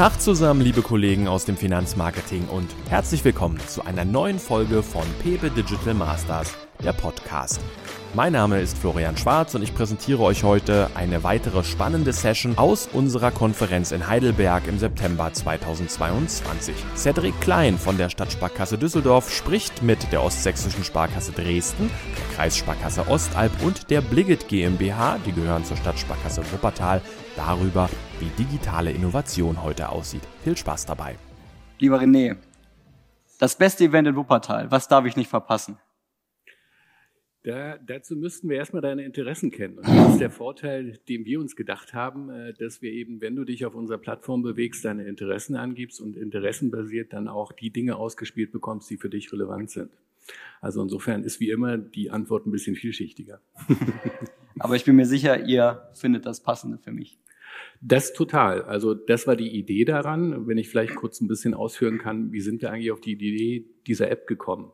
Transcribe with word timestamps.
Tag 0.00 0.18
zusammen, 0.18 0.62
liebe 0.62 0.80
Kollegen 0.80 1.28
aus 1.28 1.44
dem 1.44 1.58
Finanzmarketing 1.58 2.48
und 2.48 2.70
herzlich 2.88 3.22
willkommen 3.22 3.60
zu 3.68 3.84
einer 3.84 4.06
neuen 4.06 4.38
Folge 4.38 4.82
von 4.82 5.04
Pepe 5.22 5.50
Digital 5.50 5.92
Masters, 5.92 6.54
der 6.82 6.94
Podcast. 6.94 7.60
Mein 8.12 8.32
Name 8.32 8.60
ist 8.60 8.76
Florian 8.76 9.16
Schwarz 9.16 9.54
und 9.54 9.62
ich 9.62 9.72
präsentiere 9.72 10.20
euch 10.24 10.42
heute 10.42 10.90
eine 10.96 11.22
weitere 11.22 11.62
spannende 11.62 12.12
Session 12.12 12.58
aus 12.58 12.88
unserer 12.92 13.30
Konferenz 13.30 13.92
in 13.92 14.08
Heidelberg 14.08 14.66
im 14.66 14.80
September 14.80 15.32
2022. 15.32 16.74
Cedric 16.96 17.40
Klein 17.40 17.78
von 17.78 17.98
der 17.98 18.08
Stadtsparkasse 18.08 18.78
Düsseldorf 18.78 19.32
spricht 19.32 19.84
mit 19.84 20.10
der 20.10 20.24
Ostsächsischen 20.24 20.82
Sparkasse 20.82 21.30
Dresden, 21.30 21.88
der 22.18 22.36
Kreissparkasse 22.36 23.06
Ostalb 23.06 23.52
und 23.62 23.90
der 23.90 24.00
Bliget 24.00 24.48
GmbH, 24.48 25.18
die 25.24 25.32
gehören 25.32 25.64
zur 25.64 25.76
Stadtsparkasse 25.76 26.42
Wuppertal, 26.50 27.02
darüber, 27.36 27.88
wie 28.18 28.30
digitale 28.42 28.90
Innovation 28.90 29.62
heute 29.62 29.88
aussieht. 29.88 30.22
Viel 30.42 30.56
Spaß 30.56 30.84
dabei. 30.84 31.14
Lieber 31.78 32.00
René, 32.00 32.38
das 33.38 33.54
beste 33.54 33.84
Event 33.84 34.08
in 34.08 34.16
Wuppertal, 34.16 34.68
was 34.68 34.88
darf 34.88 35.04
ich 35.04 35.14
nicht 35.14 35.30
verpassen? 35.30 35.78
Da, 37.42 37.78
dazu 37.78 38.16
müssten 38.16 38.50
wir 38.50 38.58
erstmal 38.58 38.82
deine 38.82 39.02
Interessen 39.02 39.50
kennen. 39.50 39.78
Und 39.78 39.86
das 39.86 40.12
ist 40.12 40.20
der 40.20 40.30
Vorteil, 40.30 40.98
den 41.08 41.24
wir 41.24 41.40
uns 41.40 41.56
gedacht 41.56 41.94
haben, 41.94 42.28
äh, 42.28 42.52
dass 42.52 42.82
wir 42.82 42.92
eben, 42.92 43.22
wenn 43.22 43.34
du 43.34 43.44
dich 43.44 43.64
auf 43.64 43.74
unserer 43.74 43.96
Plattform 43.96 44.42
bewegst, 44.42 44.84
deine 44.84 45.04
Interessen 45.04 45.56
angibst 45.56 46.00
und 46.00 46.16
interessenbasiert 46.16 47.14
dann 47.14 47.28
auch 47.28 47.52
die 47.52 47.70
Dinge 47.70 47.96
ausgespielt 47.96 48.52
bekommst, 48.52 48.90
die 48.90 48.98
für 48.98 49.08
dich 49.08 49.32
relevant 49.32 49.70
sind. 49.70 49.90
Also 50.60 50.82
insofern 50.82 51.24
ist 51.24 51.40
wie 51.40 51.48
immer 51.48 51.78
die 51.78 52.10
Antwort 52.10 52.46
ein 52.46 52.50
bisschen 52.50 52.76
vielschichtiger. 52.76 53.40
Aber 54.58 54.76
ich 54.76 54.84
bin 54.84 54.96
mir 54.96 55.06
sicher, 55.06 55.46
ihr 55.46 55.88
findet 55.94 56.26
das 56.26 56.42
Passende 56.42 56.76
für 56.76 56.92
mich. 56.92 57.18
Das 57.82 58.12
total. 58.12 58.62
Also 58.62 58.92
das 58.92 59.26
war 59.26 59.36
die 59.36 59.56
Idee 59.56 59.86
daran. 59.86 60.46
Wenn 60.46 60.58
ich 60.58 60.68
vielleicht 60.68 60.96
kurz 60.96 61.22
ein 61.22 61.28
bisschen 61.28 61.54
ausführen 61.54 61.96
kann, 61.96 62.30
wie 62.30 62.42
sind 62.42 62.60
wir 62.60 62.70
eigentlich 62.70 62.92
auf 62.92 63.00
die 63.00 63.12
Idee 63.12 63.64
dieser 63.86 64.10
App 64.10 64.26
gekommen? 64.26 64.70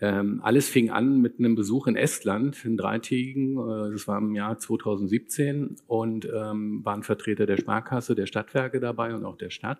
Ähm, 0.00 0.40
alles 0.44 0.68
fing 0.68 0.90
an 0.90 1.20
mit 1.20 1.40
einem 1.40 1.56
Besuch 1.56 1.88
in 1.88 1.96
Estland, 1.96 2.64
in 2.64 2.76
dreitägigen, 2.76 3.56
äh, 3.56 3.92
das 3.92 4.06
war 4.06 4.18
im 4.18 4.34
Jahr 4.34 4.58
2017 4.58 5.76
und 5.88 6.26
ähm, 6.26 6.84
waren 6.84 7.02
Vertreter 7.02 7.46
der 7.46 7.56
Sparkasse, 7.56 8.14
der 8.14 8.26
Stadtwerke 8.26 8.78
dabei 8.78 9.14
und 9.14 9.24
auch 9.24 9.36
der 9.36 9.50
Stadt. 9.50 9.78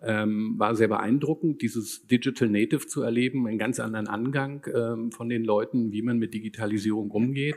Ähm, 0.00 0.54
war 0.58 0.76
sehr 0.76 0.88
beeindruckend, 0.88 1.60
dieses 1.60 2.06
Digital 2.06 2.48
Native 2.48 2.86
zu 2.86 3.02
erleben, 3.02 3.48
einen 3.48 3.58
ganz 3.58 3.80
anderen 3.80 4.06
Angang 4.06 4.64
ähm, 4.72 5.10
von 5.10 5.28
den 5.28 5.42
Leuten, 5.42 5.90
wie 5.90 6.02
man 6.02 6.18
mit 6.18 6.34
Digitalisierung 6.34 7.10
umgeht. 7.10 7.56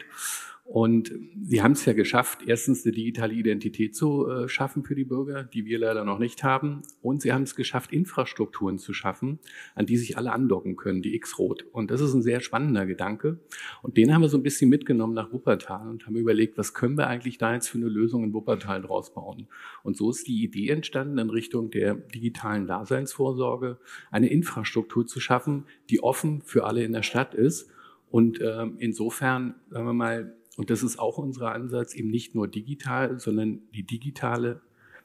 Und 0.65 1.11
sie 1.41 1.61
haben 1.61 1.73
es 1.73 1.85
ja 1.85 1.91
geschafft, 1.91 2.39
erstens 2.47 2.85
eine 2.85 2.93
digitale 2.93 3.33
Identität 3.33 3.95
zu 3.95 4.29
äh, 4.29 4.47
schaffen 4.47 4.83
für 4.83 4.95
die 4.95 5.03
Bürger, 5.03 5.43
die 5.43 5.65
wir 5.65 5.77
leider 5.77 6.05
noch 6.05 6.19
nicht 6.19 6.43
haben. 6.43 6.83
Und 7.01 7.21
sie 7.21 7.33
haben 7.33 7.43
es 7.43 7.55
geschafft, 7.55 7.91
Infrastrukturen 7.91 8.77
zu 8.77 8.93
schaffen, 8.93 9.39
an 9.75 9.85
die 9.85 9.97
sich 9.97 10.17
alle 10.17 10.31
andocken 10.31 10.77
können, 10.77 11.01
die 11.01 11.15
X-Rot. 11.15 11.65
Und 11.73 11.91
das 11.91 11.99
ist 11.99 12.13
ein 12.13 12.21
sehr 12.21 12.39
spannender 12.39 12.85
Gedanke. 12.85 13.39
Und 13.81 13.97
den 13.97 14.13
haben 14.13 14.21
wir 14.21 14.29
so 14.29 14.37
ein 14.37 14.43
bisschen 14.43 14.69
mitgenommen 14.69 15.13
nach 15.13 15.33
Wuppertal 15.33 15.89
und 15.89 16.07
haben 16.07 16.15
überlegt, 16.15 16.57
was 16.57 16.73
können 16.73 16.97
wir 16.97 17.07
eigentlich 17.07 17.37
da 17.37 17.53
jetzt 17.53 17.67
für 17.67 17.77
eine 17.77 17.89
Lösung 17.89 18.23
in 18.23 18.33
Wuppertal 18.33 18.81
draus 18.81 19.13
bauen. 19.13 19.47
Und 19.83 19.97
so 19.97 20.09
ist 20.11 20.27
die 20.27 20.43
Idee 20.43 20.69
entstanden, 20.69 21.17
in 21.17 21.29
Richtung 21.29 21.71
der 21.71 21.95
digitalen 21.95 22.67
Daseinsvorsorge 22.67 23.79
eine 24.11 24.27
Infrastruktur 24.27 25.05
zu 25.05 25.19
schaffen, 25.19 25.65
die 25.89 26.01
offen 26.01 26.41
für 26.41 26.63
alle 26.63 26.85
in 26.85 26.93
der 26.93 27.03
Stadt 27.03 27.35
ist. 27.35 27.69
Und 28.09 28.39
äh, 28.39 28.65
insofern, 28.77 29.55
sagen 29.69 29.87
wir 29.87 29.93
mal, 29.93 30.35
und 30.57 30.69
das 30.69 30.83
ist 30.83 30.99
auch 30.99 31.17
unser 31.17 31.51
Ansatz, 31.51 31.95
eben 31.95 32.09
nicht 32.09 32.35
nur 32.35 32.47
digital, 32.47 33.19
sondern 33.19 33.61
die 33.73 33.83
digitale 33.83 34.61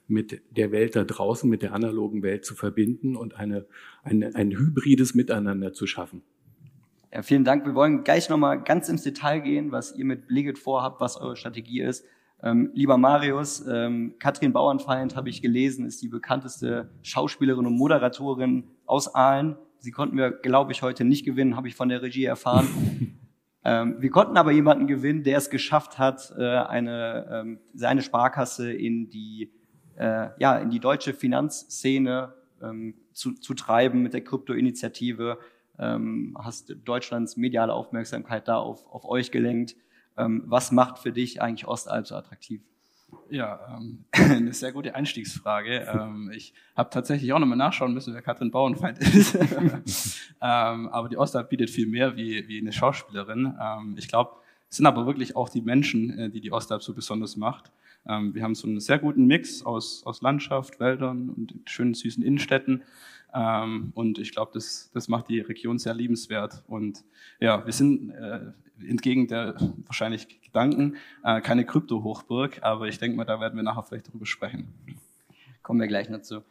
mit 0.07 0.41
der 0.51 0.73
Welt 0.73 0.97
da 0.97 1.05
draußen, 1.05 1.49
mit 1.49 1.63
der 1.63 1.75
analogen 1.75 2.23
Welt 2.23 2.45
zu 2.45 2.55
verbinden 2.55 3.17
und 3.17 3.37
eine, 3.37 3.67
eine, 4.03 4.34
ein 4.34 4.50
hybrides 4.50 5.15
Miteinander 5.15 5.72
zu 5.72 5.87
schaffen. 5.87 6.22
Ja, 7.12 7.22
vielen 7.22 7.45
Dank. 7.45 7.65
Wir 7.65 7.75
wollen 7.75 8.05
gleich 8.05 8.28
nochmal 8.28 8.62
ganz 8.62 8.89
ins 8.89 9.03
Detail 9.03 9.41
gehen, 9.41 9.72
was 9.72 9.97
ihr 9.97 10.05
mit 10.05 10.27
Bliget 10.27 10.59
vorhabt, 10.59 11.00
was 11.00 11.17
eure 11.17 11.37
Strategie 11.37 11.81
ist. 11.81 12.05
Ähm, 12.43 12.71
lieber 12.75 12.99
Marius, 12.99 13.67
ähm, 13.67 14.15
Katrin 14.19 14.53
Bauernfeind, 14.53 15.17
habe 15.17 15.28
ich 15.28 15.43
gelesen, 15.43 15.87
ist 15.87 16.03
die 16.03 16.09
bekannteste 16.09 16.91
Schauspielerin 17.03 17.67
und 17.67 17.77
Moderatorin 17.77 18.65
aus 18.87 19.15
Aalen. 19.15 19.56
Sie 19.78 19.91
konnten 19.91 20.17
wir, 20.17 20.31
glaube 20.31 20.72
ich, 20.72 20.83
heute 20.83 21.05
nicht 21.05 21.25
gewinnen, 21.25 21.56
habe 21.56 21.69
ich 21.69 21.75
von 21.75 21.89
der 21.89 22.03
Regie 22.03 22.25
erfahren. 22.25 22.69
Ähm, 23.69 23.97
wir 24.01 24.09
konnten 24.09 24.39
aber 24.39 24.51
jemanden 24.51 24.87
gewinnen, 24.87 25.25
der 25.25 25.37
es 25.37 25.51
geschafft 25.51 25.99
hat, 25.99 26.33
äh, 26.39 26.43
eine, 26.43 27.29
ähm, 27.31 27.61
seine 27.75 28.01
Sparkasse 28.01 28.73
in 28.73 29.11
die, 29.11 29.53
äh, 29.97 30.29
ja, 30.39 30.56
in 30.56 30.71
die 30.71 30.81
deutsche 30.81 31.12
Finanzszene 31.12 32.33
ähm, 32.62 32.95
zu, 33.12 33.34
zu 33.34 33.53
treiben 33.53 34.03
mit 34.03 34.15
der 34.15 34.23
Krypto-Initiative. 34.23 35.39
Hast 35.81 36.75
Deutschlands 36.84 37.37
mediale 37.37 37.73
Aufmerksamkeit 37.73 38.49
da 38.49 38.57
auf, 38.57 38.84
auf 38.91 39.05
euch 39.05 39.31
gelenkt. 39.31 39.77
Was 40.17 40.73
macht 40.73 40.99
für 40.99 41.12
dich 41.12 41.41
eigentlich 41.41 41.69
Ostalb 41.69 42.05
so 42.05 42.17
attraktiv? 42.17 42.62
Ja, 43.31 43.79
ähm, 43.79 44.05
eine 44.13 44.53
sehr 44.53 44.73
gute 44.73 44.95
Einstiegsfrage. 44.95 45.87
Ähm, 45.93 46.31
ich 46.35 46.55
habe 46.77 46.91
tatsächlich 46.91 47.33
auch 47.33 47.39
nochmal 47.39 47.59
nachschauen 47.59 47.93
müssen, 47.93 48.15
wer 48.15 48.23
Katrin 48.23 48.51
Bauernfeind 48.51 48.99
ist. 48.99 49.35
ähm, 50.41 50.89
aber 50.89 51.09
die 51.09 51.17
Ostalb 51.17 51.51
bietet 51.51 51.71
viel 51.71 51.87
mehr 51.87 52.17
wie, 52.17 52.49
wie 52.49 52.59
eine 52.61 52.73
Schauspielerin. 52.73 53.55
Ähm, 53.61 53.95
ich 53.99 54.09
glaube, 54.09 54.33
es 54.71 54.77
sind 54.77 54.87
aber 54.87 55.07
wirklich 55.07 55.37
auch 55.37 55.49
die 55.49 55.63
Menschen, 55.63 56.19
äh, 56.19 56.31
die 56.31 56.41
die 56.41 56.53
Ostalb 56.53 56.83
so 56.83 56.95
besonders 56.95 57.37
macht. 57.37 57.71
Ähm, 58.07 58.35
wir 58.35 58.43
haben 58.43 58.55
so 58.55 58.67
einen 58.67 58.81
sehr 58.81 58.99
guten 58.99 59.27
Mix 59.27 59.65
aus, 59.65 60.03
aus 60.05 60.23
Landschaft, 60.23 60.81
Wäldern 60.81 61.31
und 61.31 61.55
schönen, 61.67 61.95
süßen 61.95 62.23
Innenstädten. 62.23 62.83
Ähm, 63.34 63.93
und 63.94 64.19
ich 64.19 64.33
glaube, 64.33 64.50
das, 64.55 64.91
das 64.93 65.09
macht 65.09 65.28
die 65.28 65.41
Region 65.41 65.78
sehr 65.78 65.94
liebenswert. 65.94 66.62
Und 66.66 67.05
ja, 67.41 67.65
wir 67.65 67.72
sind 67.72 68.11
äh, 68.11 68.53
entgegen 68.87 69.27
der 69.27 69.56
wahrscheinlich 69.87 70.41
Gedanken 70.43 70.97
äh, 71.25 71.41
keine 71.41 71.65
Krypto-Hochburg, 71.65 72.62
aber 72.62 72.89
ich 72.89 72.99
denke 72.99 73.16
mal, 73.16 73.25
da 73.25 73.41
werden 73.41 73.56
wir 73.56 73.62
nachher 73.62 73.83
vielleicht 73.83 74.09
darüber 74.09 74.27
sprechen. 74.27 74.72
Kommen 75.62 75.81
wir 75.81 75.89
gleich 75.89 76.09
dazu. 76.09 76.43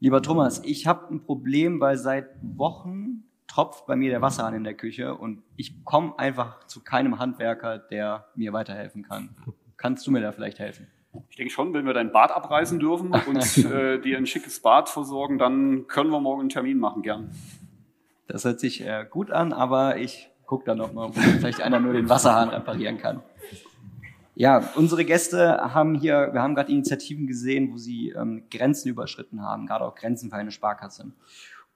Lieber 0.00 0.22
Thomas, 0.22 0.62
ich 0.64 0.86
habe 0.86 1.12
ein 1.14 1.22
Problem, 1.22 1.80
weil 1.80 1.96
seit 1.96 2.30
Wochen 2.42 3.24
tropft 3.46 3.86
bei 3.86 3.96
mir 3.96 4.10
der 4.10 4.22
Wasserhahn 4.22 4.54
in 4.54 4.64
der 4.64 4.74
Küche 4.74 5.14
und 5.14 5.42
ich 5.56 5.84
komme 5.84 6.18
einfach 6.18 6.66
zu 6.66 6.80
keinem 6.82 7.18
Handwerker, 7.18 7.78
der 7.78 8.26
mir 8.34 8.52
weiterhelfen 8.52 9.02
kann. 9.02 9.36
Kannst 9.76 10.06
du 10.06 10.10
mir 10.10 10.20
da 10.20 10.32
vielleicht 10.32 10.58
helfen? 10.58 10.86
Ich 11.28 11.36
denke 11.36 11.52
schon, 11.52 11.74
wenn 11.74 11.84
wir 11.84 11.94
dein 11.94 12.12
Bad 12.12 12.30
abreißen 12.30 12.78
dürfen 12.78 13.12
und 13.26 13.58
äh, 13.64 14.00
dir 14.00 14.16
ein 14.16 14.26
schickes 14.26 14.60
Bad 14.60 14.88
versorgen, 14.88 15.38
dann 15.38 15.86
können 15.86 16.10
wir 16.10 16.20
morgen 16.20 16.40
einen 16.40 16.48
Termin 16.48 16.78
machen, 16.78 17.02
gern. 17.02 17.30
Das 18.26 18.44
hört 18.44 18.60
sich 18.60 18.80
äh, 18.80 19.06
gut 19.08 19.30
an, 19.30 19.52
aber 19.52 19.98
ich 19.98 20.30
gucke 20.46 20.64
dann 20.64 20.78
noch 20.78 20.92
mal, 20.92 21.06
ob 21.06 21.14
vielleicht 21.16 21.60
einer 21.60 21.80
nur 21.80 21.92
den 21.92 22.08
Wasserhahn 22.08 22.48
reparieren 22.48 22.98
kann. 22.98 23.22
Ja, 24.34 24.70
unsere 24.76 25.04
Gäste 25.04 25.74
haben 25.74 25.94
hier, 25.94 26.30
wir 26.32 26.40
haben 26.40 26.54
gerade 26.54 26.72
Initiativen 26.72 27.26
gesehen, 27.26 27.72
wo 27.72 27.76
sie 27.76 28.10
ähm, 28.10 28.44
Grenzen 28.50 28.88
überschritten 28.88 29.42
haben, 29.42 29.66
gerade 29.66 29.84
auch 29.84 29.94
Grenzen 29.94 30.30
für 30.30 30.36
eine 30.36 30.50
Sparkasse. 30.50 31.12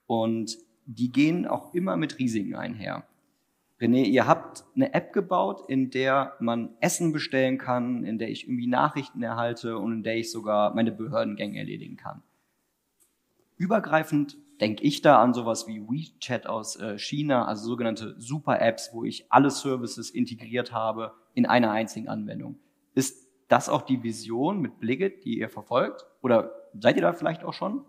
Und 0.07 0.57
die 0.85 1.11
gehen 1.11 1.45
auch 1.45 1.73
immer 1.73 1.97
mit 1.97 2.17
Risiken 2.17 2.55
einher. 2.55 3.03
René, 3.79 4.05
ihr 4.05 4.25
habt 4.25 4.65
eine 4.75 4.93
App 4.93 5.13
gebaut, 5.13 5.63
in 5.67 5.91
der 5.91 6.33
man 6.39 6.75
Essen 6.79 7.13
bestellen 7.13 7.59
kann, 7.59 8.03
in 8.03 8.17
der 8.17 8.29
ich 8.29 8.47
irgendwie 8.47 8.67
Nachrichten 8.67 9.21
erhalte 9.21 9.77
und 9.77 9.93
in 9.93 10.03
der 10.03 10.17
ich 10.17 10.31
sogar 10.31 10.73
meine 10.73 10.91
Behördengänge 10.91 11.59
erledigen 11.59 11.95
kann. 11.95 12.23
Übergreifend 13.57 14.37
denke 14.61 14.83
ich 14.83 15.01
da 15.01 15.21
an 15.21 15.35
sowas 15.35 15.67
wie 15.67 15.81
WeChat 15.81 16.47
aus 16.47 16.75
äh, 16.77 16.97
China, 16.97 17.45
also 17.45 17.65
sogenannte 17.67 18.15
Super-Apps, 18.17 18.89
wo 18.93 19.03
ich 19.03 19.31
alle 19.31 19.51
Services 19.51 20.09
integriert 20.09 20.71
habe 20.71 21.13
in 21.35 21.45
einer 21.45 21.71
einzigen 21.71 22.07
Anwendung. 22.07 22.57
Ist 22.95 23.27
das 23.47 23.69
auch 23.69 23.83
die 23.83 24.01
Vision 24.01 24.59
mit 24.59 24.79
Bliget, 24.79 25.23
die 25.23 25.39
ihr 25.39 25.49
verfolgt? 25.49 26.05
Oder 26.21 26.51
seid 26.79 26.95
ihr 26.95 27.03
da 27.03 27.13
vielleicht 27.13 27.43
auch 27.43 27.53
schon? 27.53 27.85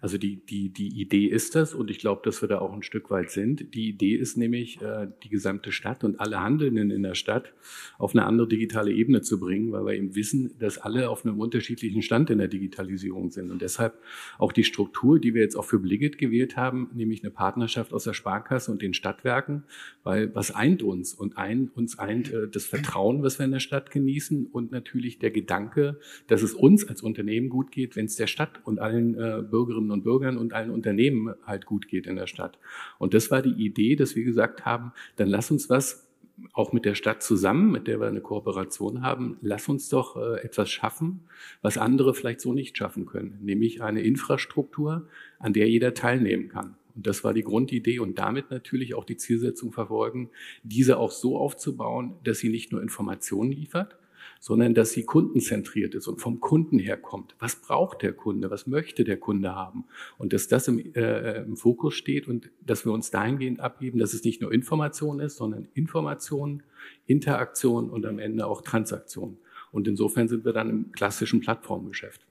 Also 0.00 0.18
die, 0.18 0.36
die, 0.36 0.68
die 0.68 1.00
Idee 1.00 1.26
ist 1.26 1.54
das 1.54 1.74
und 1.74 1.90
ich 1.90 1.98
glaube, 1.98 2.22
dass 2.24 2.42
wir 2.42 2.48
da 2.48 2.58
auch 2.58 2.72
ein 2.72 2.82
Stück 2.82 3.10
weit 3.10 3.30
sind. 3.30 3.74
Die 3.74 3.88
Idee 3.88 4.14
ist 4.14 4.36
nämlich, 4.36 4.80
äh, 4.82 5.08
die 5.22 5.28
gesamte 5.28 5.72
Stadt 5.72 6.04
und 6.04 6.20
alle 6.20 6.40
Handelnden 6.40 6.90
in 6.90 7.02
der 7.02 7.14
Stadt 7.14 7.52
auf 7.98 8.14
eine 8.14 8.24
andere 8.24 8.48
digitale 8.48 8.92
Ebene 8.92 9.22
zu 9.22 9.40
bringen, 9.40 9.72
weil 9.72 9.84
wir 9.86 9.94
eben 9.94 10.14
wissen, 10.14 10.54
dass 10.58 10.78
alle 10.78 11.08
auf 11.10 11.24
einem 11.24 11.40
unterschiedlichen 11.40 12.02
Stand 12.02 12.30
in 12.30 12.38
der 12.38 12.48
Digitalisierung 12.48 13.30
sind. 13.30 13.50
Und 13.50 13.62
deshalb 13.62 13.98
auch 14.38 14.52
die 14.52 14.64
Struktur, 14.64 15.18
die 15.18 15.34
wir 15.34 15.42
jetzt 15.42 15.56
auch 15.56 15.64
für 15.64 15.78
Bliget 15.78 16.18
gewählt 16.18 16.56
haben, 16.56 16.90
nämlich 16.94 17.22
eine 17.22 17.30
Partnerschaft 17.30 17.92
aus 17.92 18.04
der 18.04 18.12
Sparkasse 18.12 18.70
und 18.70 18.82
den 18.82 18.94
Stadtwerken, 18.94 19.64
weil 20.04 20.34
was 20.34 20.50
eint 20.50 20.82
uns? 20.82 21.14
Und 21.14 21.36
ein, 21.36 21.70
uns 21.74 21.98
eint 21.98 22.32
äh, 22.32 22.48
das 22.48 22.66
Vertrauen, 22.66 23.22
was 23.22 23.38
wir 23.38 23.46
in 23.46 23.52
der 23.52 23.60
Stadt 23.60 23.90
genießen 23.90 24.46
und 24.46 24.70
natürlich 24.70 25.18
der 25.18 25.30
Gedanke, 25.30 25.98
dass 26.26 26.42
es 26.42 26.54
uns 26.54 26.86
als 26.88 27.02
Unternehmen 27.02 27.48
gut 27.48 27.72
geht, 27.72 27.96
wenn 27.96 28.06
es 28.06 28.16
der 28.16 28.26
Stadt 28.26 28.60
und 28.64 28.78
allen 28.78 29.14
äh, 29.14 29.42
Bürgerinnen 29.42 29.77
Bürgerinnen 29.78 29.90
und 29.90 30.04
Bürgern 30.04 30.36
und 30.38 30.52
allen 30.52 30.70
Unternehmen 30.70 31.34
halt 31.44 31.66
gut 31.66 31.88
geht 31.88 32.06
in 32.06 32.16
der 32.16 32.26
Stadt. 32.26 32.58
Und 32.98 33.14
das 33.14 33.30
war 33.30 33.42
die 33.42 33.64
Idee, 33.64 33.96
dass 33.96 34.16
wir 34.16 34.24
gesagt 34.24 34.64
haben, 34.64 34.92
dann 35.16 35.28
lass 35.28 35.50
uns 35.50 35.70
was 35.70 36.06
auch 36.52 36.72
mit 36.72 36.84
der 36.84 36.94
Stadt 36.94 37.22
zusammen, 37.22 37.72
mit 37.72 37.88
der 37.88 38.00
wir 38.00 38.06
eine 38.06 38.20
Kooperation 38.20 39.02
haben, 39.02 39.38
lass 39.40 39.68
uns 39.68 39.88
doch 39.88 40.16
äh, 40.16 40.40
etwas 40.44 40.70
schaffen, 40.70 41.24
was 41.62 41.78
andere 41.78 42.14
vielleicht 42.14 42.40
so 42.40 42.52
nicht 42.52 42.76
schaffen 42.78 43.06
können, 43.06 43.38
nämlich 43.42 43.82
eine 43.82 44.02
Infrastruktur, 44.02 45.08
an 45.40 45.52
der 45.52 45.68
jeder 45.68 45.94
teilnehmen 45.94 46.48
kann. 46.48 46.76
Und 46.94 47.08
das 47.08 47.24
war 47.24 47.34
die 47.34 47.42
Grundidee 47.42 47.98
und 47.98 48.20
damit 48.20 48.52
natürlich 48.52 48.94
auch 48.94 49.04
die 49.04 49.16
Zielsetzung 49.16 49.72
verfolgen, 49.72 50.30
diese 50.62 50.98
auch 50.98 51.10
so 51.10 51.36
aufzubauen, 51.36 52.14
dass 52.22 52.38
sie 52.38 52.50
nicht 52.50 52.70
nur 52.70 52.82
Informationen 52.82 53.50
liefert, 53.50 53.96
sondern 54.40 54.74
dass 54.74 54.92
sie 54.92 55.04
kundenzentriert 55.04 55.94
ist 55.94 56.06
und 56.08 56.20
vom 56.20 56.40
Kunden 56.40 56.78
herkommt. 56.78 57.34
Was 57.38 57.56
braucht 57.56 58.02
der 58.02 58.12
Kunde? 58.12 58.50
Was 58.50 58.66
möchte 58.66 59.04
der 59.04 59.18
Kunde 59.18 59.54
haben? 59.54 59.84
Und 60.16 60.32
dass 60.32 60.48
das 60.48 60.68
im, 60.68 60.78
äh, 60.94 61.42
im 61.42 61.56
Fokus 61.56 61.94
steht 61.94 62.28
und 62.28 62.50
dass 62.60 62.84
wir 62.84 62.92
uns 62.92 63.10
dahingehend 63.10 63.60
abgeben, 63.60 63.98
dass 63.98 64.14
es 64.14 64.24
nicht 64.24 64.40
nur 64.40 64.52
Information 64.52 65.20
ist, 65.20 65.36
sondern 65.36 65.68
Information, 65.74 66.62
Interaktion 67.06 67.90
und 67.90 68.06
am 68.06 68.18
Ende 68.18 68.46
auch 68.46 68.62
Transaktion. 68.62 69.38
Und 69.70 69.88
insofern 69.88 70.28
sind 70.28 70.44
wir 70.44 70.52
dann 70.52 70.70
im 70.70 70.92
klassischen 70.92 71.40
Plattformgeschäft. 71.40 72.26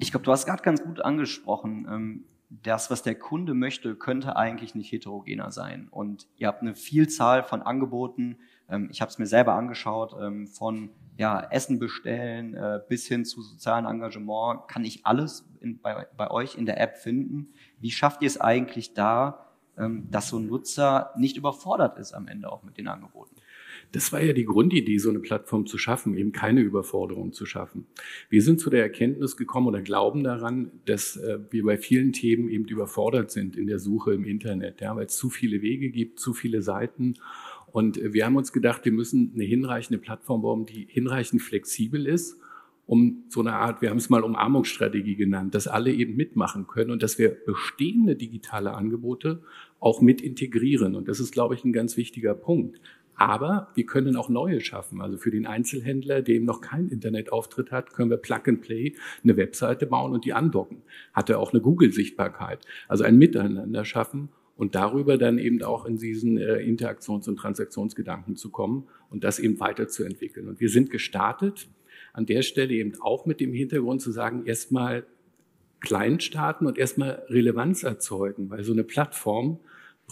Ich 0.00 0.10
glaube, 0.10 0.24
du 0.24 0.32
hast 0.32 0.46
gerade 0.46 0.62
ganz 0.62 0.82
gut 0.82 1.00
angesprochen, 1.00 1.86
ähm, 1.90 2.24
das, 2.62 2.90
was 2.90 3.02
der 3.02 3.14
Kunde 3.14 3.54
möchte, 3.54 3.94
könnte 3.94 4.36
eigentlich 4.36 4.74
nicht 4.74 4.92
heterogener 4.92 5.50
sein. 5.50 5.88
Und 5.90 6.26
ihr 6.36 6.48
habt 6.48 6.60
eine 6.60 6.74
Vielzahl 6.74 7.42
von 7.42 7.62
Angeboten, 7.62 8.36
ähm, 8.72 8.88
ich 8.90 9.00
habe 9.00 9.10
es 9.10 9.18
mir 9.18 9.26
selber 9.26 9.54
angeschaut, 9.54 10.16
ähm, 10.20 10.46
von 10.46 10.90
ja, 11.18 11.46
Essen 11.50 11.78
bestellen 11.78 12.54
äh, 12.54 12.80
bis 12.88 13.06
hin 13.06 13.24
zu 13.24 13.42
sozialem 13.42 13.86
Engagement, 13.86 14.66
kann 14.66 14.84
ich 14.84 15.04
alles 15.04 15.46
in, 15.60 15.80
bei, 15.80 16.06
bei 16.16 16.30
euch 16.30 16.56
in 16.56 16.66
der 16.66 16.80
App 16.80 16.96
finden. 16.96 17.52
Wie 17.80 17.90
schafft 17.90 18.22
ihr 18.22 18.26
es 18.26 18.40
eigentlich 18.40 18.94
da, 18.94 19.46
ähm, 19.78 20.08
dass 20.10 20.28
so 20.28 20.38
ein 20.38 20.46
Nutzer 20.46 21.12
nicht 21.16 21.36
überfordert 21.36 21.98
ist 21.98 22.14
am 22.14 22.28
Ende 22.28 22.50
auch 22.50 22.62
mit 22.62 22.78
den 22.78 22.88
Angeboten? 22.88 23.36
Das 23.92 24.10
war 24.10 24.22
ja 24.22 24.32
die 24.32 24.46
Grundidee, 24.46 24.96
so 24.98 25.10
eine 25.10 25.18
Plattform 25.18 25.66
zu 25.66 25.76
schaffen, 25.76 26.16
eben 26.16 26.32
keine 26.32 26.60
Überforderung 26.60 27.32
zu 27.32 27.44
schaffen. 27.44 27.86
Wir 28.30 28.42
sind 28.42 28.58
zu 28.58 28.70
der 28.70 28.82
Erkenntnis 28.82 29.36
gekommen 29.36 29.66
oder 29.66 29.82
glauben 29.82 30.24
daran, 30.24 30.70
dass 30.86 31.16
äh, 31.16 31.38
wir 31.50 31.64
bei 31.64 31.76
vielen 31.76 32.12
Themen 32.12 32.48
eben 32.48 32.64
überfordert 32.64 33.30
sind 33.30 33.54
in 33.56 33.66
der 33.66 33.78
Suche 33.78 34.14
im 34.14 34.24
Internet, 34.24 34.80
ja, 34.80 34.96
weil 34.96 35.06
es 35.06 35.16
zu 35.16 35.28
viele 35.28 35.60
Wege 35.60 35.90
gibt, 35.90 36.18
zu 36.20 36.32
viele 36.32 36.62
Seiten 36.62 37.14
und 37.72 37.98
wir 38.02 38.26
haben 38.26 38.36
uns 38.36 38.52
gedacht, 38.52 38.84
wir 38.84 38.92
müssen 38.92 39.32
eine 39.34 39.44
hinreichende 39.44 39.98
Plattform 39.98 40.42
bauen, 40.42 40.66
die 40.66 40.86
hinreichend 40.88 41.42
flexibel 41.42 42.06
ist, 42.06 42.38
um 42.86 43.24
so 43.28 43.40
eine 43.40 43.54
Art, 43.54 43.80
wir 43.80 43.90
haben 43.90 43.96
es 43.96 44.10
mal 44.10 44.22
Umarmungsstrategie 44.22 45.16
genannt, 45.16 45.54
dass 45.54 45.66
alle 45.66 45.92
eben 45.92 46.14
mitmachen 46.14 46.66
können 46.66 46.90
und 46.90 47.02
dass 47.02 47.18
wir 47.18 47.30
bestehende 47.30 48.16
digitale 48.16 48.74
Angebote 48.74 49.42
auch 49.80 50.02
mit 50.02 50.20
integrieren. 50.20 50.94
Und 50.94 51.08
das 51.08 51.18
ist, 51.18 51.32
glaube 51.32 51.54
ich, 51.54 51.64
ein 51.64 51.72
ganz 51.72 51.96
wichtiger 51.96 52.34
Punkt. 52.34 52.80
Aber 53.14 53.68
wir 53.74 53.86
können 53.86 54.16
auch 54.16 54.28
neue 54.28 54.60
schaffen. 54.60 55.00
Also 55.00 55.16
für 55.16 55.30
den 55.30 55.46
Einzelhändler, 55.46 56.22
der 56.22 56.34
eben 56.34 56.44
noch 56.44 56.60
keinen 56.60 56.90
Internetauftritt 56.90 57.70
hat, 57.70 57.92
können 57.92 58.10
wir 58.10 58.16
Plug 58.16 58.42
and 58.46 58.62
Play 58.62 58.94
eine 59.22 59.36
Webseite 59.36 59.86
bauen 59.86 60.12
und 60.12 60.24
die 60.24 60.32
andocken. 60.32 60.82
Hat 61.12 61.30
er 61.30 61.38
auch 61.38 61.52
eine 61.52 61.62
Google-Sichtbarkeit. 61.62 62.66
Also 62.88 63.04
ein 63.04 63.16
Miteinander 63.16 63.84
schaffen 63.84 64.28
und 64.56 64.74
darüber 64.74 65.18
dann 65.18 65.38
eben 65.38 65.62
auch 65.62 65.86
in 65.86 65.96
diesen 65.96 66.36
äh, 66.36 66.58
Interaktions- 66.58 67.28
und 67.28 67.36
Transaktionsgedanken 67.36 68.36
zu 68.36 68.50
kommen 68.50 68.88
und 69.10 69.24
das 69.24 69.38
eben 69.38 69.58
weiterzuentwickeln. 69.60 70.48
Und 70.48 70.60
wir 70.60 70.68
sind 70.68 70.90
gestartet 70.90 71.68
an 72.12 72.26
der 72.26 72.42
Stelle 72.42 72.74
eben 72.74 73.00
auch 73.00 73.26
mit 73.26 73.40
dem 73.40 73.52
Hintergrund 73.52 74.02
zu 74.02 74.12
sagen, 74.12 74.44
erstmal 74.44 75.06
klein 75.80 76.20
starten 76.20 76.66
und 76.66 76.78
erstmal 76.78 77.24
Relevanz 77.28 77.82
erzeugen, 77.82 78.50
weil 78.50 78.62
so 78.64 78.72
eine 78.72 78.84
Plattform 78.84 79.58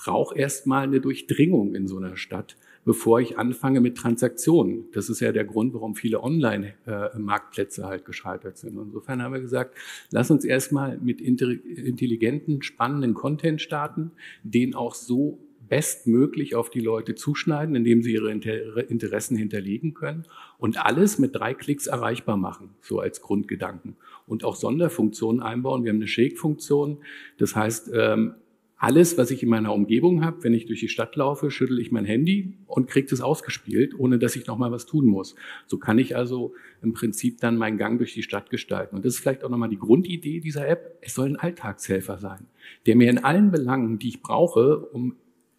braucht 0.05 0.37
erstmal 0.37 0.85
eine 0.85 1.01
Durchdringung 1.01 1.75
in 1.75 1.87
so 1.87 1.99
einer 1.99 2.17
Stadt 2.17 2.57
bevor 2.85 3.21
ich 3.21 3.39
anfange 3.39 3.81
mit 3.81 3.97
Transaktionen. 3.97 4.85
Das 4.93 5.11
ist 5.11 5.21
ja 5.21 5.33
der 5.33 5.45
Grund, 5.45 5.75
warum 5.75 5.95
viele 5.95 6.23
Online-Marktplätze 6.23 7.85
halt 7.85 8.05
gescheitert 8.05 8.57
sind. 8.57 8.79
Insofern 8.79 9.23
haben 9.23 9.35
wir 9.35 9.41
gesagt, 9.41 9.77
lass 10.11 10.31
uns 10.31 10.45
erstmal 10.45 10.99
mit 10.99 11.21
intelligenten, 11.21 12.63
spannenden 12.63 13.15
Content 13.15 13.61
starten, 13.61 14.13
den 14.43 14.75
auch 14.75 14.95
so 14.95 15.39
bestmöglich 15.69 16.57
auf 16.57 16.69
die 16.69 16.81
Leute 16.81 17.15
zuschneiden, 17.15 17.77
indem 17.77 18.03
sie 18.03 18.13
ihre 18.15 18.33
Interessen 18.33 19.37
hinterlegen 19.37 19.95
können 19.95 20.25
und 20.59 20.85
alles 20.85 21.19
mit 21.21 21.37
drei 21.37 21.55
Klicks 21.55 21.87
erreichbar 21.87 22.37
machen, 22.37 22.71
so 22.81 22.99
als 22.99 23.21
Grundgedanken. 23.21 23.97
Und 24.27 24.43
auch 24.43 24.57
Sonderfunktionen 24.57 25.43
einbauen. 25.43 25.85
Wir 25.85 25.91
haben 25.91 25.99
eine 25.99 26.09
Shake-Funktion. 26.09 26.99
Das 27.39 27.55
heißt, 27.55 27.91
ähm, 27.95 28.35
alles, 28.83 29.19
was 29.19 29.31
ich 29.31 29.43
in 29.43 29.51
meiner 29.51 29.75
Umgebung 29.75 30.25
habe, 30.25 30.43
wenn 30.43 30.55
ich 30.55 30.65
durch 30.65 30.81
die 30.81 30.89
Stadt 30.89 31.15
laufe, 31.15 31.51
schüttel 31.51 31.79
ich 31.79 31.93
mein 31.93 32.07
Handy 32.07 32.55
und 32.67 32.89
kriege 32.89 33.07
das 33.07 33.21
ausgespielt, 33.21 33.93
ohne 33.97 34.19
dass 34.19 34.37
ich 34.37 34.47
nochmal 34.47 34.73
was 34.73 34.87
tun 34.87 35.05
muss. 35.05 35.35
So 35.67 35.77
kann 35.77 35.99
ich 35.99 36.17
also 36.17 36.55
im 36.81 36.95
Prinzip 36.95 37.41
dann 37.41 37.59
meinen 37.59 37.77
Gang 37.77 37.99
durch 37.99 38.15
die 38.15 38.23
Stadt 38.23 38.49
gestalten. 38.49 38.97
Und 38.97 39.05
das 39.05 39.15
ist 39.15 39.21
vielleicht 39.21 39.45
auch 39.45 39.51
nochmal 39.51 39.69
die 39.69 39.79
Grundidee 39.79 40.41
dieser 40.41 40.67
App. 40.67 40.97
Es 41.03 41.13
soll 41.13 41.29
ein 41.29 41.37
Alltagshelfer 41.37 42.17
sein, 42.17 42.47
der 42.87 42.97
mir 42.97 43.11
in 43.11 43.19
allen 43.19 43.51
Belangen, 43.51 43.99
die 43.99 44.09
ich 44.09 44.23
brauche, 44.23 44.79
um 44.79 45.15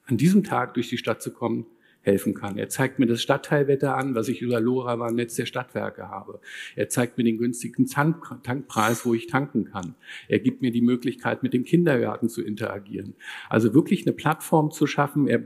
an 0.05 0.17
diesem 0.17 0.43
Tag 0.43 0.73
durch 0.73 0.89
die 0.89 0.97
Stadt 0.97 1.21
zu 1.21 1.31
kommen, 1.31 1.67
helfen 2.01 2.33
kann. 2.33 2.57
Er 2.57 2.69
zeigt 2.69 2.99
mir 2.99 3.05
das 3.05 3.21
Stadtteilwetter 3.21 3.95
an, 3.95 4.15
was 4.15 4.27
ich 4.27 4.41
über 4.41 4.59
LoRaWAN-Netz 4.59 5.35
der 5.35 5.45
Stadtwerke 5.45 6.09
habe. 6.09 6.39
Er 6.75 6.89
zeigt 6.89 7.17
mir 7.17 7.23
den 7.23 7.37
günstigen 7.37 7.85
Tank 7.85 8.25
Tankpreis, 8.43 9.05
wo 9.05 9.13
ich 9.13 9.27
tanken 9.27 9.65
kann. 9.65 9.95
Er 10.27 10.39
gibt 10.39 10.61
mir 10.61 10.71
die 10.71 10.81
Möglichkeit, 10.81 11.43
mit 11.43 11.53
dem 11.53 11.63
Kindergarten 11.63 12.29
zu 12.29 12.43
interagieren. 12.43 13.13
Also 13.49 13.73
wirklich 13.73 14.05
eine 14.05 14.13
Plattform 14.13 14.71
zu 14.71 14.87
schaffen. 14.87 15.27
Er 15.27 15.43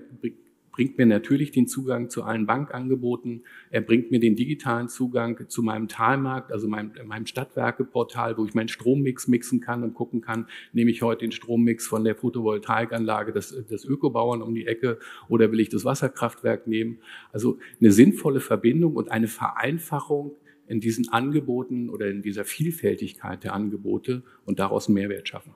bringt 0.75 0.97
mir 0.97 1.05
natürlich 1.05 1.51
den 1.51 1.67
Zugang 1.67 2.09
zu 2.09 2.23
allen 2.23 2.45
Bankangeboten. 2.45 3.45
Er 3.69 3.79
bringt 3.79 4.11
mir 4.11 4.19
den 4.19 4.35
digitalen 4.35 4.89
Zugang 4.89 5.47
zu 5.47 5.63
meinem 5.63 5.87
Talmarkt, 5.87 6.51
also 6.51 6.67
meinem, 6.67 6.91
meinem 7.05 7.25
Stadtwerkeportal, 7.25 8.37
wo 8.37 8.43
ich 8.43 8.53
meinen 8.55 8.67
Strommix 8.67 9.29
mixen 9.29 9.61
kann 9.61 9.83
und 9.83 9.93
gucken 9.93 10.19
kann, 10.19 10.47
nehme 10.73 10.91
ich 10.91 11.01
heute 11.01 11.19
den 11.19 11.31
Strommix 11.31 11.87
von 11.87 12.03
der 12.03 12.15
Photovoltaikanlage 12.15 13.31
des, 13.31 13.51
des 13.67 13.85
Ökobauern 13.85 14.41
um 14.41 14.53
die 14.53 14.67
Ecke 14.67 14.99
oder 15.29 15.49
will 15.49 15.61
ich 15.61 15.69
das 15.69 15.85
Wasserkraftwerk 15.85 16.67
nehmen? 16.67 16.99
Also 17.31 17.57
eine 17.79 17.93
sinnvolle 17.93 18.41
Verbindung 18.41 18.97
und 18.97 19.09
eine 19.11 19.29
Vereinfachung 19.29 20.35
in 20.67 20.81
diesen 20.81 21.07
Angeboten 21.07 21.89
oder 21.89 22.09
in 22.09 22.21
dieser 22.21 22.43
Vielfältigkeit 22.43 23.45
der 23.45 23.53
Angebote 23.53 24.23
und 24.43 24.59
daraus 24.59 24.89
einen 24.89 24.95
Mehrwert 24.95 25.29
schaffen. 25.29 25.53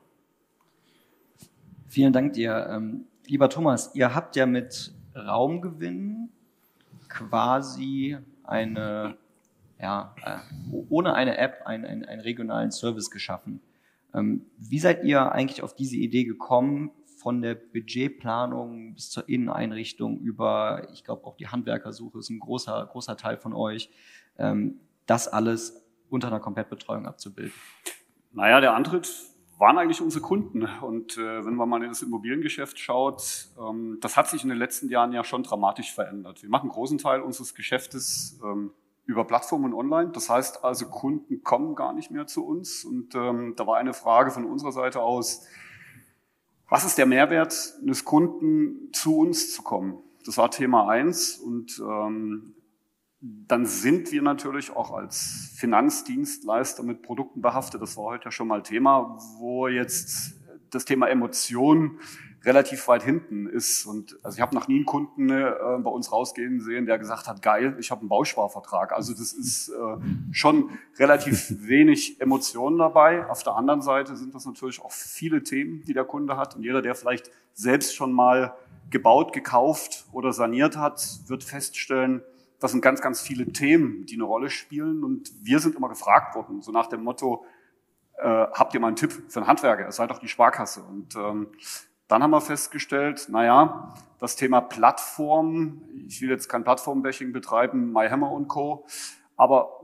Vielen 1.87 2.13
Dank 2.13 2.33
dir. 2.33 2.69
Ähm, 2.71 3.03
lieber 3.27 3.49
Thomas, 3.49 3.93
ihr 3.95 4.15
habt 4.15 4.37
ja 4.37 4.45
mit 4.45 4.93
Raumgewinn 5.15 6.29
quasi 7.07 8.17
eine, 8.43 9.17
ja, 9.79 10.15
äh, 10.23 10.37
ohne 10.89 11.13
eine 11.13 11.37
App 11.37 11.63
einen, 11.65 11.85
einen, 11.85 12.05
einen 12.05 12.21
regionalen 12.21 12.71
Service 12.71 13.09
geschaffen. 13.09 13.61
Ähm, 14.13 14.45
wie 14.57 14.79
seid 14.79 15.03
ihr 15.03 15.31
eigentlich 15.31 15.61
auf 15.63 15.75
diese 15.75 15.97
Idee 15.97 16.23
gekommen, 16.23 16.91
von 17.19 17.41
der 17.41 17.55
Budgetplanung 17.55 18.93
bis 18.93 19.09
zur 19.09 19.27
Inneneinrichtung 19.27 20.19
über, 20.19 20.87
ich 20.93 21.03
glaube 21.03 21.25
auch 21.25 21.35
die 21.35 21.49
Handwerkersuche 21.49 22.19
ist 22.19 22.29
ein 22.29 22.39
großer, 22.39 22.87
großer 22.89 23.17
Teil 23.17 23.37
von 23.37 23.53
euch, 23.53 23.89
ähm, 24.37 24.79
das 25.05 25.27
alles 25.27 25.85
unter 26.09 26.27
einer 26.27 26.39
Komplettbetreuung 26.39 27.05
abzubilden? 27.05 27.53
Naja, 28.31 28.61
der 28.61 28.73
Antritt 28.73 29.11
waren 29.59 29.77
eigentlich 29.77 30.01
unsere 30.01 30.23
Kunden. 30.23 30.67
Und 30.81 31.17
äh, 31.17 31.45
wenn 31.45 31.53
man 31.53 31.69
mal 31.69 31.83
in 31.83 31.89
das 31.89 32.01
Immobiliengeschäft 32.01 32.79
schaut, 32.79 33.49
ähm, 33.59 33.97
das 34.01 34.15
hat 34.17 34.29
sich 34.29 34.41
in 34.43 34.49
den 34.49 34.57
letzten 34.57 34.89
Jahren 34.89 35.11
ja 35.11 35.23
schon 35.23 35.43
dramatisch 35.43 35.93
verändert. 35.93 36.41
Wir 36.41 36.49
machen 36.49 36.63
einen 36.63 36.71
großen 36.71 36.97
Teil 36.97 37.21
unseres 37.21 37.53
Geschäftes 37.53 38.39
ähm, 38.43 38.71
über 39.05 39.25
Plattformen 39.25 39.73
online. 39.73 40.11
Das 40.11 40.29
heißt 40.29 40.63
also, 40.63 40.87
Kunden 40.87 41.43
kommen 41.43 41.75
gar 41.75 41.93
nicht 41.93 42.09
mehr 42.09 42.25
zu 42.25 42.45
uns. 42.45 42.85
Und 42.85 43.13
ähm, 43.15 43.53
da 43.57 43.67
war 43.67 43.77
eine 43.77 43.93
Frage 43.93 44.31
von 44.31 44.45
unserer 44.45 44.71
Seite 44.71 45.01
aus, 45.01 45.45
was 46.69 46.85
ist 46.85 46.97
der 46.97 47.05
Mehrwert 47.05 47.73
eines 47.81 48.05
Kunden, 48.05 48.93
zu 48.93 49.17
uns 49.17 49.53
zu 49.53 49.61
kommen? 49.61 49.97
Das 50.25 50.37
war 50.37 50.51
Thema 50.51 50.87
eins 50.87 51.37
und 51.37 51.79
ähm, 51.79 52.53
dann 53.21 53.65
sind 53.65 54.11
wir 54.11 54.21
natürlich 54.21 54.71
auch 54.71 54.91
als 54.91 55.51
Finanzdienstleister 55.57 56.83
mit 56.83 57.01
Produkten 57.01 57.41
behaftet. 57.41 57.81
Das 57.81 57.97
war 57.97 58.05
heute 58.05 58.25
ja 58.25 58.31
schon 58.31 58.47
mal 58.47 58.63
Thema, 58.63 59.17
wo 59.39 59.67
jetzt 59.67 60.35
das 60.69 60.85
Thema 60.85 61.07
Emotionen 61.07 61.99
relativ 62.45 62.87
weit 62.87 63.03
hinten 63.03 63.47
ist. 63.47 63.85
Und 63.85 64.17
also 64.23 64.37
ich 64.37 64.41
habe 64.41 64.55
noch 64.55 64.69
nie 64.69 64.77
einen 64.77 64.85
Kunden 64.85 65.29
äh, 65.29 65.51
bei 65.83 65.89
uns 65.89 66.11
rausgehen 66.11 66.61
sehen, 66.61 66.85
der 66.85 66.97
gesagt 66.97 67.27
hat, 67.27 67.41
geil, 67.41 67.75
ich 67.79 67.91
habe 67.91 68.01
einen 68.01 68.09
Bausparvertrag. 68.09 68.93
Also 68.93 69.11
das 69.11 69.33
ist 69.33 69.69
äh, 69.69 69.97
schon 70.31 70.69
relativ 70.97 71.53
wenig 71.67 72.21
Emotionen 72.21 72.77
dabei. 72.77 73.27
Auf 73.29 73.43
der 73.43 73.55
anderen 73.55 73.81
Seite 73.81 74.15
sind 74.15 74.33
das 74.33 74.45
natürlich 74.45 74.81
auch 74.81 74.93
viele 74.93 75.43
Themen, 75.43 75.83
die 75.83 75.93
der 75.93 76.05
Kunde 76.05 76.37
hat. 76.37 76.55
Und 76.55 76.63
jeder, 76.63 76.81
der 76.81 76.95
vielleicht 76.95 77.29
selbst 77.53 77.93
schon 77.93 78.13
mal 78.13 78.53
gebaut, 78.89 79.33
gekauft 79.33 80.05
oder 80.13 80.31
saniert 80.31 80.77
hat, 80.77 81.19
wird 81.27 81.43
feststellen, 81.43 82.21
das 82.59 82.71
sind 82.71 82.81
ganz, 82.81 83.01
ganz 83.01 83.21
viele 83.21 83.51
Themen, 83.51 84.05
die 84.05 84.15
eine 84.15 84.23
Rolle 84.23 84.49
spielen. 84.49 85.03
Und 85.03 85.31
wir 85.41 85.59
sind 85.59 85.75
immer 85.75 85.89
gefragt 85.89 86.35
worden, 86.35 86.61
so 86.61 86.71
nach 86.71 86.87
dem 86.87 87.03
Motto, 87.03 87.45
äh, 88.17 88.23
habt 88.23 88.73
ihr 88.73 88.79
mal 88.79 88.87
einen 88.87 88.95
Tipp 88.97 89.11
für 89.29 89.39
einen 89.39 89.47
Handwerker? 89.47 89.87
Es 89.87 89.95
sei 89.95 90.07
doch 90.07 90.19
die 90.19 90.27
Sparkasse. 90.27 90.83
Und 90.83 91.15
ähm, 91.15 91.47
Dann 92.09 92.23
haben 92.23 92.31
wir 92.31 92.41
festgestellt, 92.41 93.27
naja, 93.29 93.93
das 94.19 94.35
Thema 94.35 94.61
Plattform, 94.61 95.83
ich 96.07 96.21
will 96.21 96.29
jetzt 96.29 96.49
kein 96.49 96.63
Plattformbashing 96.63 97.31
betreiben, 97.31 97.93
MyHammer 97.93 98.31
und 98.31 98.47
Co., 98.47 98.85
aber 99.37 99.79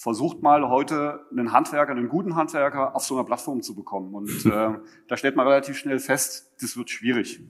versucht 0.00 0.40
mal 0.40 0.68
heute 0.68 1.26
einen 1.32 1.52
Handwerker, 1.52 1.90
einen 1.90 2.08
guten 2.08 2.36
Handwerker 2.36 2.94
auf 2.94 3.04
so 3.04 3.16
einer 3.16 3.24
Plattform 3.24 3.60
zu 3.60 3.74
bekommen. 3.74 4.14
Und 4.14 4.46
äh, 4.46 4.78
da 5.08 5.16
stellt 5.16 5.34
man 5.34 5.48
relativ 5.48 5.76
schnell 5.76 5.98
fest, 5.98 6.54
das 6.62 6.76
wird 6.76 6.90
schwierig. 6.90 7.40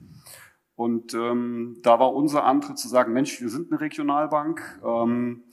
Und 0.79 1.13
ähm, 1.13 1.75
da 1.81 1.99
war 1.99 2.13
unser 2.13 2.45
Antritt 2.45 2.77
zu 2.77 2.87
sagen, 2.87 3.11
Mensch, 3.11 3.41
wir 3.41 3.49
sind 3.49 3.69
eine 3.69 3.81
Regionalbank 3.81 4.79
ähm, 4.81 5.43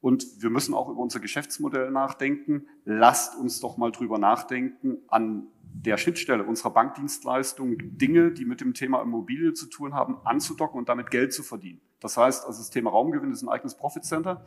und 0.00 0.26
wir 0.40 0.50
müssen 0.50 0.74
auch 0.74 0.88
über 0.88 1.00
unser 1.00 1.20
Geschäftsmodell 1.20 1.92
nachdenken. 1.92 2.66
Lasst 2.84 3.38
uns 3.38 3.60
doch 3.60 3.76
mal 3.76 3.92
drüber 3.92 4.18
nachdenken, 4.18 4.98
an 5.06 5.46
der 5.62 5.98
Schnittstelle 5.98 6.42
unserer 6.42 6.70
Bankdienstleistung 6.70 7.76
Dinge, 7.96 8.32
die 8.32 8.44
mit 8.44 8.60
dem 8.60 8.74
Thema 8.74 9.02
Immobilie 9.02 9.52
zu 9.52 9.66
tun 9.66 9.94
haben, 9.94 10.16
anzudocken 10.24 10.80
und 10.80 10.88
damit 10.88 11.12
Geld 11.12 11.32
zu 11.32 11.44
verdienen. 11.44 11.80
Das 12.00 12.16
heißt, 12.16 12.44
also 12.44 12.58
das 12.58 12.70
Thema 12.70 12.90
Raumgewinn 12.90 13.30
ist 13.30 13.42
ein 13.42 13.48
eigenes 13.48 13.76
Profit 13.76 14.04
Center. 14.04 14.44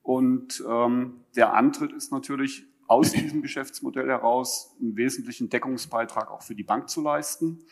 Und 0.00 0.62
ähm, 0.64 1.24
der 1.34 1.54
Antritt 1.54 1.92
ist 1.92 2.12
natürlich 2.12 2.68
aus 2.86 3.10
diesem 3.10 3.42
Geschäftsmodell 3.42 4.06
heraus 4.06 4.76
einen 4.80 4.94
wesentlichen 4.94 5.50
Deckungsbeitrag 5.50 6.30
auch 6.30 6.42
für 6.42 6.54
die 6.54 6.62
Bank 6.62 6.88
zu 6.88 7.02
leisten 7.02 7.64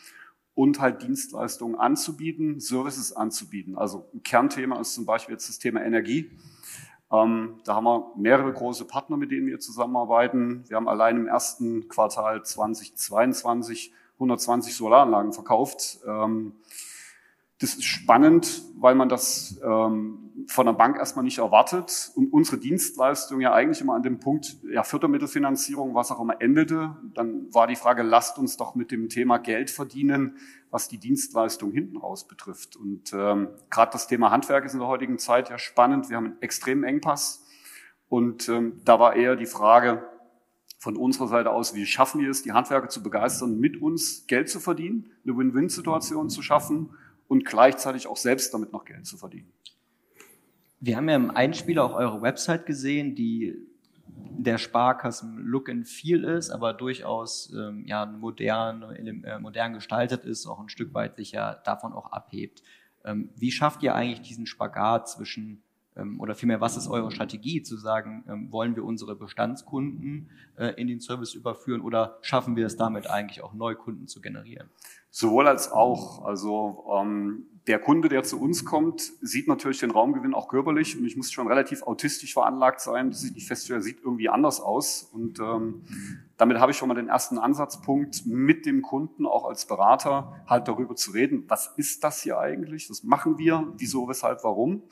und 0.58 0.80
halt 0.80 1.02
Dienstleistungen 1.02 1.76
anzubieten, 1.76 2.58
Services 2.58 3.12
anzubieten. 3.12 3.78
Also 3.78 4.08
ein 4.12 4.24
Kernthema 4.24 4.80
ist 4.80 4.92
zum 4.92 5.06
Beispiel 5.06 5.34
jetzt 5.34 5.48
das 5.48 5.60
Thema 5.60 5.84
Energie. 5.84 6.32
Ähm, 7.12 7.60
da 7.62 7.76
haben 7.76 7.84
wir 7.84 8.10
mehrere 8.16 8.52
große 8.52 8.84
Partner, 8.84 9.16
mit 9.16 9.30
denen 9.30 9.46
wir 9.46 9.60
zusammenarbeiten. 9.60 10.64
Wir 10.66 10.76
haben 10.76 10.88
allein 10.88 11.16
im 11.16 11.28
ersten 11.28 11.86
Quartal 11.86 12.44
2022 12.44 13.94
120 14.14 14.74
Solaranlagen 14.74 15.32
verkauft. 15.32 16.00
Ähm, 16.04 16.54
das 17.60 17.74
ist 17.74 17.84
spannend, 17.84 18.62
weil 18.76 18.94
man 18.94 19.08
das 19.08 19.60
ähm, 19.64 20.30
von 20.46 20.66
der 20.66 20.74
Bank 20.74 20.96
erstmal 20.96 21.24
nicht 21.24 21.38
erwartet 21.38 22.12
und 22.14 22.32
unsere 22.32 22.56
Dienstleistung 22.56 23.40
ja 23.40 23.52
eigentlich 23.52 23.80
immer 23.80 23.94
an 23.94 24.04
dem 24.04 24.20
Punkt 24.20 24.58
ja, 24.72 24.84
Fördermittelfinanzierung, 24.84 25.92
was 25.92 26.12
auch 26.12 26.20
immer 26.20 26.40
endete. 26.40 26.96
Dann 27.14 27.52
war 27.52 27.66
die 27.66 27.74
Frage, 27.74 28.02
lasst 28.02 28.38
uns 28.38 28.56
doch 28.56 28.76
mit 28.76 28.92
dem 28.92 29.08
Thema 29.08 29.38
Geld 29.38 29.70
verdienen, 29.70 30.36
was 30.70 30.86
die 30.86 30.98
Dienstleistung 30.98 31.72
hinten 31.72 31.96
raus 31.96 32.28
betrifft. 32.28 32.76
Und 32.76 33.12
ähm, 33.12 33.48
gerade 33.70 33.90
das 33.90 34.06
Thema 34.06 34.30
Handwerk 34.30 34.64
ist 34.64 34.74
in 34.74 34.78
der 34.78 34.88
heutigen 34.88 35.18
Zeit 35.18 35.50
ja 35.50 35.58
spannend. 35.58 36.10
Wir 36.10 36.16
haben 36.16 36.26
einen 36.26 36.42
extremen 36.42 36.84
Engpass 36.84 37.44
und 38.08 38.48
ähm, 38.48 38.80
da 38.84 39.00
war 39.00 39.16
eher 39.16 39.34
die 39.34 39.46
Frage, 39.46 40.04
von 40.80 40.96
unserer 40.96 41.26
Seite 41.26 41.50
aus, 41.50 41.74
wie 41.74 41.86
schaffen 41.86 42.20
wir 42.20 42.30
es, 42.30 42.44
die 42.44 42.52
Handwerker 42.52 42.88
zu 42.88 43.02
begeistern, 43.02 43.58
mit 43.58 43.82
uns 43.82 44.28
Geld 44.28 44.48
zu 44.48 44.60
verdienen, 44.60 45.10
eine 45.24 45.36
Win-Win-Situation 45.36 46.30
zu 46.30 46.40
schaffen 46.40 46.90
und 47.28 47.44
gleichzeitig 47.44 48.06
auch 48.06 48.16
selbst 48.16 48.52
damit 48.52 48.72
noch 48.72 48.84
Geld 48.84 49.06
zu 49.06 49.16
verdienen. 49.16 49.52
Wir 50.80 50.96
haben 50.96 51.08
ja 51.08 51.16
im 51.16 51.30
Einspieler 51.30 51.84
auch 51.84 51.94
eure 51.94 52.22
Website 52.22 52.66
gesehen, 52.66 53.14
die 53.14 53.56
der 54.06 54.58
Sparkassen 54.58 55.38
Look 55.38 55.68
and 55.68 55.86
Feel 55.86 56.24
ist, 56.24 56.50
aber 56.50 56.72
durchaus 56.72 57.52
ähm, 57.52 57.84
ja 57.86 58.06
modern, 58.06 58.82
äh, 58.82 59.38
modern 59.38 59.74
gestaltet 59.74 60.24
ist, 60.24 60.46
auch 60.46 60.60
ein 60.60 60.68
Stück 60.68 60.94
weit 60.94 61.16
sich 61.16 61.32
ja 61.32 61.54
davon 61.54 61.92
auch 61.92 62.12
abhebt. 62.12 62.62
Ähm, 63.04 63.30
wie 63.36 63.50
schafft 63.50 63.82
ihr 63.82 63.94
eigentlich 63.94 64.22
diesen 64.22 64.46
Spagat 64.46 65.08
zwischen 65.08 65.62
oder 66.18 66.34
vielmehr, 66.34 66.60
was 66.60 66.76
ist 66.76 66.88
eure 66.88 67.10
Strategie, 67.10 67.62
zu 67.62 67.76
sagen, 67.76 68.24
ähm, 68.28 68.52
wollen 68.52 68.76
wir 68.76 68.84
unsere 68.84 69.16
Bestandskunden 69.16 70.30
äh, 70.56 70.68
in 70.80 70.86
den 70.86 71.00
Service 71.00 71.34
überführen 71.34 71.80
oder 71.80 72.18
schaffen 72.22 72.56
wir 72.56 72.66
es 72.66 72.76
damit 72.76 73.08
eigentlich 73.08 73.42
auch 73.42 73.54
Neukunden 73.54 74.06
zu 74.06 74.20
generieren? 74.20 74.68
Sowohl 75.10 75.48
als 75.48 75.72
auch. 75.72 76.24
Also 76.24 76.84
ähm, 76.94 77.46
der 77.66 77.78
Kunde, 77.78 78.08
der 78.08 78.22
zu 78.22 78.40
uns 78.40 78.64
kommt, 78.64 79.00
sieht 79.20 79.46
natürlich 79.46 79.78
den 79.78 79.90
Raumgewinn 79.90 80.32
auch 80.32 80.48
körperlich 80.48 80.98
und 80.98 81.04
ich 81.04 81.16
muss 81.16 81.30
schon 81.30 81.46
relativ 81.46 81.82
autistisch 81.82 82.32
veranlagt 82.32 82.80
sein, 82.80 83.10
dass 83.10 83.22
ich 83.22 83.34
nicht 83.34 83.46
feststelle, 83.46 83.82
sieht 83.82 83.98
irgendwie 84.02 84.28
anders 84.28 84.60
aus. 84.60 85.02
Und 85.12 85.38
ähm, 85.38 85.82
damit 86.38 86.58
habe 86.58 86.72
ich 86.72 86.78
schon 86.78 86.88
mal 86.88 86.94
den 86.94 87.08
ersten 87.08 87.38
Ansatzpunkt, 87.38 88.24
mit 88.26 88.64
dem 88.64 88.80
Kunden 88.80 89.26
auch 89.26 89.44
als 89.44 89.66
Berater 89.66 90.42
halt 90.46 90.66
darüber 90.66 90.96
zu 90.96 91.10
reden, 91.10 91.44
was 91.48 91.74
ist 91.76 92.02
das 92.04 92.22
hier 92.22 92.38
eigentlich, 92.38 92.88
was 92.88 93.04
machen 93.04 93.38
wir, 93.38 93.72
wieso, 93.76 94.08
weshalb, 94.08 94.44
warum. 94.44 94.82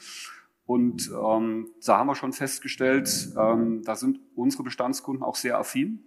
Und 0.67 1.11
ähm, 1.11 1.71
da 1.85 1.99
haben 1.99 2.09
wir 2.09 2.17
schon 2.17 2.33
festgestellt, 2.33 3.29
ähm, 3.39 3.83
da 3.85 3.95
sind 3.95 4.21
unsere 4.35 4.65
Bestandskunden 4.65 5.23
auch 5.23 5.37
sehr 5.37 5.59
affin. 5.59 6.05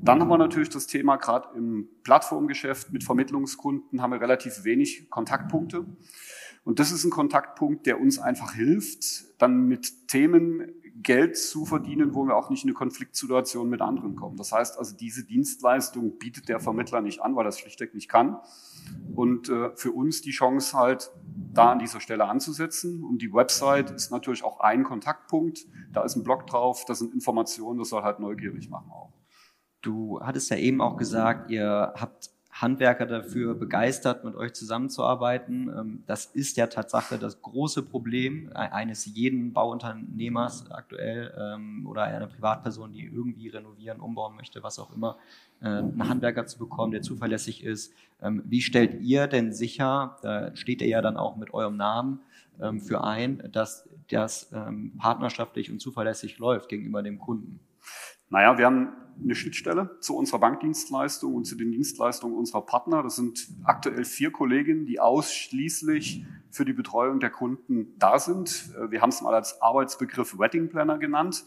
Dann 0.00 0.20
haben 0.20 0.28
wir 0.28 0.38
natürlich 0.38 0.70
das 0.70 0.86
Thema, 0.86 1.16
gerade 1.16 1.56
im 1.56 1.88
Plattformgeschäft 2.02 2.92
mit 2.92 3.04
Vermittlungskunden 3.04 4.02
haben 4.02 4.10
wir 4.10 4.20
relativ 4.20 4.64
wenig 4.64 5.08
Kontaktpunkte. 5.10 5.84
Und 6.64 6.78
das 6.78 6.92
ist 6.92 7.04
ein 7.04 7.10
Kontaktpunkt, 7.10 7.86
der 7.86 8.00
uns 8.00 8.18
einfach 8.18 8.54
hilft, 8.54 9.40
dann 9.40 9.66
mit 9.66 10.08
Themen 10.08 10.72
Geld 11.02 11.36
zu 11.36 11.64
verdienen, 11.64 12.14
wo 12.14 12.26
wir 12.26 12.36
auch 12.36 12.50
nicht 12.50 12.64
in 12.64 12.70
eine 12.70 12.74
Konfliktsituation 12.74 13.68
mit 13.68 13.80
anderen 13.80 14.14
kommen. 14.16 14.36
Das 14.36 14.52
heißt 14.52 14.78
also, 14.78 14.96
diese 14.96 15.24
Dienstleistung 15.24 16.18
bietet 16.18 16.48
der 16.48 16.60
Vermittler 16.60 17.00
nicht 17.00 17.22
an, 17.22 17.34
weil 17.34 17.46
es 17.46 17.58
schlichtweg 17.58 17.94
nicht 17.94 18.08
kann. 18.08 18.38
Und 19.14 19.48
äh, 19.48 19.70
für 19.74 19.92
uns 19.92 20.22
die 20.22 20.30
Chance 20.30 20.76
halt, 20.76 21.10
da 21.52 21.72
an 21.72 21.78
dieser 21.78 22.00
Stelle 22.00 22.26
anzusetzen. 22.26 23.04
Und 23.04 23.22
die 23.22 23.32
Website 23.32 23.90
ist 23.90 24.10
natürlich 24.10 24.44
auch 24.44 24.60
ein 24.60 24.84
Kontaktpunkt. 24.84 25.66
Da 25.92 26.02
ist 26.02 26.16
ein 26.16 26.24
Blog 26.24 26.46
drauf, 26.46 26.84
da 26.86 26.94
sind 26.94 27.12
Informationen, 27.12 27.78
das 27.78 27.88
soll 27.88 28.02
halt 28.02 28.20
neugierig 28.20 28.68
machen 28.70 28.90
auch. 28.90 29.12
Du 29.82 30.20
hattest 30.22 30.50
ja 30.50 30.56
eben 30.56 30.80
auch 30.80 30.96
gesagt, 30.96 31.50
ihr 31.50 31.92
habt 31.96 32.30
Handwerker 32.52 33.06
dafür 33.06 33.54
begeistert, 33.54 34.24
mit 34.24 34.36
euch 34.36 34.52
zusammenzuarbeiten. 34.52 35.68
Ähm, 35.68 36.02
das 36.06 36.26
ist 36.26 36.58
ja 36.58 36.66
Tatsache 36.66 37.18
das 37.18 37.40
große 37.40 37.82
Problem 37.82 38.50
e-, 38.50 38.54
eines 38.54 39.06
jeden 39.06 39.54
Bauunternehmers 39.54 40.70
aktuell 40.70 41.32
ähm, 41.36 41.86
oder 41.86 42.02
einer 42.02 42.26
Privatperson, 42.26 42.92
die 42.92 43.06
irgendwie 43.06 43.48
renovieren, 43.48 44.00
umbauen 44.00 44.36
möchte, 44.36 44.62
was 44.62 44.78
auch 44.78 44.94
immer, 44.94 45.16
äh, 45.62 45.66
einen 45.66 46.08
Handwerker 46.08 46.46
zu 46.46 46.58
bekommen, 46.58 46.92
der 46.92 47.00
zuverlässig 47.00 47.64
ist. 47.64 47.94
Ähm, 48.20 48.42
wie 48.44 48.60
stellt 48.60 49.00
ihr 49.00 49.28
denn 49.28 49.54
sicher, 49.54 50.18
da 50.22 50.54
steht 50.54 50.82
ihr 50.82 50.88
ja 50.88 51.00
dann 51.00 51.16
auch 51.16 51.36
mit 51.36 51.54
eurem 51.54 51.76
Namen 51.76 52.20
für 52.84 53.02
ein, 53.02 53.48
dass 53.50 53.88
das 54.10 54.50
partnerschaftlich 54.98 55.72
und 55.72 55.80
zuverlässig 55.80 56.38
läuft 56.38 56.68
gegenüber 56.68 57.02
dem 57.02 57.18
Kunden? 57.18 57.60
Naja, 58.32 58.56
wir 58.56 58.64
haben 58.64 58.88
eine 59.22 59.34
Schnittstelle 59.34 59.98
zu 60.00 60.16
unserer 60.16 60.38
Bankdienstleistung 60.38 61.34
und 61.34 61.44
zu 61.44 61.54
den 61.54 61.70
Dienstleistungen 61.70 62.34
unserer 62.34 62.62
Partner. 62.62 63.02
Das 63.02 63.16
sind 63.16 63.46
aktuell 63.62 64.06
vier 64.06 64.32
Kolleginnen, 64.32 64.86
die 64.86 65.00
ausschließlich 65.00 66.24
für 66.50 66.64
die 66.64 66.72
Betreuung 66.72 67.20
der 67.20 67.28
Kunden 67.28 67.94
da 67.98 68.18
sind. 68.18 68.70
Wir 68.88 69.02
haben 69.02 69.10
es 69.10 69.20
mal 69.20 69.34
als 69.34 69.60
Arbeitsbegriff 69.60 70.38
Wedding 70.38 70.70
Planner 70.70 70.96
genannt. 70.96 71.44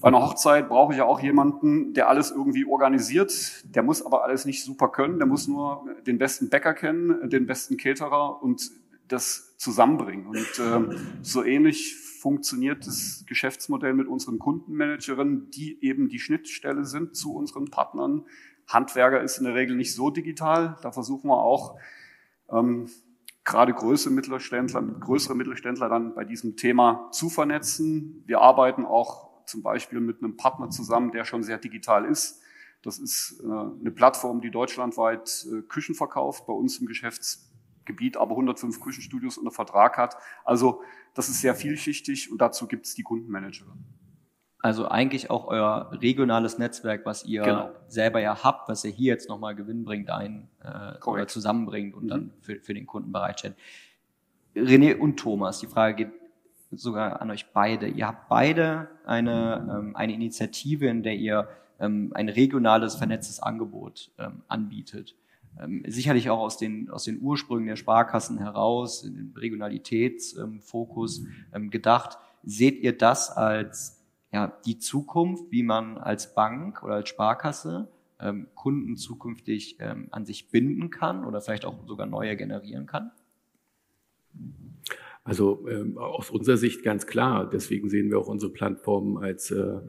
Bei 0.00 0.08
einer 0.08 0.22
Hochzeit 0.22 0.70
brauche 0.70 0.94
ich 0.94 0.98
ja 0.98 1.04
auch 1.04 1.20
jemanden, 1.20 1.92
der 1.92 2.08
alles 2.08 2.30
irgendwie 2.30 2.64
organisiert. 2.64 3.64
Der 3.74 3.82
muss 3.82 4.00
aber 4.00 4.24
alles 4.24 4.46
nicht 4.46 4.64
super 4.64 4.88
können. 4.88 5.18
Der 5.18 5.26
muss 5.26 5.46
nur 5.46 5.84
den 6.06 6.16
besten 6.16 6.48
Bäcker 6.48 6.72
kennen, 6.72 7.28
den 7.28 7.44
besten 7.44 7.76
Caterer 7.76 8.42
und 8.42 8.70
das 9.08 9.58
zusammenbringen. 9.58 10.26
Und 10.26 10.38
äh, 10.38 10.96
so 11.20 11.44
ähnlich 11.44 12.07
funktioniert 12.18 12.86
das 12.86 13.24
Geschäftsmodell 13.26 13.94
mit 13.94 14.08
unseren 14.08 14.38
Kundenmanagerinnen, 14.38 15.50
die 15.50 15.82
eben 15.82 16.08
die 16.08 16.18
Schnittstelle 16.18 16.84
sind 16.84 17.16
zu 17.16 17.34
unseren 17.34 17.70
Partnern. 17.70 18.26
Handwerker 18.66 19.22
ist 19.22 19.38
in 19.38 19.44
der 19.44 19.54
Regel 19.54 19.76
nicht 19.76 19.94
so 19.94 20.10
digital. 20.10 20.76
Da 20.82 20.92
versuchen 20.92 21.30
wir 21.30 21.38
auch 21.38 21.78
ähm, 22.50 22.88
gerade 23.44 23.72
größere 23.72 24.12
Mittelständler, 24.12 24.82
größere 24.82 25.34
Mittelständler 25.34 25.88
dann 25.88 26.14
bei 26.14 26.24
diesem 26.24 26.56
Thema 26.56 27.08
zu 27.12 27.30
vernetzen. 27.30 28.22
Wir 28.26 28.40
arbeiten 28.40 28.84
auch 28.84 29.28
zum 29.46 29.62
Beispiel 29.62 30.00
mit 30.00 30.22
einem 30.22 30.36
Partner 30.36 30.68
zusammen, 30.68 31.12
der 31.12 31.24
schon 31.24 31.42
sehr 31.42 31.58
digital 31.58 32.04
ist. 32.04 32.42
Das 32.82 32.98
ist 32.98 33.40
äh, 33.42 33.46
eine 33.46 33.90
Plattform, 33.90 34.40
die 34.40 34.50
deutschlandweit 34.50 35.46
äh, 35.50 35.62
Küchen 35.62 35.94
verkauft, 35.94 36.46
bei 36.46 36.52
uns 36.52 36.78
im 36.78 36.86
Geschäftsgebiet 37.88 38.16
aber 38.16 38.32
105 38.32 38.80
Küchenstudios 38.80 39.38
unter 39.38 39.50
Vertrag 39.50 39.96
hat. 39.96 40.16
Also 40.44 40.82
das 41.14 41.28
ist 41.28 41.40
sehr 41.40 41.54
vielschichtig 41.54 42.30
und 42.30 42.40
dazu 42.40 42.66
gibt 42.66 42.86
es 42.86 42.94
die 42.94 43.02
Kundenmanagerin. 43.02 43.84
Also 44.60 44.88
eigentlich 44.88 45.30
auch 45.30 45.46
euer 45.46 45.90
regionales 45.92 46.58
Netzwerk, 46.58 47.06
was 47.06 47.24
ihr 47.24 47.42
genau. 47.42 47.70
selber 47.86 48.20
ja 48.20 48.42
habt, 48.42 48.68
was 48.68 48.84
ihr 48.84 48.90
hier 48.90 49.12
jetzt 49.12 49.28
nochmal 49.28 49.54
Gewinn 49.54 49.84
bringt, 49.84 50.10
ein 50.10 50.48
äh, 50.62 51.04
oder 51.04 51.28
zusammenbringt 51.28 51.94
und 51.94 52.04
mhm. 52.04 52.08
dann 52.08 52.32
für, 52.40 52.60
für 52.60 52.74
den 52.74 52.86
Kunden 52.86 53.12
bereitstellt. 53.12 53.54
René 54.56 54.96
und 54.96 55.16
Thomas, 55.16 55.60
die 55.60 55.68
Frage 55.68 56.06
geht 56.06 56.12
sogar 56.72 57.22
an 57.22 57.30
euch 57.30 57.52
beide. 57.52 57.86
Ihr 57.86 58.08
habt 58.08 58.28
beide 58.28 58.88
eine, 59.06 59.78
ähm, 59.78 59.96
eine 59.96 60.12
Initiative, 60.12 60.88
in 60.88 61.02
der 61.04 61.14
ihr 61.14 61.48
ähm, 61.78 62.10
ein 62.14 62.28
regionales, 62.28 62.96
vernetztes 62.96 63.40
Angebot 63.40 64.10
ähm, 64.18 64.42
anbietet 64.48 65.14
sicherlich 65.86 66.30
auch 66.30 66.38
aus 66.38 66.56
den, 66.56 66.88
aus 66.90 67.04
den 67.04 67.20
Ursprüngen 67.20 67.66
der 67.66 67.76
Sparkassen 67.76 68.38
heraus, 68.38 69.04
in 69.04 69.14
den 69.14 69.32
Regionalitätsfokus 69.36 71.24
ähm, 71.52 71.70
gedacht. 71.70 72.18
Seht 72.44 72.80
ihr 72.80 72.96
das 72.96 73.30
als 73.30 74.04
ja, 74.32 74.52
die 74.66 74.78
Zukunft, 74.78 75.50
wie 75.50 75.62
man 75.62 75.98
als 75.98 76.34
Bank 76.34 76.82
oder 76.82 76.94
als 76.94 77.08
Sparkasse 77.08 77.88
ähm, 78.20 78.48
Kunden 78.54 78.96
zukünftig 78.96 79.76
ähm, 79.80 80.08
an 80.10 80.26
sich 80.26 80.50
binden 80.50 80.90
kann 80.90 81.24
oder 81.24 81.40
vielleicht 81.40 81.64
auch 81.64 81.86
sogar 81.86 82.06
neue 82.06 82.36
generieren 82.36 82.86
kann? 82.86 83.10
Also 85.24 85.66
ähm, 85.68 85.98
aus 85.98 86.30
unserer 86.30 86.56
Sicht 86.56 86.82
ganz 86.82 87.06
klar. 87.06 87.48
Deswegen 87.48 87.88
sehen 87.88 88.10
wir 88.10 88.18
auch 88.18 88.28
unsere 88.28 88.52
Plattform 88.52 89.16
als 89.18 89.50
äh, 89.50 89.80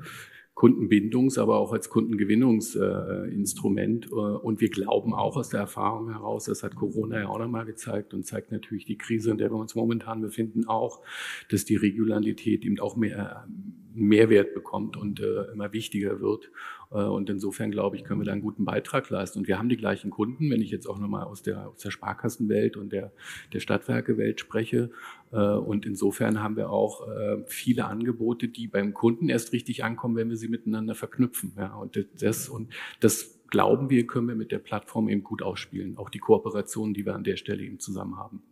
Kundenbindungs-, 0.59 1.39
aber 1.39 1.57
auch 1.57 1.71
als 1.71 1.89
Kundengewinnungsinstrument. 1.89 4.07
Äh, 4.07 4.09
und 4.09 4.59
wir 4.59 4.69
glauben 4.69 5.13
auch 5.13 5.37
aus 5.37 5.47
der 5.49 5.61
Erfahrung 5.61 6.11
heraus, 6.11 6.43
das 6.45 6.63
hat 6.63 6.75
Corona 6.75 7.21
ja 7.21 7.29
auch 7.29 7.39
nochmal 7.39 7.65
gezeigt 7.65 8.13
und 8.13 8.25
zeigt 8.25 8.51
natürlich 8.51 8.83
die 8.83 8.97
Krise, 8.97 9.31
in 9.31 9.37
der 9.37 9.51
wir 9.51 9.57
uns 9.57 9.75
momentan 9.75 10.19
befinden, 10.19 10.67
auch, 10.67 11.01
dass 11.49 11.63
die 11.63 11.77
Regionalität 11.77 12.65
eben 12.65 12.77
auch 12.79 12.97
mehr 12.97 13.47
Mehrwert 13.93 14.53
bekommt 14.53 14.97
und 14.97 15.21
äh, 15.21 15.45
immer 15.53 15.71
wichtiger 15.71 16.19
wird. 16.19 16.51
Äh, 16.91 17.03
und 17.03 17.29
insofern, 17.29 17.72
glaube 17.72 17.96
ich, 17.96 18.03
können 18.03 18.22
wir 18.22 18.25
da 18.25 18.31
einen 18.31 18.41
guten 18.41 18.65
Beitrag 18.65 19.10
leisten. 19.10 19.39
Und 19.39 19.48
wir 19.48 19.58
haben 19.58 19.69
die 19.69 19.77
gleichen 19.77 20.10
Kunden, 20.10 20.50
wenn 20.50 20.62
ich 20.62 20.72
jetzt 20.72 20.88
auch 20.88 21.00
nochmal 21.00 21.24
aus 21.24 21.41
der, 21.41 21.69
aus 21.69 21.79
der 21.79 21.91
Sparkassenwelt 21.91 22.77
und 22.77 22.91
der, 22.91 23.12
der 23.53 23.60
Stadtwerkewelt 23.60 24.39
spreche. 24.39 24.91
Äh, 25.31 25.38
und 25.38 25.86
insofern 25.86 26.41
haben 26.41 26.55
wir 26.55 26.69
auch 26.69 27.08
äh, 27.08 27.43
viele 27.48 27.86
Angebote, 27.86 28.48
die 28.48 28.67
beim 28.67 28.93
Kunden 28.93 29.29
erst 29.29 29.53
richtig 29.53 29.84
ankommen, 29.84 30.15
wenn 30.15 30.29
wir 30.29 30.38
sie 30.38 30.48
miteinander 30.48 30.96
verknüpfen. 30.96 31.53
Ja, 31.58 31.75
und 31.75 32.05
das, 32.22 32.50
und 32.50 32.74
das 33.00 33.39
glauben 33.50 33.89
wir, 33.89 34.05
können 34.08 34.27
wir 34.27 34.36
mit 34.36 34.51
der 34.51 34.60
Plattform 34.60 35.10
eben 35.10 35.24
gut 35.24 35.41
ausspielen. 35.41 35.98
Auch 35.98 36.10
die 36.10 36.19
Kooperationen, 36.19 36.93
die 36.93 37.05
wir 37.05 37.15
an 37.15 37.24
der 37.24 37.36
Stelle 37.36 37.63
eben 37.63 37.79
zusammen 37.79 38.17
haben. 38.17 38.43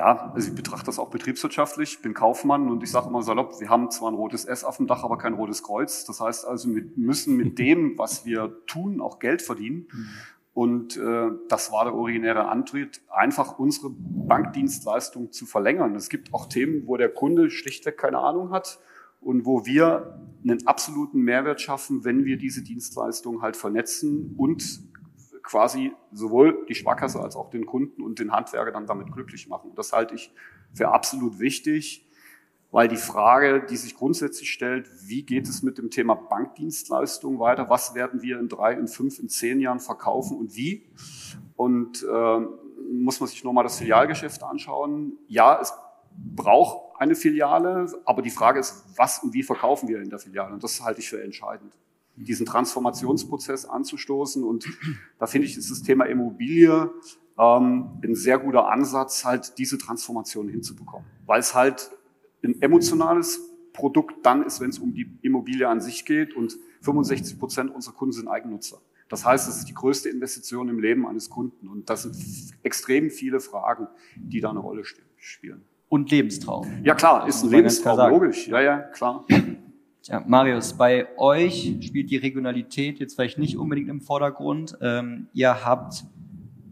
Ja, 0.00 0.32
also 0.34 0.48
ich 0.48 0.54
betrachte 0.54 0.86
das 0.86 0.98
auch 0.98 1.10
betriebswirtschaftlich, 1.10 2.00
bin 2.00 2.14
Kaufmann 2.14 2.70
und 2.70 2.82
ich 2.82 2.90
sage 2.90 3.08
immer 3.08 3.22
salopp, 3.22 3.60
wir 3.60 3.68
haben 3.68 3.90
zwar 3.90 4.10
ein 4.10 4.14
rotes 4.14 4.46
S 4.46 4.64
auf 4.64 4.78
dem 4.78 4.86
Dach, 4.86 5.04
aber 5.04 5.18
kein 5.18 5.34
rotes 5.34 5.62
Kreuz. 5.62 6.06
Das 6.06 6.22
heißt 6.22 6.46
also, 6.46 6.74
wir 6.74 6.84
müssen 6.96 7.36
mit 7.36 7.58
dem, 7.58 7.98
was 7.98 8.24
wir 8.24 8.56
tun, 8.66 9.02
auch 9.02 9.18
Geld 9.18 9.42
verdienen. 9.42 9.88
Und 10.54 10.96
äh, 10.96 11.28
das 11.50 11.70
war 11.70 11.84
der 11.84 11.94
originäre 11.94 12.48
Antritt, 12.48 13.02
einfach 13.10 13.58
unsere 13.58 13.90
Bankdienstleistung 13.90 15.32
zu 15.32 15.44
verlängern. 15.44 15.94
Es 15.94 16.08
gibt 16.08 16.32
auch 16.32 16.46
Themen, 16.46 16.86
wo 16.86 16.96
der 16.96 17.10
Kunde 17.10 17.50
schlichtweg 17.50 17.98
keine 17.98 18.20
Ahnung 18.20 18.52
hat 18.52 18.78
und 19.20 19.44
wo 19.44 19.66
wir 19.66 20.18
einen 20.42 20.66
absoluten 20.66 21.20
Mehrwert 21.20 21.60
schaffen, 21.60 22.06
wenn 22.06 22.24
wir 22.24 22.38
diese 22.38 22.62
Dienstleistung 22.62 23.42
halt 23.42 23.58
vernetzen 23.58 24.34
und 24.38 24.80
quasi 25.50 25.92
sowohl 26.12 26.64
die 26.68 26.76
Sparkasse 26.76 27.20
als 27.20 27.34
auch 27.34 27.50
den 27.50 27.66
Kunden 27.66 28.02
und 28.02 28.20
den 28.20 28.30
Handwerker 28.30 28.70
dann 28.70 28.86
damit 28.86 29.10
glücklich 29.10 29.48
machen. 29.48 29.72
Das 29.74 29.92
halte 29.92 30.14
ich 30.14 30.32
für 30.72 30.90
absolut 30.90 31.40
wichtig, 31.40 32.08
weil 32.70 32.86
die 32.86 32.96
Frage, 32.96 33.66
die 33.68 33.76
sich 33.76 33.96
grundsätzlich 33.96 34.48
stellt, 34.48 34.88
wie 35.08 35.24
geht 35.24 35.48
es 35.48 35.64
mit 35.64 35.76
dem 35.78 35.90
Thema 35.90 36.14
Bankdienstleistung 36.14 37.40
weiter? 37.40 37.68
Was 37.68 37.96
werden 37.96 38.22
wir 38.22 38.38
in 38.38 38.48
drei, 38.48 38.74
in 38.74 38.86
fünf, 38.86 39.18
in 39.18 39.28
zehn 39.28 39.58
Jahren 39.58 39.80
verkaufen 39.80 40.38
und 40.38 40.54
wie? 40.54 40.88
Und 41.56 42.04
äh, 42.04 42.40
muss 42.92 43.18
man 43.18 43.28
sich 43.28 43.42
nochmal 43.42 43.64
das 43.64 43.78
Filialgeschäft 43.78 44.44
anschauen. 44.44 45.14
Ja, 45.26 45.58
es 45.60 45.74
braucht 46.16 46.94
eine 47.00 47.16
Filiale, 47.16 47.86
aber 48.04 48.22
die 48.22 48.30
Frage 48.30 48.60
ist, 48.60 48.84
was 48.96 49.18
und 49.18 49.34
wie 49.34 49.42
verkaufen 49.42 49.88
wir 49.88 50.00
in 50.00 50.10
der 50.10 50.20
Filiale? 50.20 50.54
Und 50.54 50.62
das 50.62 50.80
halte 50.84 51.00
ich 51.00 51.08
für 51.08 51.20
entscheidend 51.20 51.76
diesen 52.24 52.46
Transformationsprozess 52.46 53.64
anzustoßen. 53.64 54.44
Und 54.44 54.66
da 55.18 55.26
finde 55.26 55.46
ich, 55.46 55.56
ist 55.56 55.70
das 55.70 55.82
Thema 55.82 56.04
Immobilie 56.04 56.90
ähm, 57.38 58.00
ein 58.02 58.14
sehr 58.14 58.38
guter 58.38 58.68
Ansatz, 58.68 59.24
halt 59.24 59.58
diese 59.58 59.78
Transformation 59.78 60.48
hinzubekommen. 60.48 61.06
Weil 61.26 61.40
es 61.40 61.54
halt 61.54 61.90
ein 62.44 62.60
emotionales 62.62 63.40
Produkt 63.72 64.26
dann 64.26 64.42
ist, 64.42 64.60
wenn 64.60 64.70
es 64.70 64.78
um 64.78 64.92
die 64.94 65.10
Immobilie 65.22 65.68
an 65.68 65.80
sich 65.80 66.04
geht 66.04 66.34
und 66.34 66.58
65 66.82 67.38
Prozent 67.38 67.74
unserer 67.74 67.94
Kunden 67.94 68.12
sind 68.12 68.28
Eigennutzer. 68.28 68.80
Das 69.08 69.24
heißt, 69.24 69.48
es 69.48 69.58
ist 69.58 69.68
die 69.68 69.74
größte 69.74 70.08
Investition 70.08 70.68
im 70.68 70.78
Leben 70.78 71.06
eines 71.06 71.30
Kunden 71.30 71.68
und 71.68 71.90
das 71.90 72.02
sind 72.02 72.16
extrem 72.62 73.10
viele 73.10 73.40
Fragen, 73.40 73.88
die 74.16 74.40
da 74.40 74.50
eine 74.50 74.60
Rolle 74.60 74.84
spielen. 74.84 75.64
Und 75.88 76.10
Lebenstraum. 76.10 76.68
Ja 76.84 76.94
klar, 76.94 77.26
ist 77.26 77.42
ein 77.42 77.50
Lebenstraum, 77.50 78.10
logisch. 78.10 78.46
Ja, 78.46 78.60
ja, 78.60 78.78
klar. 78.78 79.26
Ja, 80.10 80.24
Marius, 80.26 80.72
bei 80.72 81.06
euch 81.18 81.76
spielt 81.82 82.10
die 82.10 82.16
Regionalität 82.16 82.98
jetzt 82.98 83.14
vielleicht 83.14 83.38
nicht 83.38 83.56
unbedingt 83.56 83.88
im 83.88 84.00
Vordergrund. 84.00 84.76
Ähm, 84.80 85.28
ihr 85.34 85.64
habt 85.64 86.02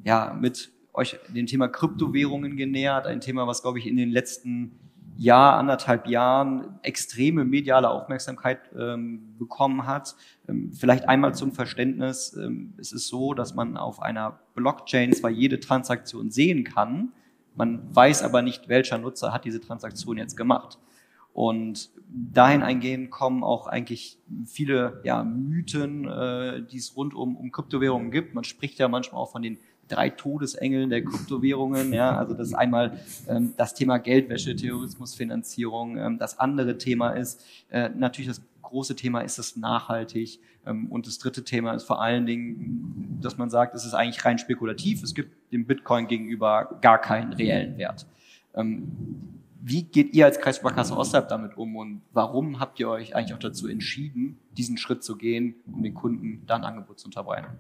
ja 0.03 0.37
mit 0.37 0.73
euch 0.93 1.21
dem 1.29 1.47
Thema 1.47 1.69
Kryptowährungen 1.69 2.57
genähert, 2.57 3.07
ein 3.07 3.21
Thema, 3.21 3.47
was, 3.47 3.63
glaube 3.63 3.79
ich, 3.79 3.87
in 3.87 3.97
den 3.97 4.11
letzten 4.11 4.73
Jahr, 5.17 5.57
anderthalb 5.57 6.09
Jahren 6.09 6.81
extreme 6.83 7.45
mediale 7.45 7.89
Aufmerksamkeit 7.89 8.59
ähm, 8.77 9.37
bekommen 9.39 9.87
hat. 9.87 10.17
Ähm, 10.49 10.73
vielleicht 10.73 11.09
einmal 11.09 11.33
zum 11.33 11.53
Verständnis, 11.53 12.37
ähm, 12.37 12.75
es 12.77 12.91
ist 12.91 13.07
so, 13.07 13.35
dass 13.35 13.55
man 13.55 13.77
auf 13.77 14.03
einer 14.03 14.41
Blockchain 14.57 15.13
zwar 15.13 15.31
jede 15.31 15.61
Transaktion 15.61 16.33
sehen 16.33 16.65
kann, 16.65 17.13
man 17.55 17.95
weiß 17.95 18.25
aber 18.25 18.43
nicht, 18.43 18.69
welcher 18.69 18.99
Nutzer 18.99 19.33
hat 19.33 19.45
diese 19.45 19.61
Transaktion 19.61 20.17
jetzt 20.17 20.37
gemacht. 20.37 20.79
Und 21.39 21.91
dahin 22.09 22.65
eingehen 22.65 23.11
kommen 23.11 23.45
auch 23.45 23.69
eigentlich 23.69 24.19
viele 24.45 25.01
ja, 25.05 25.23
Mythen, 25.23 26.05
äh, 26.09 26.63
die 26.63 26.79
es 26.79 26.97
rund 26.97 27.15
um, 27.15 27.37
um 27.37 27.53
Kryptowährungen 27.53 28.11
gibt. 28.11 28.35
Man 28.35 28.43
spricht 28.43 28.81
ja 28.81 28.89
manchmal 28.89 29.23
auch 29.23 29.31
von 29.31 29.43
den 29.43 29.57
drei 29.87 30.11
Todesengeln 30.11 30.91
der 30.91 31.05
Kryptowährungen. 31.05 31.93
Ja, 31.93 32.19
also 32.19 32.35
das 32.35 32.49
ist 32.49 32.55
einmal 32.55 32.99
ähm, 33.29 33.55
das 33.57 33.75
Thema 33.75 33.99
Geldwäsche, 33.99 34.57
Terrorismusfinanzierung. 34.57 35.97
Ähm, 35.97 36.19
das 36.19 36.41
andere 36.41 36.77
Thema 36.77 37.11
ist 37.11 37.47
äh, 37.71 37.89
natürlich 37.91 38.27
das 38.27 38.43
große 38.63 38.97
Thema 38.97 39.21
ist 39.21 39.39
es 39.39 39.57
nachhaltig. 39.57 40.41
Ähm, 40.67 40.87
und 40.91 41.07
das 41.07 41.21
dritte 41.21 41.45
Thema 41.45 41.73
ist 41.75 41.85
vor 41.85 42.03
allen 42.03 42.27
Dingen, 42.27 43.21
dass 43.23 43.39
man 43.39 43.49
sagt, 43.49 43.77
es 43.77 43.85
ist 43.85 43.95
eigentlich 43.95 44.25
rein 44.25 44.39
spekulativ. 44.39 45.05
Es 45.05 45.15
gibt 45.15 45.53
dem 45.53 45.67
Bitcoin 45.67 46.09
gegenüber 46.09 46.81
gar 46.81 47.01
keinen 47.01 47.33
reellen 47.33 47.79
Wert. 47.79 48.07
Ähm, 48.57 48.89
wie 49.61 49.83
geht 49.83 50.15
ihr 50.15 50.25
als 50.25 50.41
Kreissparkasse 50.41 50.97
Ostalb 50.97 51.29
damit 51.29 51.57
um 51.57 51.77
und 51.77 52.03
warum 52.13 52.61
habt 52.61 52.79
ihr 52.81 52.89
euch 52.89 53.15
eigentlich 53.15 53.35
auch 53.35 53.41
dazu 53.41 53.69
entschieden, 53.69 54.39
diesen 54.53 54.79
Schritt 54.79 55.03
zu 55.03 55.17
gehen, 55.17 55.57
um 55.67 55.83
den 55.83 55.95
Kunden 55.95 56.45
dann 56.47 56.65
Angebot 56.65 56.99
zu 57.01 57.07
unterbreiten? 57.07 57.59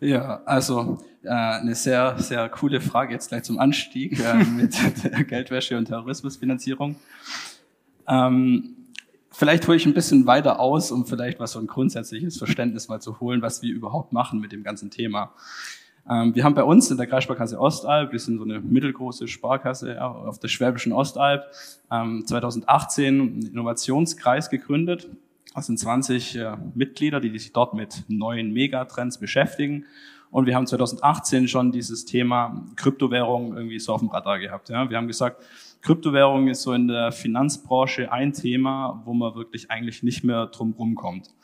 Ja, 0.00 0.42
also 0.46 0.98
äh, 1.22 1.28
eine 1.28 1.74
sehr, 1.74 2.18
sehr 2.18 2.48
coole 2.48 2.80
Frage 2.80 3.12
jetzt 3.12 3.28
gleich 3.28 3.42
zum 3.42 3.58
Anstieg 3.58 4.18
äh, 4.18 4.44
mit 4.44 4.74
Geldwäsche 5.28 5.76
und 5.76 5.86
Terrorismusfinanzierung. 5.86 6.96
Ähm, 8.08 8.76
vielleicht 9.30 9.68
hole 9.68 9.76
ich 9.76 9.84
ein 9.84 9.92
bisschen 9.92 10.26
weiter 10.26 10.58
aus, 10.58 10.90
um 10.90 11.04
vielleicht 11.04 11.38
was 11.38 11.52
so 11.52 11.58
ein 11.58 11.66
grundsätzliches 11.66 12.38
Verständnis 12.38 12.88
mal 12.88 13.00
zu 13.00 13.20
holen, 13.20 13.42
was 13.42 13.60
wir 13.60 13.74
überhaupt 13.74 14.12
machen 14.12 14.40
mit 14.40 14.52
dem 14.52 14.62
ganzen 14.62 14.90
Thema. 14.90 15.34
Ähm, 16.10 16.34
wir 16.34 16.44
haben 16.44 16.54
bei 16.54 16.64
uns 16.64 16.90
in 16.90 16.96
der 16.96 17.06
Kreissparkasse 17.06 17.58
Ostalb, 17.58 18.12
wir 18.12 18.18
sind 18.18 18.38
so 18.38 18.44
eine 18.44 18.60
mittelgroße 18.60 19.28
Sparkasse 19.28 20.02
auf 20.04 20.40
der 20.40 20.48
Schwäbischen 20.48 20.92
Ostalb, 20.92 21.44
2018 21.88 23.04
ähm, 23.04 23.20
einen 23.20 23.46
Innovationskreis 23.46 24.50
gegründet. 24.50 25.08
Das 25.54 25.66
sind 25.66 25.78
20 25.78 26.36
äh, 26.36 26.56
Mitglieder, 26.74 27.20
die 27.20 27.36
sich 27.38 27.52
dort 27.52 27.74
mit 27.74 28.04
neuen 28.08 28.52
Megatrends 28.52 29.18
beschäftigen. 29.18 29.86
Und 30.30 30.46
wir 30.46 30.54
haben 30.54 30.66
2018 30.66 31.48
schon 31.48 31.72
dieses 31.72 32.04
Thema 32.04 32.64
Kryptowährung 32.76 33.56
irgendwie 33.56 33.80
so 33.80 33.92
auf 33.92 34.00
dem 34.00 34.10
Radar 34.10 34.38
gehabt. 34.38 34.68
Wir 34.68 34.96
haben 34.96 35.08
gesagt, 35.08 35.42
Kryptowährung 35.82 36.46
ist 36.46 36.62
so 36.62 36.72
in 36.72 36.86
der 36.86 37.10
Finanzbranche 37.10 38.12
ein 38.12 38.32
Thema, 38.32 39.02
wo 39.04 39.12
man 39.12 39.34
wirklich 39.34 39.72
eigentlich 39.72 40.04
nicht 40.04 40.22
mehr 40.22 40.46
drum 40.46 40.72
rumkommt. 40.78 41.28
Ähm, 41.28 41.34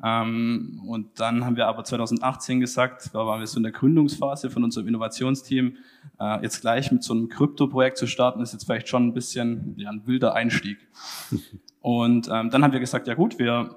und 0.00 1.08
dann 1.16 1.44
haben 1.44 1.56
wir 1.56 1.66
aber 1.66 1.82
2018 1.82 2.60
gesagt, 2.60 3.10
da 3.12 3.26
waren 3.26 3.40
wir 3.40 3.46
so 3.48 3.56
in 3.56 3.64
der 3.64 3.72
Gründungsphase 3.72 4.48
von 4.48 4.62
unserem 4.62 4.86
Innovationsteam, 4.86 5.76
äh, 6.20 6.40
jetzt 6.42 6.60
gleich 6.60 6.92
mit 6.92 7.02
so 7.02 7.14
einem 7.14 7.28
Krypto-Projekt 7.28 7.98
zu 7.98 8.06
starten, 8.06 8.40
ist 8.40 8.52
jetzt 8.52 8.64
vielleicht 8.64 8.88
schon 8.88 9.08
ein 9.08 9.14
bisschen 9.14 9.74
ja, 9.76 9.90
ein 9.90 10.06
wilder 10.06 10.34
Einstieg. 10.34 10.78
Und 11.80 12.28
ähm, 12.32 12.50
dann 12.50 12.62
haben 12.62 12.72
wir 12.72 12.80
gesagt, 12.80 13.08
ja 13.08 13.14
gut, 13.14 13.38
wir 13.38 13.76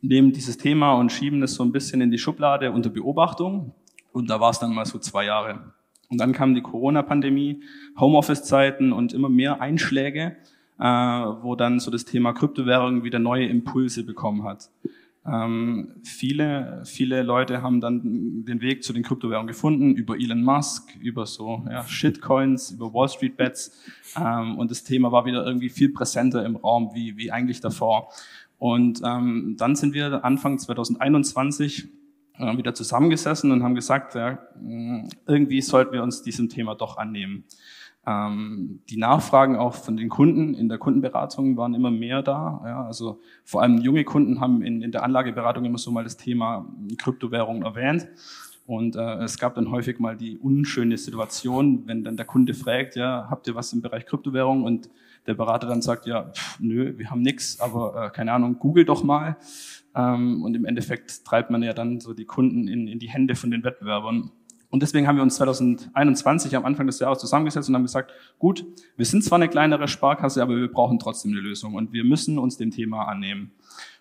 nehmen 0.00 0.32
dieses 0.32 0.56
Thema 0.56 0.94
und 0.94 1.12
schieben 1.12 1.42
es 1.42 1.54
so 1.54 1.62
ein 1.62 1.72
bisschen 1.72 2.00
in 2.00 2.10
die 2.10 2.16
Schublade 2.16 2.72
unter 2.72 2.90
Beobachtung. 2.90 3.74
Und 4.12 4.30
da 4.30 4.40
war 4.40 4.50
es 4.50 4.58
dann 4.58 4.72
mal 4.72 4.86
so 4.86 4.98
zwei 4.98 5.26
Jahre. 5.26 5.72
Und 6.08 6.18
dann 6.18 6.32
kam 6.32 6.54
die 6.54 6.62
Corona-Pandemie, 6.62 7.62
Homeoffice-Zeiten 7.98 8.92
und 8.92 9.12
immer 9.12 9.28
mehr 9.28 9.60
Einschläge, 9.60 10.36
äh, 10.78 10.84
wo 10.84 11.54
dann 11.54 11.80
so 11.80 11.90
das 11.90 12.04
Thema 12.04 12.32
Kryptowährung 12.32 13.04
wieder 13.04 13.18
neue 13.18 13.46
Impulse 13.46 14.04
bekommen 14.04 14.44
hat. 14.44 14.70
Ähm, 15.30 15.94
viele, 16.02 16.82
viele 16.84 17.22
Leute 17.22 17.62
haben 17.62 17.80
dann 17.80 18.44
den 18.44 18.60
Weg 18.60 18.82
zu 18.82 18.92
den 18.92 19.02
Kryptowährungen 19.02 19.46
gefunden 19.46 19.94
über 19.94 20.16
Elon 20.16 20.42
Musk, 20.42 20.96
über 21.00 21.26
so 21.26 21.64
ja, 21.70 21.84
Shitcoins, 21.84 22.72
über 22.72 22.92
Wall 22.92 23.08
Street 23.08 23.36
Bets 23.36 23.78
ähm, 24.16 24.58
und 24.58 24.70
das 24.70 24.82
Thema 24.82 25.12
war 25.12 25.24
wieder 25.26 25.46
irgendwie 25.46 25.68
viel 25.68 25.90
präsenter 25.90 26.44
im 26.44 26.56
Raum 26.56 26.90
wie, 26.94 27.16
wie 27.16 27.30
eigentlich 27.30 27.60
davor. 27.60 28.08
Und 28.58 29.02
ähm, 29.04 29.56
dann 29.58 29.76
sind 29.76 29.94
wir 29.94 30.24
Anfang 30.24 30.58
2021 30.58 31.88
äh, 32.40 32.56
wieder 32.56 32.74
zusammengesessen 32.74 33.52
und 33.52 33.62
haben 33.62 33.74
gesagt, 33.74 34.14
ja, 34.14 34.38
irgendwie 35.26 35.60
sollten 35.60 35.92
wir 35.92 36.02
uns 36.02 36.22
diesem 36.22 36.48
Thema 36.48 36.74
doch 36.74 36.96
annehmen. 36.96 37.44
Ähm, 38.06 38.80
die 38.88 38.96
Nachfragen 38.96 39.56
auch 39.56 39.74
von 39.74 39.96
den 39.96 40.08
Kunden 40.08 40.54
in 40.54 40.68
der 40.68 40.78
Kundenberatung 40.78 41.56
waren 41.56 41.74
immer 41.74 41.90
mehr 41.90 42.22
da. 42.22 42.62
Ja, 42.64 42.86
also 42.86 43.20
vor 43.44 43.62
allem 43.62 43.78
junge 43.78 44.04
Kunden 44.04 44.40
haben 44.40 44.62
in, 44.62 44.80
in 44.80 44.90
der 44.90 45.02
Anlageberatung 45.02 45.64
immer 45.64 45.78
so 45.78 45.90
mal 45.90 46.04
das 46.04 46.16
Thema 46.16 46.66
Kryptowährungen 46.96 47.62
erwähnt. 47.62 48.08
Und 48.70 48.94
äh, 48.94 49.24
es 49.24 49.36
gab 49.36 49.56
dann 49.56 49.72
häufig 49.72 49.98
mal 49.98 50.16
die 50.16 50.38
unschöne 50.38 50.96
Situation, 50.96 51.88
wenn 51.88 52.04
dann 52.04 52.16
der 52.16 52.24
Kunde 52.24 52.54
fragt, 52.54 52.94
ja, 52.94 53.26
habt 53.28 53.48
ihr 53.48 53.56
was 53.56 53.72
im 53.72 53.82
Bereich 53.82 54.06
Kryptowährung? 54.06 54.62
Und 54.62 54.88
der 55.26 55.34
Berater 55.34 55.66
dann 55.66 55.82
sagt, 55.82 56.06
ja, 56.06 56.30
pff, 56.30 56.60
nö, 56.60 56.96
wir 56.96 57.10
haben 57.10 57.20
nichts, 57.20 57.58
aber 57.58 58.06
äh, 58.06 58.10
keine 58.10 58.32
Ahnung, 58.32 58.60
google 58.60 58.84
doch 58.84 59.02
mal. 59.02 59.36
Ähm, 59.96 60.44
und 60.44 60.54
im 60.54 60.64
Endeffekt 60.66 61.24
treibt 61.24 61.50
man 61.50 61.64
ja 61.64 61.72
dann 61.72 61.98
so 61.98 62.14
die 62.14 62.26
Kunden 62.26 62.68
in, 62.68 62.86
in 62.86 63.00
die 63.00 63.08
Hände 63.08 63.34
von 63.34 63.50
den 63.50 63.64
Wettbewerbern. 63.64 64.30
Und 64.68 64.82
deswegen 64.84 65.08
haben 65.08 65.16
wir 65.16 65.24
uns 65.24 65.34
2021 65.34 66.54
am 66.54 66.64
Anfang 66.64 66.86
des 66.86 67.00
Jahres 67.00 67.18
zusammengesetzt 67.18 67.68
und 67.68 67.74
haben 67.74 67.82
gesagt, 67.82 68.12
gut, 68.38 68.64
wir 68.96 69.04
sind 69.04 69.24
zwar 69.24 69.38
eine 69.38 69.48
kleinere 69.48 69.88
Sparkasse, 69.88 70.40
aber 70.44 70.54
wir 70.54 70.70
brauchen 70.70 71.00
trotzdem 71.00 71.32
eine 71.32 71.40
Lösung 71.40 71.74
und 71.74 71.92
wir 71.92 72.04
müssen 72.04 72.38
uns 72.38 72.56
dem 72.56 72.70
Thema 72.70 73.08
annehmen. 73.08 73.50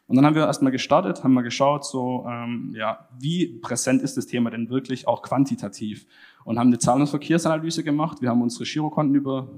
Und 0.10 0.15
dann 0.15 0.26
haben 0.26 0.34
wir 0.34 0.48
erstmal 0.48 0.72
gestartet, 0.72 1.24
haben 1.24 1.36
mal 1.36 1.43
geschaut, 1.43 1.86
so 1.86 2.26
ähm, 2.28 2.74
ja, 2.76 3.08
wie 3.19 3.45
präsent 3.45 4.02
ist 4.02 4.17
das 4.17 4.26
Thema 4.26 4.50
denn 4.50 4.72
wirklich 4.72 5.08
auch 5.08 5.22
quantitativ 5.22 6.08
und 6.45 6.58
haben 6.58 6.69
eine 6.69 6.80
Zahlungsverkehrsanalyse 6.80 7.84
gemacht. 7.84 8.19
Wir 8.19 8.30
haben 8.30 8.41
unsere 8.41 8.63
Girokonten 8.63 9.13
über 9.13 9.50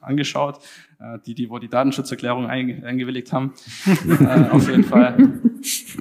angeschaut, 0.00 0.58
äh, 1.00 1.18
die, 1.26 1.34
die 1.34 1.50
wo 1.50 1.58
die 1.58 1.68
Datenschutzerklärung 1.68 2.46
eingewilligt 2.46 3.30
haben, 3.34 3.52
äh, 4.20 4.48
auf 4.48 4.70
jeden 4.70 4.84
Fall. 4.84 5.38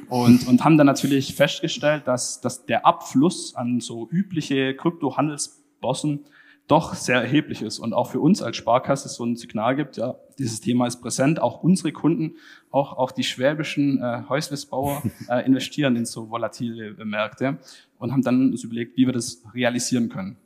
Und, 0.08 0.48
und 0.48 0.64
haben 0.64 0.78
dann 0.78 0.88
natürlich 0.88 1.36
festgestellt, 1.36 2.04
dass, 2.08 2.40
dass 2.40 2.66
der 2.66 2.86
Abfluss 2.86 3.54
an 3.54 3.82
so 3.82 4.08
übliche 4.10 4.76
Kryptohandelsbossen 4.76 6.22
doch 6.70 6.94
sehr 6.94 7.20
erheblich 7.20 7.64
ist 7.64 7.80
und 7.80 7.94
auch 7.94 8.12
für 8.12 8.20
uns 8.20 8.44
als 8.44 8.56
Sparkasse 8.56 9.10
so 9.10 9.26
ein 9.26 9.36
Signal 9.36 9.76
gibt, 9.76 9.98
ja, 9.98 10.16
dieses 10.38 10.62
Thema 10.62 10.86
ist 10.86 11.02
präsent, 11.02 11.42
auch 11.42 11.64
unsere 11.64 11.92
Kunden, 11.92 12.36
auch, 12.70 12.96
auch 12.96 13.12
die 13.12 13.24
schwäbischen 13.24 14.02
äh, 14.02 14.24
Häuslisbauer 14.30 15.02
äh, 15.30 15.46
investieren 15.46 15.96
in 15.96 16.06
so 16.06 16.30
volatile 16.30 16.94
Märkte 17.04 17.58
und 17.98 18.12
haben 18.12 18.22
dann 18.22 18.52
uns 18.52 18.64
überlegt, 18.64 18.96
wie 18.98 19.08
wir 19.08 19.14
das 19.14 19.42
realisieren 19.54 20.10
können. 20.10 20.38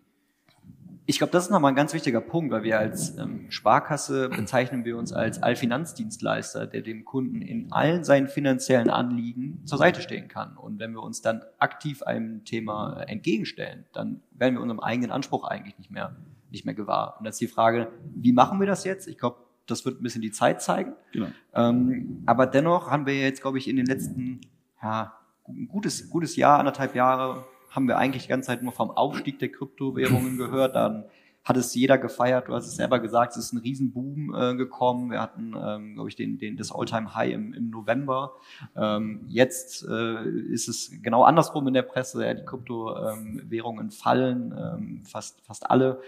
Ich 1.06 1.18
glaube, 1.18 1.32
das 1.32 1.46
ist 1.46 1.50
nochmal 1.50 1.72
ein 1.72 1.76
ganz 1.76 1.94
wichtiger 1.94 2.22
Punkt, 2.22 2.52
weil 2.52 2.64
wir 2.64 2.80
als 2.80 3.18
ähm, 3.18 3.48
Sparkasse 3.50 4.30
bezeichnen 4.30 4.86
wir 4.86 4.98
uns 4.98 5.12
als 5.12 5.42
Allfinanzdienstleister, 5.42 6.68
der 6.68 6.82
dem 6.82 7.06
Kunden 7.06 7.42
in 7.42 7.72
allen 7.72 8.04
seinen 8.04 8.28
finanziellen 8.28 8.90
Anliegen 8.90 9.62
zur 9.66 9.78
Seite 9.78 10.02
stehen 10.02 10.28
kann. 10.28 10.56
Und 10.56 10.80
wenn 10.80 10.94
wir 10.94 11.02
uns 11.02 11.22
dann 11.22 11.42
aktiv 11.58 12.04
einem 12.04 12.46
Thema 12.46 13.02
entgegenstellen, 13.08 13.86
dann 13.94 14.22
werden 14.32 14.56
wir 14.56 14.62
unserem 14.62 14.80
eigenen 14.80 15.12
Anspruch 15.12 15.44
eigentlich 15.44 15.78
nicht 15.80 15.92
mehr, 15.92 16.16
nicht 16.52 16.66
mehr 16.66 16.76
gewahr. 16.76 17.16
Und 17.18 17.26
das 17.26 17.36
ist 17.36 17.42
die 17.42 17.48
Frage, 17.48 17.92
wie 18.16 18.32
machen 18.32 18.60
wir 18.60 18.68
das 18.68 18.84
jetzt? 18.84 19.08
Ich 19.08 19.18
glaube, 19.18 19.38
das 19.66 19.86
wird 19.86 20.00
ein 20.00 20.04
bisschen 20.04 20.22
die 20.22 20.32
Zeit 20.32 20.62
zeigen. 20.62 20.94
Genau. 21.14 21.28
Ähm, 21.56 22.24
aber 22.26 22.46
dennoch 22.46 22.92
haben 22.92 23.06
wir 23.06 23.20
jetzt, 23.20 23.42
glaube 23.42 23.58
ich, 23.58 23.68
in 23.68 23.76
den 23.76 23.86
letzten, 23.86 24.42
ja, 24.82 25.14
ein 25.48 25.68
gutes, 25.68 26.10
gutes 26.10 26.36
Jahr, 26.36 26.60
anderthalb 26.60 26.96
Jahre 26.96 27.44
haben 27.72 27.88
wir 27.88 27.98
eigentlich 27.98 28.24
die 28.24 28.30
ganze 28.30 28.48
Zeit 28.48 28.62
nur 28.62 28.74
vom 28.74 28.92
Aufstieg 28.92 29.40
der 29.40 29.50
Kryptowährungen 29.50 30.38
gehört. 30.38 30.76
Dann 30.76 31.06
hat 31.44 31.58
es 31.58 31.74
jeder 31.74 31.98
gefeiert. 31.98 32.48
Du 32.48 32.54
hast 32.54 32.68
es 32.68 32.76
selber 32.76 33.00
gesagt, 33.00 33.36
es 33.36 33.46
ist 33.46 33.54
ein 33.54 33.60
Riesenboom 33.60 34.36
äh, 34.36 34.56
gekommen. 34.56 35.10
Wir 35.10 35.22
hatten, 35.22 35.56
ähm, 35.60 35.96
glaube 35.96 36.10
ich, 36.10 36.16
den, 36.16 36.38
den, 36.38 36.56
das 36.56 36.72
All-Time-High 36.72 37.34
im, 37.34 37.54
im 37.54 37.70
November. 37.70 38.34
Ähm, 38.76 39.26
jetzt 39.28 39.84
äh, 39.90 40.24
ist 40.52 40.68
es 40.68 40.92
genau 41.02 41.24
andersrum 41.24 41.68
in 41.68 41.74
der 41.74 41.82
Presse. 41.82 42.24
Ja, 42.24 42.34
die 42.34 42.46
Kryptowährungen 42.46 43.90
fallen, 43.90 44.54
ähm, 44.56 45.02
fast, 45.04 45.42
fast 45.42 45.70
alle. 45.70 46.02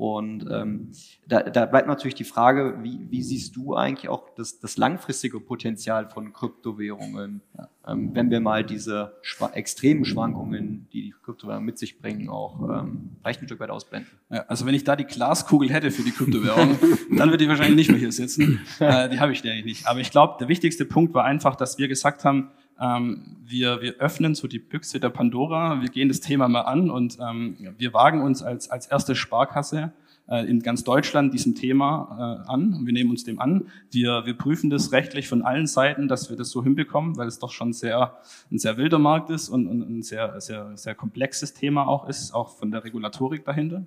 Und 0.00 0.46
ähm, 0.50 0.92
da, 1.28 1.42
da 1.42 1.66
bleibt 1.66 1.86
natürlich 1.86 2.14
die 2.14 2.24
Frage, 2.24 2.78
wie, 2.80 3.06
wie 3.10 3.22
siehst 3.22 3.54
du 3.54 3.74
eigentlich 3.74 4.08
auch 4.08 4.30
das, 4.34 4.58
das 4.58 4.78
langfristige 4.78 5.40
Potenzial 5.40 6.08
von 6.08 6.32
Kryptowährungen, 6.32 7.42
ähm, 7.86 8.14
wenn 8.14 8.30
wir 8.30 8.40
mal 8.40 8.64
diese 8.64 9.12
schwa 9.20 9.50
extremen 9.50 10.06
Schwankungen, 10.06 10.88
die 10.90 11.02
die 11.02 11.14
Kryptowährungen 11.22 11.66
mit 11.66 11.78
sich 11.78 11.98
bringen, 11.98 12.30
auch 12.30 12.62
ähm, 12.62 13.10
vielleicht 13.20 13.42
ein 13.42 13.46
Stück 13.46 13.60
weit 13.60 13.68
ausblenden? 13.68 14.10
Ja, 14.30 14.46
also 14.48 14.64
wenn 14.64 14.72
ich 14.72 14.84
da 14.84 14.96
die 14.96 15.04
Glaskugel 15.04 15.68
hätte 15.68 15.90
für 15.90 16.02
die 16.02 16.12
Kryptowährung, 16.12 16.78
dann 17.18 17.30
würde 17.30 17.44
ich 17.44 17.50
wahrscheinlich 17.50 17.76
nicht 17.76 17.90
mehr 17.90 18.00
hier 18.00 18.12
sitzen. 18.12 18.60
Äh, 18.80 19.10
die 19.10 19.20
habe 19.20 19.32
ich 19.32 19.44
nämlich 19.44 19.64
nicht. 19.66 19.86
Aber 19.86 20.00
ich 20.00 20.10
glaube, 20.10 20.36
der 20.40 20.48
wichtigste 20.48 20.86
Punkt 20.86 21.12
war 21.12 21.24
einfach, 21.24 21.54
dass 21.56 21.76
wir 21.76 21.88
gesagt 21.88 22.24
haben, 22.24 22.50
ähm, 22.80 23.36
wir, 23.44 23.82
wir 23.82 23.94
öffnen 23.96 24.34
so 24.34 24.48
die 24.48 24.58
Büchse 24.58 25.00
der 25.00 25.10
Pandora, 25.10 25.80
wir 25.82 25.88
gehen 25.88 26.08
das 26.08 26.20
Thema 26.20 26.48
mal 26.48 26.62
an 26.62 26.90
und 26.90 27.18
ähm, 27.20 27.74
wir 27.76 27.92
wagen 27.92 28.22
uns 28.22 28.42
als, 28.42 28.70
als 28.70 28.86
erste 28.86 29.14
Sparkasse 29.14 29.92
äh, 30.28 30.48
in 30.48 30.60
ganz 30.60 30.82
Deutschland 30.84 31.34
diesem 31.34 31.54
Thema 31.54 32.44
äh, 32.46 32.50
an. 32.50 32.86
Wir 32.86 32.92
nehmen 32.92 33.10
uns 33.10 33.24
dem 33.24 33.38
an. 33.38 33.66
Wir, 33.90 34.24
wir 34.24 34.34
prüfen 34.34 34.70
das 34.70 34.92
rechtlich 34.92 35.28
von 35.28 35.42
allen 35.42 35.66
Seiten, 35.66 36.08
dass 36.08 36.30
wir 36.30 36.36
das 36.36 36.50
so 36.50 36.62
hinbekommen, 36.62 37.16
weil 37.18 37.28
es 37.28 37.38
doch 37.38 37.52
schon 37.52 37.72
sehr, 37.72 38.16
ein 38.50 38.58
sehr 38.58 38.76
wilder 38.76 38.98
Markt 38.98 39.28
ist 39.28 39.48
und, 39.48 39.66
und 39.66 39.82
ein 39.82 40.02
sehr, 40.02 40.40
sehr, 40.40 40.76
sehr 40.76 40.94
komplexes 40.94 41.52
Thema 41.52 41.86
auch 41.86 42.08
ist, 42.08 42.32
auch 42.32 42.56
von 42.56 42.70
der 42.70 42.84
Regulatorik 42.84 43.44
dahinter. 43.44 43.84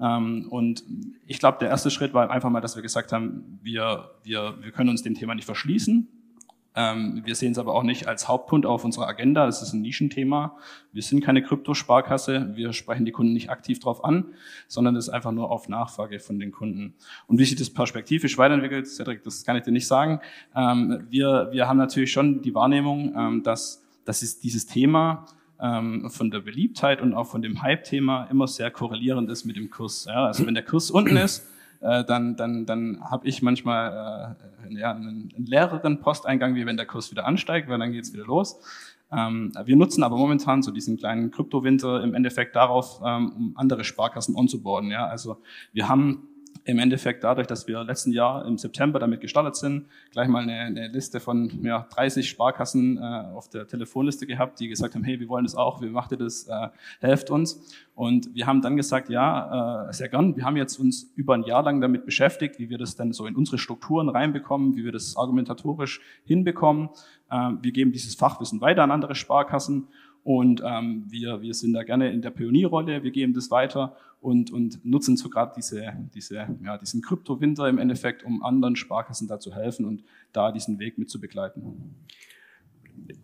Ähm, 0.00 0.46
und 0.48 0.82
ich 1.26 1.38
glaube, 1.40 1.58
der 1.60 1.68
erste 1.68 1.90
Schritt 1.90 2.14
war 2.14 2.30
einfach 2.30 2.50
mal, 2.50 2.60
dass 2.60 2.74
wir 2.76 2.82
gesagt 2.82 3.12
haben, 3.12 3.58
wir, 3.62 4.10
wir, 4.22 4.54
wir 4.62 4.70
können 4.70 4.88
uns 4.88 5.02
dem 5.02 5.14
Thema 5.14 5.34
nicht 5.34 5.44
verschließen. 5.44 6.08
Ähm, 6.76 7.22
wir 7.24 7.34
sehen 7.34 7.52
es 7.52 7.58
aber 7.58 7.74
auch 7.74 7.84
nicht 7.84 8.08
als 8.08 8.26
Hauptpunkt 8.26 8.66
auf 8.66 8.84
unserer 8.84 9.06
Agenda. 9.06 9.46
Es 9.46 9.62
ist 9.62 9.72
ein 9.72 9.82
Nischenthema. 9.82 10.56
Wir 10.92 11.02
sind 11.02 11.24
keine 11.24 11.42
Kryptosparkasse. 11.42 12.52
Wir 12.54 12.72
sprechen 12.72 13.04
die 13.04 13.12
Kunden 13.12 13.32
nicht 13.32 13.50
aktiv 13.50 13.78
drauf 13.78 14.04
an, 14.04 14.26
sondern 14.66 14.96
es 14.96 15.06
ist 15.06 15.14
einfach 15.14 15.32
nur 15.32 15.50
auf 15.50 15.68
Nachfrage 15.68 16.18
von 16.18 16.38
den 16.40 16.50
Kunden. 16.50 16.94
Und 17.26 17.38
wie 17.38 17.44
sich 17.44 17.56
das 17.56 17.70
perspektivisch 17.70 18.38
weiterentwickelt, 18.38 18.88
Cedric, 18.88 19.22
das 19.22 19.44
kann 19.44 19.56
ich 19.56 19.62
dir 19.62 19.72
nicht 19.72 19.86
sagen. 19.86 20.20
Ähm, 20.54 21.06
wir, 21.10 21.48
wir 21.52 21.68
haben 21.68 21.78
natürlich 21.78 22.10
schon 22.10 22.42
die 22.42 22.54
Wahrnehmung, 22.54 23.14
ähm, 23.16 23.42
dass, 23.42 23.84
dass 24.04 24.22
ist 24.22 24.42
dieses 24.42 24.66
Thema 24.66 25.26
von 25.56 26.30
der 26.32 26.40
Beliebtheit 26.40 27.00
und 27.00 27.14
auch 27.14 27.28
von 27.28 27.40
dem 27.40 27.62
Hype-Thema 27.62 28.24
immer 28.24 28.48
sehr 28.48 28.72
korrelierend 28.72 29.30
ist 29.30 29.44
mit 29.44 29.54
dem 29.56 29.70
Kurs. 29.70 30.04
Ja, 30.04 30.26
also 30.26 30.44
wenn 30.46 30.54
der 30.54 30.64
Kurs 30.64 30.90
unten 30.90 31.16
ist, 31.16 31.46
äh, 31.84 32.04
dann, 32.04 32.34
dann, 32.36 32.64
dann 32.64 33.00
habe 33.10 33.28
ich 33.28 33.42
manchmal 33.42 34.36
äh, 34.70 34.74
ja, 34.74 34.92
einen, 34.92 35.28
leereren 35.36 36.00
Posteingang, 36.00 36.54
wie 36.54 36.64
wenn 36.64 36.78
der 36.78 36.86
Kurs 36.86 37.10
wieder 37.10 37.26
ansteigt, 37.26 37.68
weil 37.68 37.78
dann 37.78 37.92
geht's 37.92 38.12
wieder 38.14 38.24
los. 38.24 38.58
Ähm, 39.12 39.52
wir 39.64 39.76
nutzen 39.76 40.02
aber 40.02 40.16
momentan 40.16 40.62
so 40.62 40.70
diesen 40.70 40.96
kleinen 40.96 41.30
Kryptowinter 41.30 42.02
im 42.02 42.14
Endeffekt 42.14 42.56
darauf, 42.56 43.02
ähm, 43.04 43.32
um 43.36 43.52
andere 43.56 43.84
Sparkassen 43.84 44.34
onzuboarden. 44.34 44.90
Ja? 44.90 45.06
Also 45.06 45.36
wir 45.72 45.88
haben 45.88 46.28
im 46.64 46.78
Endeffekt 46.78 47.22
dadurch, 47.22 47.46
dass 47.46 47.68
wir 47.68 47.84
letzten 47.84 48.10
Jahr 48.10 48.44
im 48.46 48.56
September 48.56 48.98
damit 48.98 49.20
gestartet 49.20 49.54
sind, 49.56 49.86
gleich 50.12 50.28
mal 50.28 50.42
eine, 50.42 50.54
eine 50.60 50.88
Liste 50.88 51.20
von 51.20 51.50
ja, 51.62 51.86
30 51.90 52.28
Sparkassen 52.28 52.96
äh, 52.96 53.00
auf 53.00 53.48
der 53.50 53.66
Telefonliste 53.66 54.26
gehabt, 54.26 54.60
die 54.60 54.68
gesagt 54.68 54.94
haben, 54.94 55.04
hey, 55.04 55.20
wir 55.20 55.28
wollen 55.28 55.44
das 55.44 55.54
auch, 55.54 55.82
wie 55.82 55.90
macht 55.90 56.12
ihr 56.12 56.18
das, 56.18 56.48
äh, 56.48 56.68
helft 57.00 57.30
uns. 57.30 57.62
Und 57.94 58.34
wir 58.34 58.46
haben 58.46 58.62
dann 58.62 58.76
gesagt, 58.76 59.10
ja, 59.10 59.88
äh, 59.88 59.92
sehr 59.92 60.08
gern, 60.08 60.36
wir 60.36 60.44
haben 60.44 60.56
jetzt 60.56 60.78
uns 60.78 61.12
über 61.14 61.34
ein 61.34 61.44
Jahr 61.44 61.62
lang 61.62 61.82
damit 61.82 62.06
beschäftigt, 62.06 62.58
wie 62.58 62.70
wir 62.70 62.78
das 62.78 62.96
dann 62.96 63.12
so 63.12 63.26
in 63.26 63.36
unsere 63.36 63.58
Strukturen 63.58 64.08
reinbekommen, 64.08 64.74
wie 64.74 64.84
wir 64.84 64.92
das 64.92 65.16
argumentatorisch 65.16 66.00
hinbekommen. 66.24 66.88
Äh, 67.30 67.50
wir 67.60 67.72
geben 67.72 67.92
dieses 67.92 68.14
Fachwissen 68.14 68.62
weiter 68.62 68.82
an 68.82 68.90
andere 68.90 69.14
Sparkassen 69.14 69.88
und 70.24 70.62
ähm, 70.64 71.04
wir, 71.08 71.42
wir 71.42 71.54
sind 71.54 71.74
da 71.74 71.82
gerne 71.82 72.10
in 72.10 72.22
der 72.22 72.30
Pionierrolle, 72.30 73.02
wir 73.04 73.10
geben 73.10 73.34
das 73.34 73.50
weiter 73.50 73.94
und, 74.20 74.50
und 74.50 74.82
nutzen 74.84 75.18
sogar 75.18 75.52
diese, 75.52 75.92
diese, 76.14 76.48
ja, 76.64 76.78
diesen 76.78 77.02
Kryptowinter 77.02 77.68
im 77.68 77.78
Endeffekt, 77.78 78.24
um 78.24 78.42
anderen 78.42 78.74
Sparkassen 78.74 79.28
da 79.28 79.38
zu 79.38 79.54
helfen 79.54 79.84
und 79.84 80.02
da 80.32 80.50
diesen 80.50 80.78
Weg 80.78 80.96
mit 80.96 81.10
zu 81.10 81.20
begleiten 81.20 81.62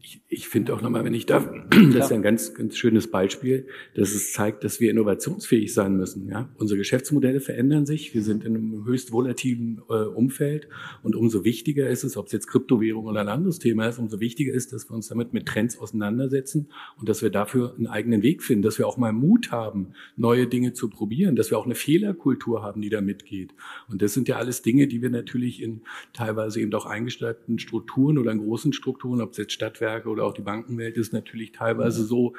ich, 0.02 0.20
ich 0.28 0.48
finde 0.48 0.74
auch 0.74 0.82
nochmal, 0.82 1.04
wenn 1.04 1.14
ich 1.14 1.26
darf, 1.26 1.48
das 1.92 2.06
ist 2.06 2.12
ein 2.12 2.22
ganz, 2.22 2.54
ganz 2.54 2.76
schönes 2.76 3.10
Beispiel, 3.10 3.66
dass 3.94 4.12
es 4.12 4.32
zeigt, 4.32 4.64
dass 4.64 4.80
wir 4.80 4.90
innovationsfähig 4.90 5.72
sein 5.72 5.96
müssen. 5.96 6.28
Ja? 6.28 6.48
Unsere 6.56 6.78
Geschäftsmodelle 6.78 7.40
verändern 7.40 7.86
sich. 7.86 8.14
Wir 8.14 8.22
sind 8.22 8.44
in 8.44 8.56
einem 8.56 8.84
höchst 8.84 9.12
volatilen 9.12 9.80
äh, 9.88 9.92
Umfeld 9.92 10.68
und 11.02 11.16
umso 11.16 11.44
wichtiger 11.44 11.88
ist 11.88 12.04
es, 12.04 12.16
ob 12.16 12.26
es 12.26 12.32
jetzt 12.32 12.46
Kryptowährung 12.48 13.06
oder 13.06 13.20
ein 13.20 13.28
anderes 13.28 13.58
Thema 13.58 13.88
ist, 13.88 13.98
umso 13.98 14.20
wichtiger 14.20 14.52
ist, 14.52 14.72
dass 14.72 14.90
wir 14.90 14.94
uns 14.94 15.08
damit 15.08 15.32
mit 15.32 15.46
Trends 15.46 15.78
auseinandersetzen 15.78 16.68
und 16.98 17.08
dass 17.08 17.22
wir 17.22 17.30
dafür 17.30 17.74
einen 17.76 17.86
eigenen 17.86 18.22
Weg 18.22 18.42
finden, 18.42 18.62
dass 18.62 18.78
wir 18.78 18.86
auch 18.86 18.96
mal 18.96 19.12
Mut 19.12 19.52
haben, 19.52 19.88
neue 20.16 20.46
Dinge 20.46 20.72
zu 20.72 20.88
probieren, 20.88 21.36
dass 21.36 21.50
wir 21.50 21.58
auch 21.58 21.66
eine 21.66 21.74
Fehlerkultur 21.74 22.62
haben, 22.62 22.80
die 22.80 22.90
da 22.90 23.00
mitgeht. 23.00 23.54
Und 23.88 24.02
das 24.02 24.14
sind 24.14 24.28
ja 24.28 24.36
alles 24.36 24.62
Dinge, 24.62 24.88
die 24.88 25.02
wir 25.02 25.10
natürlich 25.10 25.62
in 25.62 25.82
teilweise 26.12 26.60
eben 26.60 26.72
auch 26.74 26.86
eingestellten 26.86 27.58
Strukturen 27.58 28.18
oder 28.18 28.32
in 28.32 28.38
großen 28.38 28.72
Strukturen, 28.72 29.20
ob 29.20 29.32
es 29.32 29.38
jetzt 29.38 29.52
Stadtwerke 29.60 30.08
oder 30.08 30.24
auch 30.24 30.32
die 30.32 30.40
Bankenwelt 30.40 30.96
ist 30.96 31.12
natürlich 31.12 31.52
teilweise 31.52 32.04
so 32.04 32.32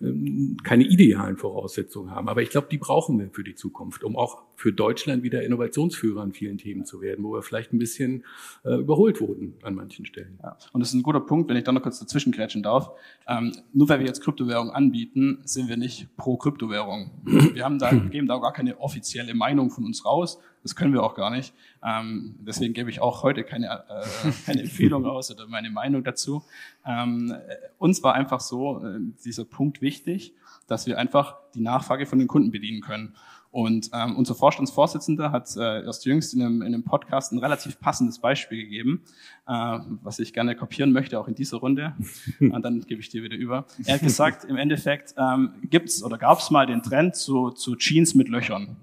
ähm, 0.00 0.56
keine 0.62 0.84
idealen 0.84 1.36
Voraussetzungen 1.36 2.12
haben. 2.12 2.28
Aber 2.28 2.42
ich 2.42 2.50
glaube, 2.50 2.68
die 2.70 2.78
brauchen 2.78 3.18
wir 3.18 3.30
für 3.30 3.42
die 3.42 3.56
Zukunft, 3.56 4.04
um 4.04 4.16
auch 4.16 4.42
für 4.54 4.72
Deutschland 4.72 5.24
wieder 5.24 5.42
Innovationsführer 5.42 6.20
an 6.20 6.32
vielen 6.32 6.58
Themen 6.58 6.84
zu 6.84 7.00
werden, 7.00 7.24
wo 7.24 7.32
wir 7.32 7.42
vielleicht 7.42 7.72
ein 7.72 7.78
bisschen 7.78 8.24
äh, 8.64 8.76
überholt 8.76 9.20
wurden 9.20 9.54
an 9.62 9.74
manchen 9.74 10.06
Stellen. 10.06 10.38
Ja. 10.42 10.56
Und 10.72 10.80
das 10.80 10.90
ist 10.90 10.94
ein 10.94 11.02
guter 11.02 11.20
Punkt, 11.20 11.50
wenn 11.50 11.56
ich 11.56 11.64
da 11.64 11.72
noch 11.72 11.82
kurz 11.82 11.98
dazwischen 11.98 12.30
grätschen 12.30 12.62
darf. 12.62 12.90
Ähm, 13.26 13.52
nur 13.72 13.88
weil 13.88 13.98
wir 13.98 14.06
jetzt 14.06 14.22
Kryptowährung 14.22 14.70
anbieten, 14.70 15.40
sind 15.44 15.68
wir 15.68 15.76
nicht 15.76 16.16
pro 16.16 16.36
Kryptowährung. 16.36 17.10
Wir 17.24 17.64
haben 17.64 17.78
da, 17.78 17.92
geben 18.10 18.28
da 18.28 18.38
gar 18.38 18.52
keine 18.52 18.80
offizielle 18.80 19.34
Meinung 19.34 19.70
von 19.70 19.84
uns 19.84 20.04
raus. 20.04 20.38
Das 20.68 20.76
können 20.76 20.92
wir 20.92 21.02
auch 21.02 21.14
gar 21.14 21.30
nicht. 21.30 21.54
Ähm, 21.82 22.34
deswegen 22.40 22.74
gebe 22.74 22.90
ich 22.90 23.00
auch 23.00 23.22
heute 23.22 23.42
keine, 23.42 23.68
äh, 23.88 24.30
keine 24.44 24.60
Empfehlung 24.60 25.06
aus 25.06 25.30
oder 25.30 25.46
meine 25.46 25.70
Meinung 25.70 26.04
dazu. 26.04 26.44
Ähm, 26.84 27.34
uns 27.78 28.02
war 28.02 28.12
einfach 28.12 28.40
so 28.40 28.84
äh, 28.84 28.98
dieser 29.24 29.46
Punkt 29.46 29.80
wichtig, 29.80 30.34
dass 30.66 30.86
wir 30.86 30.98
einfach 30.98 31.36
die 31.54 31.62
Nachfrage 31.62 32.04
von 32.04 32.18
den 32.18 32.28
Kunden 32.28 32.50
bedienen 32.50 32.82
können. 32.82 33.14
Und 33.50 33.88
ähm, 33.94 34.16
unser 34.16 34.34
Vorstandsvorsitzender 34.34 35.32
hat 35.32 35.56
äh, 35.56 35.84
erst 35.86 36.04
jüngst 36.04 36.34
in 36.34 36.42
einem, 36.42 36.60
in 36.60 36.74
einem 36.74 36.84
Podcast 36.84 37.32
ein 37.32 37.38
relativ 37.38 37.80
passendes 37.80 38.18
Beispiel 38.18 38.64
gegeben, 38.64 39.04
äh, 39.46 39.78
was 40.02 40.18
ich 40.18 40.34
gerne 40.34 40.54
kopieren 40.54 40.92
möchte, 40.92 41.18
auch 41.18 41.28
in 41.28 41.34
dieser 41.34 41.56
Runde. 41.56 41.94
Und 42.40 42.60
dann 42.62 42.82
gebe 42.82 43.00
ich 43.00 43.08
dir 43.08 43.22
wieder 43.22 43.36
über. 43.38 43.64
Er 43.86 43.94
hat 43.94 44.02
gesagt, 44.02 44.44
im 44.44 44.56
Endeffekt 44.56 45.14
ähm, 45.16 45.54
gibt's 45.62 46.02
oder 46.02 46.18
gab's 46.18 46.50
mal 46.50 46.66
den 46.66 46.82
Trend 46.82 47.16
zu, 47.16 47.52
zu 47.52 47.74
Jeans 47.76 48.14
mit 48.14 48.28
Löchern. 48.28 48.76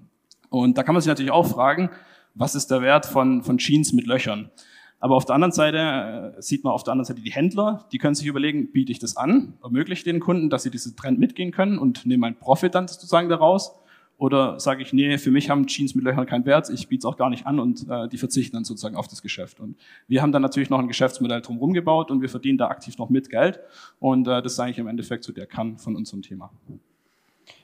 Und 0.56 0.78
da 0.78 0.82
kann 0.82 0.94
man 0.94 1.02
sich 1.02 1.08
natürlich 1.08 1.32
auch 1.32 1.46
fragen, 1.46 1.90
was 2.34 2.54
ist 2.54 2.70
der 2.70 2.80
Wert 2.80 3.04
von, 3.06 3.42
von 3.42 3.58
Jeans 3.58 3.92
mit 3.92 4.06
Löchern? 4.06 4.50
Aber 4.98 5.14
auf 5.14 5.26
der 5.26 5.34
anderen 5.34 5.52
Seite 5.52 6.34
äh, 6.36 6.42
sieht 6.42 6.64
man 6.64 6.72
auf 6.72 6.82
der 6.82 6.92
anderen 6.92 7.04
Seite 7.04 7.20
die 7.20 7.30
Händler, 7.30 7.86
die 7.92 7.98
können 7.98 8.14
sich 8.14 8.26
überlegen, 8.26 8.72
biete 8.72 8.90
ich 8.90 8.98
das 8.98 9.16
an, 9.16 9.54
ermögliche 9.62 10.04
den 10.04 10.20
Kunden, 10.20 10.48
dass 10.48 10.62
sie 10.62 10.70
diesen 10.70 10.96
Trend 10.96 11.18
mitgehen 11.18 11.52
können 11.52 11.78
und 11.78 12.06
nehme 12.06 12.22
meinen 12.22 12.38
Profit 12.38 12.74
dann 12.74 12.88
sozusagen 12.88 13.28
daraus. 13.28 13.74
Oder 14.18 14.58
sage 14.58 14.80
ich, 14.80 14.94
nee, 14.94 15.18
für 15.18 15.30
mich 15.30 15.50
haben 15.50 15.66
Jeans 15.66 15.94
mit 15.94 16.02
Löchern 16.02 16.24
keinen 16.24 16.46
Wert, 16.46 16.70
ich 16.70 16.88
biete 16.88 17.00
es 17.00 17.04
auch 17.04 17.18
gar 17.18 17.28
nicht 17.28 17.46
an 17.46 17.60
und 17.60 17.86
äh, 17.90 18.08
die 18.08 18.16
verzichten 18.16 18.56
dann 18.56 18.64
sozusagen 18.64 18.96
auf 18.96 19.08
das 19.08 19.20
Geschäft. 19.20 19.60
Und 19.60 19.76
wir 20.08 20.22
haben 20.22 20.32
dann 20.32 20.40
natürlich 20.40 20.70
noch 20.70 20.78
ein 20.78 20.88
Geschäftsmodell 20.88 21.42
drumherum 21.42 21.74
gebaut 21.74 22.10
und 22.10 22.22
wir 22.22 22.30
verdienen 22.30 22.56
da 22.56 22.68
aktiv 22.68 22.96
noch 22.96 23.10
mit 23.10 23.28
Geld. 23.28 23.60
Und 24.00 24.26
äh, 24.26 24.40
das 24.40 24.54
ist 24.54 24.60
eigentlich 24.60 24.78
im 24.78 24.88
Endeffekt 24.88 25.24
so 25.24 25.34
der 25.34 25.46
Kann 25.46 25.76
von 25.76 25.94
unserem 25.94 26.22
Thema. 26.22 26.50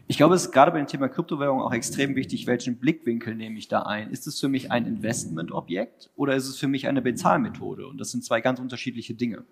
Ich 0.09 0.17
glaube, 0.17 0.35
es 0.35 0.47
ist 0.47 0.53
gerade 0.53 0.73
bei 0.73 0.79
dem 0.79 0.87
Thema 0.87 1.09
Kryptowährung 1.09 1.63
auch 1.63 1.73
extrem 1.73 2.17
wichtig, 2.17 2.47
welchen 2.47 2.79
Blickwinkel 2.79 3.35
nehme 3.35 3.59
ich 3.59 3.69
da 3.69 3.83
ein. 3.83 4.11
Ist 4.11 4.27
es 4.27 4.39
für 4.39 4.49
mich 4.49 4.71
ein 4.71 4.87
Investmentobjekt 4.87 6.11
oder 6.17 6.35
ist 6.35 6.49
es 6.49 6.59
für 6.59 6.69
mich 6.69 6.87
eine 6.87 7.03
Bezahlmethode? 7.03 7.87
Und 7.87 7.99
das 7.99 8.11
sind 8.11 8.25
zwei 8.25 8.41
ganz 8.41 8.61
unterschiedliche 8.61 9.15
Dinge. 9.15 9.45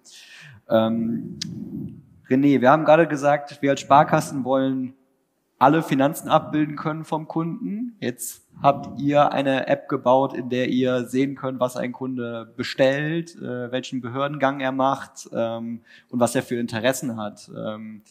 Ähm, 0.68 1.38
René, 2.28 2.60
wir 2.60 2.70
haben 2.70 2.84
gerade 2.84 3.08
gesagt, 3.08 3.62
wir 3.62 3.70
als 3.70 3.80
Sparkassen 3.80 4.44
wollen 4.44 4.94
alle 5.58 5.82
Finanzen 5.82 6.28
abbilden 6.28 6.76
können 6.76 7.04
vom 7.04 7.28
Kunden. 7.28 7.94
Jetzt 8.00 8.48
habt 8.62 8.98
ihr 8.98 9.30
eine 9.32 9.66
App 9.66 9.88
gebaut, 9.88 10.32
in 10.32 10.48
der 10.48 10.68
ihr 10.68 11.04
sehen 11.04 11.36
könnt, 11.36 11.60
was 11.60 11.76
ein 11.76 11.92
Kunde 11.92 12.52
bestellt, 12.56 13.36
äh, 13.36 13.70
welchen 13.70 14.00
Behördengang 14.00 14.60
er 14.60 14.72
macht 14.72 15.28
ähm, 15.34 15.82
und 16.08 16.18
was 16.18 16.34
er 16.34 16.42
für 16.42 16.56
Interessen 16.56 17.18
hat. 17.18 17.50
Ähm, 17.54 18.02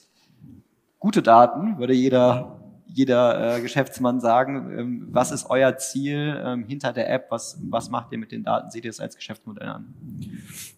gute 0.99 1.21
Daten, 1.21 1.79
würde 1.79 1.93
jeder, 1.93 2.59
jeder 2.85 3.57
äh, 3.57 3.61
Geschäftsmann 3.61 4.19
sagen. 4.19 4.77
Ähm, 4.77 5.07
was 5.09 5.31
ist 5.31 5.49
euer 5.49 5.77
Ziel 5.77 6.41
ähm, 6.43 6.65
hinter 6.65 6.93
der 6.93 7.09
App? 7.09 7.27
Was, 7.29 7.59
was 7.63 7.89
macht 7.89 8.11
ihr 8.11 8.17
mit 8.17 8.31
den 8.31 8.43
Daten? 8.43 8.69
Seht 8.69 8.83
ihr 8.83 8.89
es 8.89 8.99
als 8.99 9.15
Geschäftsmodell 9.15 9.69
an? 9.69 9.93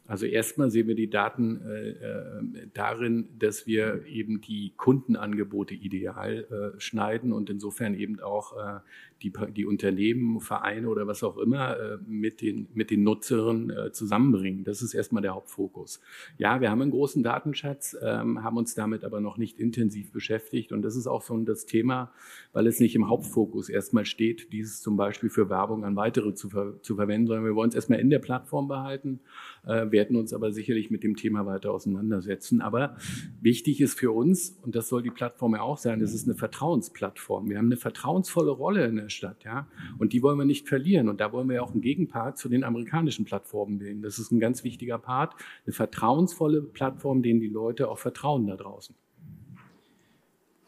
Also 0.08 0.26
erstmal 0.26 0.70
sehen 0.70 0.88
wir 0.88 0.96
die 0.96 1.10
Daten 1.10 1.62
äh, 1.66 1.90
äh, 1.90 2.68
darin, 2.74 3.30
dass 3.40 3.66
wir 3.66 4.06
eben 4.06 4.42
die 4.42 4.74
Kundenangebote 4.78 5.74
ideal 5.74 6.46
äh, 6.76 6.80
schneiden 6.80 7.34
und 7.34 7.50
insofern 7.50 7.94
eben 7.94 8.20
auch 8.20 8.58
äh, 8.58 8.80
die, 9.24 9.34
die 9.56 9.66
Unternehmen, 9.66 10.40
Vereine 10.40 10.90
oder 10.90 11.08
was 11.08 11.24
auch 11.24 11.38
immer 11.38 11.78
äh, 11.78 11.98
mit, 12.06 12.42
den, 12.42 12.68
mit 12.74 12.90
den 12.90 13.04
Nutzerinnen 13.04 13.70
äh, 13.70 13.92
zusammenbringen. 13.92 14.64
Das 14.64 14.82
ist 14.82 14.94
erstmal 14.94 15.22
der 15.22 15.36
Hauptfokus. 15.36 16.02
Ja, 16.38 16.62
wir 16.62 16.72
haben 16.72 16.82
einen 16.82 16.92
großen 16.92 17.24
Datenschatz, 17.24 17.96
ähm, 18.02 18.44
haben 18.44 18.58
uns 18.58 18.76
damit 18.76 19.04
aber 19.04 19.22
noch 19.22 19.38
nicht 19.38 19.60
intensiv 19.60 20.12
beschäftigt 20.12 20.72
und 20.72 20.82
das 20.82 20.96
ist 20.96 21.08
auch 21.08 21.24
schon 21.24 21.46
das 21.46 21.66
Thema, 21.66 22.12
weil 22.54 22.68
es 22.68 22.80
nicht 22.80 22.96
im 22.96 23.10
Hauptfokus 23.10 23.70
erstmal 23.70 24.06
steht, 24.06 24.52
dieses 24.54 24.82
zum 24.82 24.98
Beispiel 24.98 25.30
für 25.30 25.50
Werbung 25.50 25.86
an 25.86 25.96
weitere 25.96 26.34
zu, 26.34 26.50
ver 26.50 26.82
zu 26.82 26.96
verwenden, 26.96 27.28
sondern 27.28 27.46
wir 27.46 27.56
wollen 27.56 27.70
es 27.70 27.76
erstmal 27.76 28.00
in 28.00 28.10
der 28.10 28.20
Plattform 28.20 28.68
behalten 28.68 29.20
äh, 29.66 29.92
werden 29.92 30.16
uns 30.16 30.34
aber 30.34 30.52
sicherlich 30.52 30.92
mit 30.92 31.04
dem 31.04 31.16
Thema 31.16 31.46
weiter 31.46 31.72
auseinandersetzen. 31.72 32.62
Aber 32.62 32.98
wichtig 33.42 33.82
ist 33.82 33.98
für 33.98 34.12
uns, 34.12 34.58
und 34.62 34.76
das 34.76 34.88
soll 34.88 35.04
die 35.04 35.12
Plattform 35.12 35.56
ja 35.56 35.62
auch 35.62 35.78
sein, 35.78 36.02
es 36.02 36.14
ist 36.14 36.28
eine 36.28 36.36
Vertrauensplattform. 36.36 37.50
Wir 37.50 37.58
haben 37.58 37.68
eine 37.68 37.78
vertrauensvolle 37.78 38.52
Rolle 38.52 38.86
in 38.86 38.96
der 38.96 39.10
Stadt, 39.12 39.44
ja, 39.44 39.68
und 40.00 40.14
die 40.14 40.24
wollen 40.24 40.38
wir 40.38 40.46
nicht 40.46 40.68
verlieren. 40.68 41.10
Und 41.10 41.22
da 41.22 41.32
wollen 41.32 41.48
wir 41.48 41.58
ja 41.58 41.62
auch 41.62 41.72
einen 41.72 41.82
Gegenpart 41.82 42.38
zu 42.38 42.50
den 42.50 42.64
amerikanischen 42.64 43.26
Plattformen 43.26 43.80
bilden. 43.80 44.02
Das 44.02 44.18
ist 44.20 44.32
ein 44.32 44.40
ganz 44.40 44.64
wichtiger 44.64 44.98
Part, 44.98 45.36
eine 45.66 45.74
vertrauensvolle 45.74 46.62
Plattform, 46.62 47.22
denen 47.22 47.40
die 47.40 47.48
Leute 47.48 47.90
auch 47.90 48.00
vertrauen 48.00 48.48
da 48.48 48.56
draußen. 48.56 48.96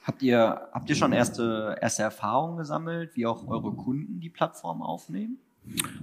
Habt 0.04 0.22
ihr, 0.22 0.68
habt 0.72 0.90
ihr 0.90 0.96
schon 0.96 1.14
erste, 1.14 1.78
erste 1.82 2.04
Erfahrungen 2.04 2.58
gesammelt, 2.58 3.16
wie 3.16 3.26
auch 3.26 3.48
eure 3.48 3.72
Kunden 3.72 4.20
die 4.20 4.30
Plattform 4.30 4.82
aufnehmen? 4.82 5.40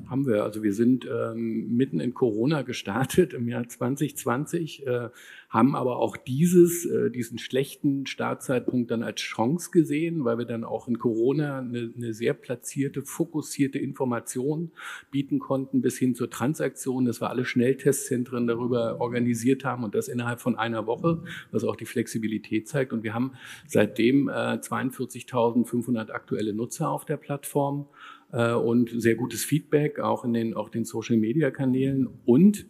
Haben 0.09 0.27
wir. 0.27 0.43
Also 0.43 0.63
wir 0.63 0.73
sind 0.73 1.07
ähm, 1.07 1.77
mitten 1.77 2.01
in 2.01 2.15
Corona 2.15 2.63
gestartet 2.63 3.35
im 3.35 3.47
Jahr 3.47 3.69
2020, 3.69 4.87
äh, 4.87 5.11
haben 5.51 5.77
aber 5.77 5.99
auch 5.99 6.17
dieses, 6.17 6.87
äh, 6.87 7.11
diesen 7.11 7.39
schlechten 7.39 8.07
Startzeitpunkt 8.07 8.91
dann 8.91 9.03
als 9.03 9.21
Chance 9.21 9.71
gesehen, 9.71 10.25
weil 10.25 10.39
wir 10.39 10.47
dann 10.47 10.65
auch 10.65 10.89
in 10.89 10.99
Corona 10.99 11.59
eine, 11.59 11.93
eine 11.95 12.15
sehr 12.15 12.35
platzierte, 12.35 13.03
fokussierte 13.03 13.79
Information 13.79 14.73
bieten 15.11 15.39
konnten 15.39 15.83
bis 15.83 15.99
hin 15.99 16.15
zur 16.15 16.31
Transaktion, 16.31 17.05
dass 17.05 17.21
wir 17.21 17.29
alle 17.31 17.45
Schnelltestzentren 17.45 18.47
darüber 18.47 19.01
organisiert 19.01 19.65
haben 19.65 19.85
und 19.85 19.95
das 19.95 20.09
innerhalb 20.09 20.41
von 20.41 20.57
einer 20.57 20.87
Woche, 20.87 21.23
was 21.53 21.65
auch 21.65 21.77
die 21.77 21.87
Flexibilität 21.87 22.67
zeigt. 22.67 22.93
Und 22.93 23.03
wir 23.03 23.15
haben 23.15 23.33
seitdem 23.67 24.29
äh, 24.29 24.33
42.500 24.33 26.11
aktuelle 26.11 26.55
Nutzer 26.55 26.89
auf 26.89 27.05
der 27.05 27.19
Plattform 27.19 27.87
äh, 28.33 28.53
und 28.53 28.91
sehr 29.01 29.15
gutes 29.15 29.45
Feedback, 29.45 29.99
auch 29.99 30.25
in 30.25 30.33
den, 30.33 30.55
auch 30.55 30.69
den 30.69 30.85
Social-Media-Kanälen. 30.85 32.09
Und 32.25 32.67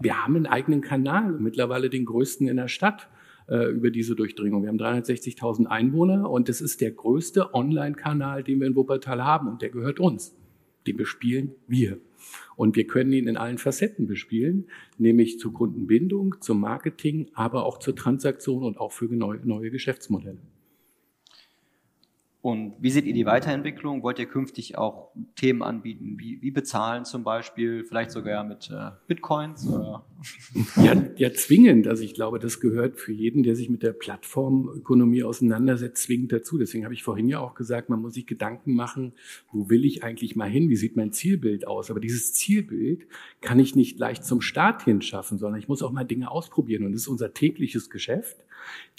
wir 0.00 0.22
haben 0.22 0.36
einen 0.36 0.46
eigenen 0.46 0.80
Kanal, 0.80 1.32
mittlerweile 1.32 1.90
den 1.90 2.04
größten 2.04 2.48
in 2.48 2.56
der 2.56 2.68
Stadt 2.68 3.08
äh, 3.48 3.70
über 3.70 3.90
diese 3.90 4.14
Durchdringung. 4.14 4.62
Wir 4.62 4.68
haben 4.68 4.78
360.000 4.78 5.66
Einwohner 5.66 6.30
und 6.30 6.48
das 6.48 6.60
ist 6.60 6.80
der 6.80 6.90
größte 6.90 7.54
Online-Kanal, 7.54 8.42
den 8.42 8.60
wir 8.60 8.66
in 8.66 8.76
Wuppertal 8.76 9.22
haben 9.24 9.48
und 9.48 9.62
der 9.62 9.70
gehört 9.70 10.00
uns. 10.00 10.36
Den 10.86 10.96
bespielen 10.96 11.52
wir. 11.66 11.98
Und 12.56 12.76
wir 12.76 12.86
können 12.86 13.12
ihn 13.12 13.26
in 13.26 13.36
allen 13.36 13.58
Facetten 13.58 14.06
bespielen, 14.06 14.66
nämlich 14.96 15.38
zur 15.38 15.52
Kundenbindung, 15.52 16.36
zum 16.40 16.60
Marketing, 16.60 17.28
aber 17.34 17.66
auch 17.66 17.78
zur 17.78 17.96
Transaktion 17.96 18.62
und 18.62 18.78
auch 18.78 18.92
für 18.92 19.06
neue, 19.06 19.40
neue 19.44 19.70
Geschäftsmodelle. 19.70 20.38
Und 22.44 22.74
wie 22.78 22.90
seht 22.90 23.06
ihr 23.06 23.14
die 23.14 23.24
Weiterentwicklung? 23.24 24.02
Wollt 24.02 24.18
ihr 24.18 24.26
künftig 24.26 24.76
auch 24.76 25.12
Themen 25.34 25.62
anbieten, 25.62 26.16
wie, 26.18 26.42
wie 26.42 26.50
bezahlen 26.50 27.06
zum 27.06 27.24
Beispiel, 27.24 27.84
vielleicht 27.84 28.10
sogar 28.10 28.44
mit 28.44 28.70
äh, 28.70 28.90
Bitcoins? 29.06 29.66
Oder? 29.66 30.04
Ja, 30.76 30.94
ja, 31.16 31.32
zwingend. 31.32 31.86
Also 31.86 32.02
ich 32.02 32.12
glaube, 32.12 32.38
das 32.38 32.60
gehört 32.60 32.98
für 32.98 33.12
jeden, 33.12 33.44
der 33.44 33.56
sich 33.56 33.70
mit 33.70 33.82
der 33.82 33.92
Plattformökonomie 33.92 35.22
auseinandersetzt, 35.22 36.02
zwingend 36.02 36.32
dazu. 36.32 36.58
Deswegen 36.58 36.84
habe 36.84 36.92
ich 36.92 37.02
vorhin 37.02 37.28
ja 37.28 37.40
auch 37.40 37.54
gesagt, 37.54 37.88
man 37.88 38.00
muss 38.00 38.12
sich 38.12 38.26
Gedanken 38.26 38.74
machen, 38.74 39.14
wo 39.50 39.70
will 39.70 39.86
ich 39.86 40.04
eigentlich 40.04 40.36
mal 40.36 40.48
hin? 40.48 40.68
Wie 40.68 40.76
sieht 40.76 40.96
mein 40.96 41.12
Zielbild 41.12 41.66
aus? 41.66 41.90
Aber 41.90 42.00
dieses 42.00 42.34
Zielbild 42.34 43.06
kann 43.40 43.58
ich 43.58 43.74
nicht 43.74 43.98
leicht 43.98 44.24
zum 44.24 44.42
Start 44.42 44.82
hin 44.82 45.00
schaffen, 45.00 45.38
sondern 45.38 45.58
ich 45.58 45.68
muss 45.68 45.82
auch 45.82 45.92
mal 45.92 46.04
Dinge 46.04 46.30
ausprobieren. 46.30 46.84
Und 46.84 46.92
das 46.92 47.02
ist 47.02 47.08
unser 47.08 47.32
tägliches 47.32 47.88
Geschäft 47.88 48.36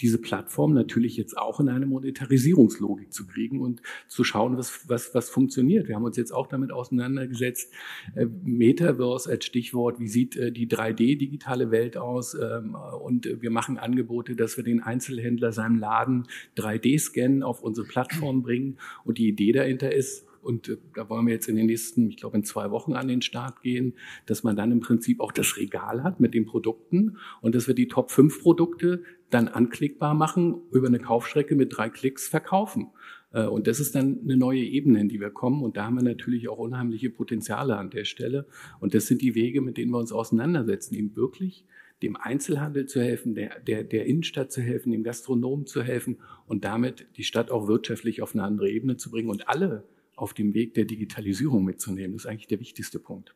diese 0.00 0.18
Plattform 0.18 0.74
natürlich 0.74 1.16
jetzt 1.16 1.36
auch 1.36 1.60
in 1.60 1.68
eine 1.68 1.86
Monetarisierungslogik 1.86 3.12
zu 3.12 3.26
kriegen 3.26 3.60
und 3.60 3.82
zu 4.08 4.24
schauen, 4.24 4.56
was, 4.56 4.88
was, 4.88 5.14
was 5.14 5.30
funktioniert. 5.30 5.88
Wir 5.88 5.96
haben 5.96 6.04
uns 6.04 6.16
jetzt 6.16 6.32
auch 6.32 6.46
damit 6.46 6.72
auseinandergesetzt, 6.72 7.72
äh, 8.14 8.26
Metaverse 8.44 9.30
als 9.30 9.44
Stichwort, 9.44 10.00
wie 10.00 10.08
sieht 10.08 10.36
äh, 10.36 10.52
die 10.52 10.68
3D-digitale 10.68 11.70
Welt 11.70 11.96
aus? 11.96 12.34
Ähm, 12.34 12.76
und 13.02 13.28
wir 13.40 13.50
machen 13.50 13.78
Angebote, 13.78 14.36
dass 14.36 14.56
wir 14.56 14.64
den 14.64 14.82
Einzelhändler 14.82 15.52
seinem 15.52 15.78
Laden 15.78 16.26
3D-Scannen 16.56 17.42
auf 17.42 17.62
unsere 17.62 17.86
Plattform 17.86 18.42
bringen. 18.42 18.78
Und 19.04 19.18
die 19.18 19.28
Idee 19.28 19.52
dahinter 19.52 19.92
ist, 19.92 20.26
und 20.46 20.68
äh, 20.68 20.76
da 20.94 21.08
wollen 21.10 21.26
wir 21.26 21.34
jetzt 21.34 21.48
in 21.48 21.56
den 21.56 21.66
nächsten, 21.66 22.08
ich 22.08 22.16
glaube 22.16 22.36
in 22.36 22.44
zwei 22.44 22.70
Wochen 22.70 22.94
an 22.94 23.08
den 23.08 23.20
Start 23.20 23.60
gehen, 23.62 23.94
dass 24.24 24.42
man 24.42 24.56
dann 24.56 24.72
im 24.72 24.80
Prinzip 24.80 25.20
auch 25.20 25.32
das 25.32 25.56
Regal 25.56 26.02
hat 26.02 26.20
mit 26.20 26.32
den 26.32 26.46
Produkten 26.46 27.18
und 27.42 27.54
dass 27.54 27.66
wir 27.66 27.74
die 27.74 27.88
Top 27.88 28.10
5 28.10 28.40
Produkte 28.40 29.02
dann 29.30 29.48
anklickbar 29.48 30.14
machen, 30.14 30.62
über 30.70 30.86
eine 30.86 31.00
Kaufstrecke 31.00 31.56
mit 31.56 31.76
drei 31.76 31.88
Klicks 31.88 32.28
verkaufen. 32.28 32.90
Äh, 33.32 33.46
und 33.46 33.66
das 33.66 33.80
ist 33.80 33.94
dann 33.94 34.20
eine 34.22 34.36
neue 34.36 34.60
Ebene, 34.60 35.00
in 35.00 35.08
die 35.08 35.20
wir 35.20 35.30
kommen. 35.30 35.62
Und 35.62 35.76
da 35.76 35.86
haben 35.86 35.96
wir 35.96 36.02
natürlich 36.02 36.48
auch 36.48 36.58
unheimliche 36.58 37.10
Potenziale 37.10 37.76
an 37.76 37.90
der 37.90 38.04
Stelle. 38.04 38.46
Und 38.80 38.94
das 38.94 39.06
sind 39.06 39.22
die 39.22 39.34
Wege, 39.34 39.60
mit 39.60 39.76
denen 39.76 39.90
wir 39.90 39.98
uns 39.98 40.12
auseinandersetzen, 40.12 40.94
ihm 40.94 41.16
wirklich 41.16 41.66
dem 42.02 42.16
Einzelhandel 42.16 42.86
zu 42.86 43.00
helfen, 43.00 43.34
der, 43.34 43.58
der, 43.60 43.82
der 43.82 44.06
Innenstadt 44.06 44.52
zu 44.52 44.60
helfen, 44.60 44.92
dem 44.92 45.02
Gastronomen 45.02 45.66
zu 45.66 45.82
helfen 45.82 46.18
und 46.46 46.64
damit 46.64 47.06
die 47.16 47.24
Stadt 47.24 47.50
auch 47.50 47.68
wirtschaftlich 47.68 48.20
auf 48.20 48.34
eine 48.34 48.44
andere 48.44 48.70
Ebene 48.70 48.96
zu 48.96 49.10
bringen 49.10 49.30
und 49.30 49.48
alle 49.48 49.84
auf 50.16 50.34
dem 50.34 50.54
Weg 50.54 50.74
der 50.74 50.86
Digitalisierung 50.86 51.64
mitzunehmen. 51.64 52.12
Das 52.12 52.24
ist 52.24 52.30
eigentlich 52.30 52.48
der 52.48 52.60
wichtigste 52.60 52.98
Punkt. 52.98 53.34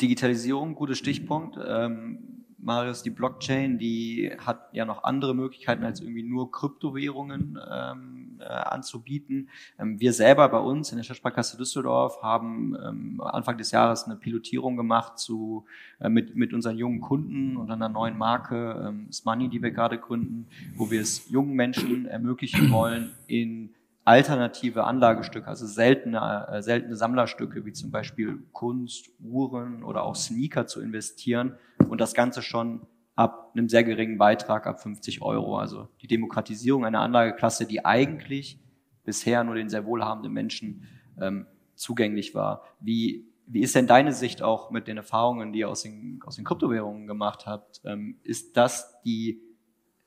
Digitalisierung, 0.00 0.74
guter 0.74 0.94
Stichpunkt. 0.94 1.58
Ähm, 1.66 2.44
Marius, 2.64 3.02
die 3.02 3.10
Blockchain, 3.10 3.78
die 3.78 4.32
hat 4.38 4.70
ja 4.72 4.86
noch 4.86 5.04
andere 5.04 5.34
Möglichkeiten 5.34 5.84
als 5.84 6.00
irgendwie 6.00 6.22
nur 6.22 6.50
Kryptowährungen 6.50 7.58
ähm, 7.70 8.40
äh, 8.40 8.44
anzubieten. 8.44 9.50
Ähm, 9.78 10.00
wir 10.00 10.14
selber 10.14 10.48
bei 10.48 10.58
uns 10.58 10.90
in 10.90 10.96
der 10.96 11.04
Stadtsparkasse 11.04 11.58
Düsseldorf 11.58 12.22
haben 12.22 12.74
ähm, 12.82 13.20
Anfang 13.20 13.58
des 13.58 13.70
Jahres 13.70 14.04
eine 14.04 14.16
Pilotierung 14.16 14.78
gemacht 14.78 15.18
zu, 15.18 15.66
äh, 16.00 16.08
mit, 16.08 16.36
mit 16.36 16.54
unseren 16.54 16.78
jungen 16.78 17.02
Kunden 17.02 17.58
und 17.58 17.70
einer 17.70 17.90
neuen 17.90 18.16
Marke, 18.16 18.86
ähm, 18.88 19.12
Smoney, 19.12 19.50
die 19.50 19.62
wir 19.62 19.70
gerade 19.70 19.98
gründen, 19.98 20.46
wo 20.74 20.90
wir 20.90 21.02
es 21.02 21.28
jungen 21.28 21.54
Menschen 21.54 22.06
ermöglichen 22.06 22.70
wollen, 22.72 23.12
in 23.26 23.74
alternative 24.04 24.84
Anlagestücke, 24.84 25.48
also 25.48 25.66
seltene, 25.66 26.48
äh, 26.50 26.62
seltene 26.62 26.96
Sammlerstücke, 26.96 27.64
wie 27.64 27.72
zum 27.72 27.90
Beispiel 27.90 28.38
Kunst, 28.52 29.10
Uhren 29.20 29.82
oder 29.82 30.04
auch 30.04 30.14
Sneaker 30.14 30.66
zu 30.66 30.80
investieren 30.80 31.54
und 31.88 32.00
das 32.00 32.14
Ganze 32.14 32.42
schon 32.42 32.86
ab 33.16 33.52
einem 33.54 33.68
sehr 33.68 33.84
geringen 33.84 34.18
Beitrag, 34.18 34.66
ab 34.66 34.82
50 34.82 35.22
Euro. 35.22 35.58
Also 35.58 35.88
die 36.02 36.06
Demokratisierung 36.06 36.84
einer 36.84 37.00
Anlageklasse, 37.00 37.66
die 37.66 37.84
eigentlich 37.84 38.60
bisher 39.04 39.44
nur 39.44 39.54
den 39.54 39.68
sehr 39.68 39.86
wohlhabenden 39.86 40.32
Menschen 40.32 40.86
ähm, 41.20 41.46
zugänglich 41.74 42.34
war. 42.34 42.64
Wie, 42.80 43.26
wie 43.46 43.60
ist 43.60 43.74
denn 43.74 43.86
deine 43.86 44.12
Sicht 44.12 44.42
auch 44.42 44.70
mit 44.70 44.86
den 44.88 44.96
Erfahrungen, 44.96 45.52
die 45.52 45.60
ihr 45.60 45.68
aus 45.68 45.82
den, 45.82 46.20
aus 46.24 46.36
den 46.36 46.44
Kryptowährungen 46.44 47.06
gemacht 47.06 47.46
habt? 47.46 47.80
Ähm, 47.84 48.18
ist 48.22 48.56
das 48.56 49.00
die 49.02 49.40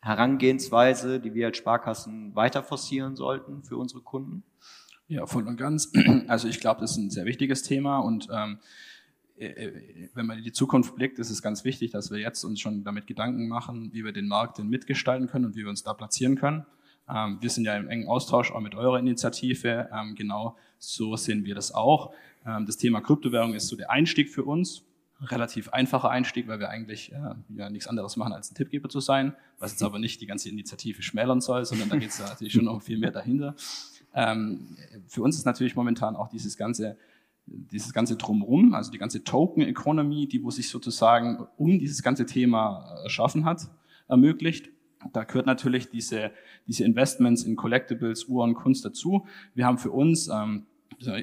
Herangehensweise, 0.01 1.19
die 1.19 1.33
wir 1.33 1.47
als 1.47 1.57
Sparkassen 1.57 2.35
weiter 2.35 2.63
forcieren 2.63 3.15
sollten 3.15 3.63
für 3.63 3.77
unsere 3.77 4.01
Kunden? 4.01 4.43
Ja, 5.07 5.25
voll 5.25 5.47
und 5.47 5.57
ganz. 5.57 5.91
Also 6.27 6.47
ich 6.47 6.59
glaube, 6.59 6.81
das 6.81 6.91
ist 6.91 6.97
ein 6.97 7.09
sehr 7.09 7.25
wichtiges 7.25 7.63
Thema 7.63 7.99
und 7.99 8.27
ähm, 8.31 8.59
äh, 9.37 9.45
äh, 9.47 10.09
wenn 10.13 10.25
man 10.25 10.39
in 10.39 10.43
die 10.43 10.51
Zukunft 10.51 10.95
blickt, 10.95 11.19
ist 11.19 11.29
es 11.29 11.41
ganz 11.41 11.63
wichtig, 11.63 11.91
dass 11.91 12.11
wir 12.11 12.19
jetzt 12.19 12.43
uns 12.43 12.59
schon 12.59 12.83
damit 12.83 13.07
Gedanken 13.07 13.47
machen, 13.47 13.93
wie 13.93 14.03
wir 14.03 14.11
den 14.11 14.27
Markt 14.27 14.57
denn 14.57 14.67
mitgestalten 14.67 15.27
können 15.27 15.45
und 15.45 15.55
wie 15.55 15.61
wir 15.61 15.69
uns 15.69 15.83
da 15.83 15.93
platzieren 15.93 16.35
können. 16.35 16.65
Ähm, 17.09 17.37
wir 17.39 17.49
sind 17.49 17.65
ja 17.65 17.75
im 17.77 17.87
engen 17.87 18.07
Austausch 18.07 18.51
auch 18.51 18.59
mit 18.59 18.75
eurer 18.75 18.99
Initiative. 18.99 19.89
Ähm, 19.93 20.15
genau 20.15 20.57
so 20.79 21.15
sehen 21.15 21.45
wir 21.45 21.55
das 21.55 21.73
auch. 21.73 22.13
Ähm, 22.45 22.65
das 22.65 22.77
Thema 22.77 22.99
Kryptowährung 23.01 23.53
ist 23.53 23.67
so 23.67 23.75
der 23.75 23.91
Einstieg 23.91 24.29
für 24.29 24.43
uns 24.43 24.83
relativ 25.21 25.69
einfacher 25.69 26.09
Einstieg, 26.09 26.47
weil 26.47 26.59
wir 26.59 26.69
eigentlich 26.69 27.11
äh, 27.11 27.35
ja 27.55 27.69
nichts 27.69 27.87
anderes 27.87 28.17
machen, 28.17 28.33
als 28.33 28.51
ein 28.51 28.55
Tippgeber 28.55 28.89
zu 28.89 28.99
sein, 28.99 29.33
was 29.59 29.71
jetzt 29.71 29.83
aber 29.83 29.99
nicht 29.99 30.21
die 30.21 30.27
ganze 30.27 30.49
Initiative 30.49 31.01
schmälern 31.01 31.41
soll, 31.41 31.65
sondern 31.65 31.89
da 31.89 31.97
geht 31.97 32.09
es 32.09 32.19
natürlich 32.19 32.53
schon 32.53 32.65
noch 32.65 32.81
viel 32.81 32.97
mehr 32.97 33.11
dahinter. 33.11 33.55
Ähm, 34.13 34.77
für 35.07 35.21
uns 35.21 35.37
ist 35.37 35.45
natürlich 35.45 35.75
momentan 35.75 36.15
auch 36.15 36.27
dieses 36.29 36.57
ganze 36.57 36.97
dieses 37.47 37.93
ganze 37.93 38.17
Drumrum, 38.17 38.73
also 38.73 38.91
die 38.91 38.97
ganze 38.97 39.23
Token-Economy, 39.23 40.27
die 40.27 40.43
wo 40.43 40.51
sich 40.51 40.69
sozusagen 40.69 41.47
um 41.57 41.79
dieses 41.79 42.03
ganze 42.03 42.25
Thema 42.25 42.99
erschaffen 43.03 43.45
hat, 43.45 43.69
ermöglicht. 44.07 44.69
Da 45.13 45.23
gehört 45.23 45.45
natürlich 45.45 45.89
diese, 45.89 46.31
diese 46.67 46.83
Investments 46.83 47.43
in 47.43 47.55
Collectibles, 47.55 48.25
Uhren, 48.25 48.53
Kunst 48.53 48.83
dazu. 48.83 49.25
Wir 49.53 49.65
haben 49.65 49.77
für 49.77 49.91
uns 49.91 50.27
ähm, 50.27 50.65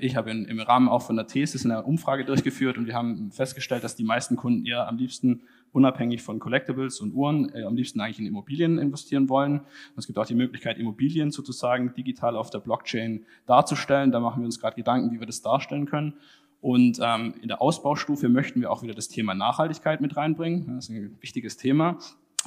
ich 0.01 0.17
habe 0.17 0.31
im 0.31 0.61
Rahmen 0.61 0.89
auch 0.89 1.03
von 1.03 1.17
der 1.17 1.27
Thesis 1.27 1.65
eine 1.65 1.83
Umfrage 1.83 2.25
durchgeführt 2.25 2.79
und 2.79 2.87
wir 2.87 2.95
haben 2.95 3.33
festgestellt, 3.33 3.83
dass 3.83 3.97
die 3.97 4.05
meisten 4.05 4.37
Kunden 4.37 4.65
eher 4.65 4.87
am 4.87 4.97
liebsten 4.97 5.43
unabhängig 5.73 6.23
von 6.23 6.39
Collectibles 6.39 7.01
und 7.01 7.13
Uhren 7.13 7.53
äh, 7.55 7.65
am 7.65 7.75
liebsten 7.75 8.01
eigentlich 8.01 8.21
in 8.21 8.27
Immobilien 8.27 8.79
investieren 8.79 9.29
wollen. 9.29 9.59
Und 9.59 9.99
es 9.99 10.07
gibt 10.07 10.19
auch 10.19 10.27
die 10.27 10.37
Möglichkeit, 10.37 10.79
Immobilien 10.79 11.33
sozusagen 11.33 11.93
digital 11.95 12.37
auf 12.37 12.51
der 12.51 12.61
Blockchain 12.61 13.27
darzustellen. 13.47 14.13
Da 14.13 14.21
machen 14.21 14.41
wir 14.41 14.47
uns 14.47 14.61
gerade 14.61 14.77
Gedanken, 14.77 15.13
wie 15.13 15.19
wir 15.19 15.27
das 15.27 15.43
darstellen 15.43 15.87
können. 15.87 16.15
Und 16.61 17.01
ähm, 17.03 17.35
in 17.43 17.49
der 17.49 17.61
Ausbaustufe 17.61 18.29
möchten 18.29 18.61
wir 18.61 18.71
auch 18.71 18.83
wieder 18.83 18.95
das 18.95 19.09
Thema 19.09 19.35
Nachhaltigkeit 19.35 20.01
mit 20.01 20.17
reinbringen. 20.17 20.77
Das 20.77 20.89
ist 20.89 20.91
ein 20.91 21.19
wichtiges 21.21 21.57
Thema. 21.57 21.99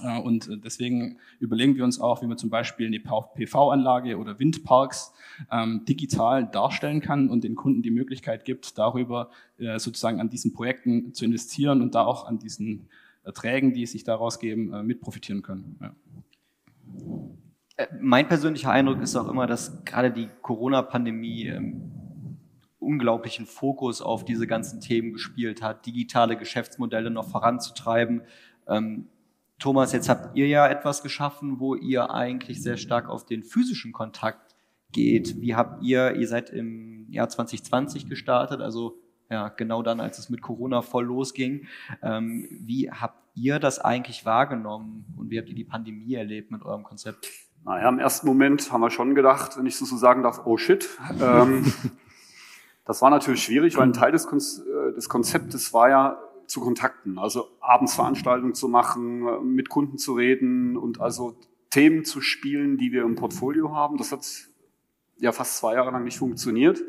Äh, 0.03 0.19
und 0.19 0.49
deswegen 0.63 1.17
überlegen 1.39 1.75
wir 1.75 1.83
uns 1.83 1.99
auch, 1.99 2.21
wie 2.21 2.27
man 2.27 2.38
zum 2.38 2.49
Beispiel 2.49 2.88
eine 2.88 2.99
PV-Anlage 2.99 4.17
oder 4.17 4.39
Windparks 4.39 5.13
ähm, 5.51 5.86
digital 5.86 6.47
darstellen 6.47 7.01
kann 7.01 7.29
und 7.29 7.43
den 7.43 7.55
Kunden 7.55 7.81
die 7.81 7.91
Möglichkeit 7.91 8.45
gibt, 8.45 8.77
darüber 8.77 9.29
äh, 9.57 9.79
sozusagen 9.79 10.19
an 10.19 10.29
diesen 10.29 10.53
Projekten 10.53 11.13
zu 11.13 11.25
investieren 11.25 11.81
und 11.81 11.95
da 11.95 12.05
auch 12.05 12.27
an 12.27 12.39
diesen 12.39 12.88
Erträgen, 13.23 13.73
die 13.73 13.86
sich 13.86 14.03
daraus 14.03 14.39
geben, 14.39 14.73
äh, 14.73 14.83
mit 14.83 15.01
profitieren 15.01 15.41
können. 15.41 15.77
Ja. 15.81 15.95
Mein 18.01 18.27
persönlicher 18.27 18.71
Eindruck 18.71 19.01
ist 19.01 19.15
auch 19.15 19.27
immer, 19.27 19.45
dass 19.45 19.83
gerade 19.86 20.10
die 20.12 20.29
Corona-Pandemie 20.41 21.47
ähm, 21.47 21.91
unglaublichen 22.79 23.45
Fokus 23.45 24.01
auf 24.01 24.25
diese 24.25 24.47
ganzen 24.47 24.81
Themen 24.81 25.13
gespielt 25.13 25.62
hat, 25.62 25.86
digitale 25.86 26.38
Geschäftsmodelle 26.38 27.12
noch 27.12 27.29
voranzutreiben. 27.29 28.21
Ähm, 28.67 29.07
Thomas, 29.60 29.91
jetzt 29.91 30.08
habt 30.08 30.36
ihr 30.38 30.48
ja 30.48 30.67
etwas 30.67 31.02
geschaffen, 31.02 31.60
wo 31.60 31.76
ihr 31.76 32.12
eigentlich 32.12 32.62
sehr 32.62 32.78
stark 32.78 33.10
auf 33.10 33.26
den 33.26 33.43
physischen 33.43 33.91
Kontakt 33.91 34.56
geht. 34.91 35.41
Wie 35.41 35.56
habt 35.56 35.84
ihr, 35.84 36.15
ihr 36.15 36.28
seid 36.28 36.50
im 36.50 37.08
Jahr 37.10 37.30
2020 37.30 38.08
gestartet, 38.08 38.62
also 38.62 39.00
ja, 39.30 39.50
genau 39.50 39.82
dann, 39.84 40.00
als 40.00 40.20
es 40.20 40.30
mit 40.30 40.41
Corona 40.41 40.82
voll 40.82 41.06
losging. 41.06 41.67
Ähm, 42.02 42.48
wie 42.50 42.89
habt 42.89 43.20
ihr 43.36 43.60
das 43.60 43.80
eigentlich 43.80 44.26
wahrgenommen 44.26 45.06
und 45.17 45.30
wie 45.30 45.38
habt 45.38 45.50
ihr 45.50 45.56
die 45.56 45.65
Pandemie 45.65 46.13
erlebt 46.13 46.52
mit 46.52 46.63
eurem 46.63 46.84
Konzept? 46.84 47.28
Naja, 47.65 47.89
im 47.89 48.00
ersten 48.00 48.26
Moment 48.28 48.72
haben 48.72 48.82
wir 48.82 48.89
schon 48.89 49.15
gedacht, 49.15 49.58
wenn 49.58 49.65
ich 49.65 49.78
so 49.78 49.86
sagen 49.98 50.24
darf, 50.24 50.46
oh 50.46 50.58
shit. 50.58 50.88
Ähm, 51.22 51.72
das 52.86 53.02
war 53.02 53.10
natürlich 53.10 53.43
schwierig, 53.43 53.76
weil 53.76 53.88
ein 53.88 53.93
Teil 53.93 54.13
des, 54.13 54.26
äh, 54.26 54.93
des 54.96 55.10
Konzeptes 55.10 55.74
war 55.74 55.89
ja, 55.89 56.17
zu 56.47 56.62
Kontakten, 56.62 57.19
also 57.19 57.47
abends 57.60 57.93
Veranstaltungen 57.95 58.55
zu 58.55 58.67
machen, 58.67 59.53
mit 59.53 59.69
Kunden 59.69 59.97
zu 59.97 60.13
reden 60.13 60.77
und 60.77 61.01
also 61.01 61.38
Themen 61.69 62.05
zu 62.05 62.21
spielen, 62.21 62.77
die 62.77 62.91
wir 62.91 63.03
im 63.03 63.15
Portfolio 63.15 63.75
haben. 63.75 63.97
Das 63.97 64.12
hat 64.12 64.25
ja 65.19 65.31
fast 65.31 65.57
zwei 65.57 65.75
Jahre 65.75 65.91
lang 65.91 66.03
nicht 66.03 66.17
funktioniert. 66.17 66.81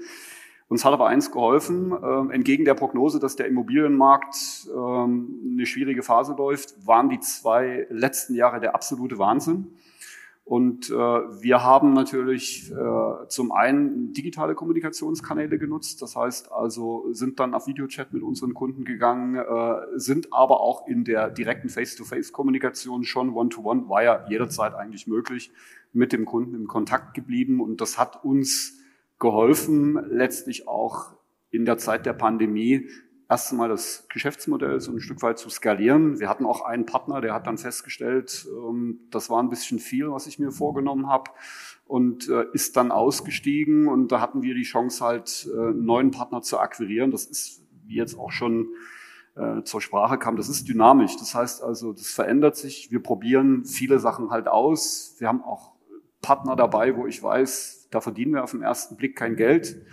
Uns 0.69 0.85
hat 0.85 0.93
aber 0.93 1.07
eins 1.07 1.31
geholfen, 1.33 1.93
äh, 1.93 2.35
entgegen 2.35 2.67
der 2.67 2.75
Prognose, 2.75 3.19
dass 3.19 3.37
der 3.37 3.47
Immobilienmarkt 3.47 4.69
ähm, 4.75 5.55
eine 5.55 5.65
schwierige 5.65 6.03
Phase 6.03 6.35
läuft, 6.37 6.87
waren 6.87 7.09
die 7.09 7.21
zwei 7.21 7.87
letzten 7.89 8.35
Jahre 8.35 8.61
der 8.61 8.75
absolute 8.75 9.19
Wahnsinn. 9.19 9.79
Und 10.49 10.89
äh, 10.89 10.95
wir 10.95 11.63
haben 11.63 11.93
natürlich 11.93 12.73
äh, 12.73 13.29
zum 13.29 13.53
einen 13.53 14.15
digitale 14.15 14.55
Kommunikationskanäle 14.55 15.59
genutzt, 15.59 16.01
das 16.01 16.17
heißt 16.17 16.51
also 16.53 17.05
sind 17.13 17.39
dann 17.39 17.53
auf 17.53 17.67
Videochat 17.67 18.15
mit 18.15 18.23
unseren 18.23 18.55
Kunden 18.55 18.87
gegangen, 18.87 19.37
äh, 19.37 19.99
sind 19.99 20.33
aber 20.33 20.63
auch 20.63 20.89
in 20.89 21.05
der 21.05 21.29
direkten 21.29 21.69
Face-to-Face-Kommunikation 21.69 23.05
schon 23.05 23.35
One-to-One, 23.35 23.91
war 23.91 24.03
ja 24.03 24.25
jederzeit 24.31 24.75
eigentlich 24.75 25.07
möglich, 25.07 25.53
mit 25.93 26.15
dem 26.15 26.25
Kunden 26.25 26.55
in 26.55 26.67
Kontakt 26.67 27.13
geblieben. 27.13 27.61
Und 27.61 27.83
das 27.83 27.99
hat 27.99 28.25
uns 28.25 28.81
geholfen, 29.19 30.01
letztlich 30.09 30.67
auch 30.67 31.13
in 31.51 31.67
der 31.67 31.77
Zeit 31.77 32.07
der 32.07 32.15
Pandemie 32.15 32.89
erst 33.29 33.53
einmal 33.53 33.69
das 33.69 34.07
Geschäftsmodell 34.09 34.81
so 34.81 34.93
ein 34.93 35.01
Stück 35.01 35.23
weit 35.23 35.39
zu 35.39 35.51
skalieren. 35.51 36.19
Wir 36.19 36.29
hatten 36.29 36.47
auch 36.47 36.63
einen 36.63 36.87
Partner, 36.87 37.21
der 37.21 37.35
hat 37.35 37.47
dann 37.47 37.59
festgestellt, 37.59 38.47
ähm, 38.51 39.01
das 39.11 39.29
war 39.29 39.43
ein 39.43 39.51
bisschen 39.51 39.79
viel, 39.79 40.11
was 40.11 40.27
ich 40.27 40.39
mir 40.39 40.51
vorgenommen 40.51 41.09
habe 41.09 41.31
und 41.87 42.29
äh, 42.29 42.47
ist 42.53 42.77
dann 42.77 42.91
ausgestiegen 42.91 43.87
und 43.89 44.13
da 44.13 44.21
hatten 44.21 44.43
wir 44.43 44.55
die 44.55 44.63
Chance 44.63 45.05
halt 45.05 45.49
äh, 45.53 45.59
einen 45.59 45.85
neuen 45.85 46.11
Partner 46.11 46.43
zu 46.43 46.59
akquirieren. 46.59 47.11
Das 47.11 47.27
ist 47.27 47.63
wie 47.87 47.97
jetzt 47.97 48.19
auch 48.19 48.31
schon 48.31 48.69
äh, 49.37 49.63
zur 49.63 49.81
Sprache 49.81 50.19
kam, 50.19 50.37
das 50.37 50.49
ist 50.49 50.69
dynamisch. 50.69 51.17
Das 51.17 51.35
heißt 51.35 51.63
also, 51.63 51.93
das 51.93 52.09
verändert 52.09 52.57
sich. 52.57 52.91
Wir 52.91 53.03
probieren 53.03 53.65
viele 53.65 53.99
Sachen 53.99 54.31
halt 54.31 54.49
aus. 54.49 55.17
Wir 55.19 55.29
haben 55.29 55.43
auch 55.43 55.73
Partner 56.21 56.57
dabei, 56.57 56.97
wo 56.97 57.07
ich 57.07 57.23
weiß, 57.23 57.89
da 57.91 58.01
verdienen 58.01 58.33
wir 58.33 58.45
auf 58.45 58.51
den 58.51 58.63
ersten 58.63 58.97
Blick 58.97 59.17
kein 59.17 59.37
Geld. 59.37 59.87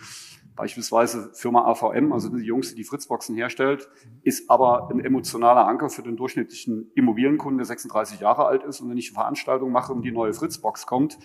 Beispielsweise 0.56 1.32
Firma 1.34 1.66
AVM, 1.66 2.14
also 2.14 2.30
die 2.30 2.44
Jungs, 2.44 2.70
die 2.70 2.76
die 2.76 2.86
Fritzboxen 2.86 3.36
herstellt, 3.36 3.90
ist 4.24 4.50
aber 4.50 4.90
ein 4.90 5.02
emotionaler 5.02 5.68
Anker 5.68 5.90
für 5.90 6.02
den 6.02 6.16
durchschnittlichen 6.16 6.92
Immobilienkunden, 6.96 7.58
der 7.58 7.66
36 7.66 8.22
Jahre 8.22 8.46
alt 8.46 8.64
ist. 8.64 8.80
Und 8.80 8.90
wenn 8.90 8.98
ich 8.98 9.10
eine 9.10 9.16
Veranstaltung 9.16 9.72
mache 9.72 9.92
und 9.92 10.04
die 10.04 10.12
neue 10.12 10.34
Fritzbox 10.34 10.86
kommt, 10.86 11.18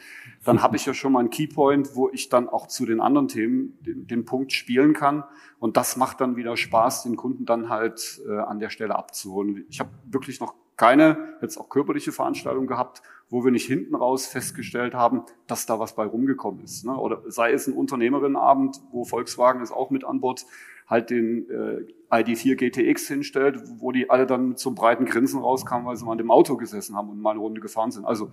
dann 0.45 0.63
habe 0.63 0.77
ich 0.77 0.85
ja 0.85 0.95
schon 0.95 1.13
mal 1.13 1.21
einen 1.21 1.31
Keypoint, 1.31 1.95
wo 1.95 2.09
ich 2.11 2.29
dann 2.29 2.49
auch 2.49 2.67
zu 2.67 2.87
den 2.87 3.01
anderen 3.01 3.29
Themen 3.29 3.79
den, 3.83 4.07
den 4.09 4.25
Punkt 4.25 4.53
spielen 4.53 4.95
kann. 4.95 5.23
Und 5.61 5.77
das 5.77 5.97
macht 5.97 6.21
dann 6.21 6.35
wieder 6.35 6.57
Spaß, 6.57 7.05
den 7.05 7.15
Kunden 7.15 7.45
dann 7.45 7.69
halt 7.69 8.21
äh, 8.29 8.37
an 8.39 8.59
der 8.59 8.71
Stelle 8.71 8.97
abzuholen. 8.97 9.65
Ich 9.69 9.79
habe 9.79 9.91
wirklich 10.07 10.41
noch 10.41 10.55
keine, 10.81 11.37
jetzt 11.43 11.59
auch 11.59 11.69
körperliche 11.69 12.11
Veranstaltung 12.11 12.67
gehabt, 12.67 13.03
wo 13.29 13.45
wir 13.45 13.51
nicht 13.51 13.67
hinten 13.67 13.95
raus 13.95 14.27
festgestellt 14.27 14.95
haben, 14.95 15.25
dass 15.47 15.67
da 15.67 15.79
was 15.79 15.95
bei 15.95 16.07
rumgekommen 16.07 16.65
ist. 16.65 16.87
Ne? 16.87 16.97
Oder 16.97 17.23
sei 17.27 17.53
es 17.53 17.67
ein 17.67 17.75
Unternehmerinnenabend, 17.75 18.81
wo 18.91 19.05
Volkswagen 19.05 19.61
ist 19.61 19.73
auch 19.73 19.91
mit 19.91 20.05
an 20.05 20.21
Bord, 20.21 20.47
halt 20.87 21.11
den 21.11 21.51
äh, 21.51 21.85
ID4 22.11 22.57
GTX 22.57 23.09
hinstellt, 23.09 23.63
wo 23.77 23.93
die 23.93 24.09
alle 24.09 24.27
dann 24.27 24.57
einem 24.57 24.75
breiten 24.75 25.05
Grinsen 25.05 25.41
rauskamen, 25.41 25.87
weil 25.87 25.97
sie 25.97 26.07
mal 26.07 26.13
in 26.13 26.19
dem 26.19 26.31
Auto 26.31 26.57
gesessen 26.57 26.97
haben 26.97 27.11
und 27.11 27.21
mal 27.21 27.33
eine 27.33 27.41
Runde 27.41 27.61
gefahren 27.61 27.91
sind. 27.91 28.07
Also 28.07 28.33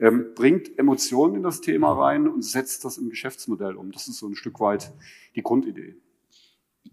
ähm, 0.00 0.32
bringt 0.34 0.76
Emotionen 0.80 1.36
in 1.36 1.42
das 1.44 1.60
Thema 1.60 1.92
rein 1.92 2.26
und 2.26 2.42
setzt 2.42 2.84
das 2.84 2.98
im 2.98 3.10
Geschäftsmodell 3.10 3.76
um. 3.76 3.92
Das 3.92 4.08
ist 4.08 4.18
so 4.18 4.26
ein 4.26 4.34
Stück 4.34 4.58
weit 4.58 4.92
die 5.36 5.42
Grundidee. 5.42 5.94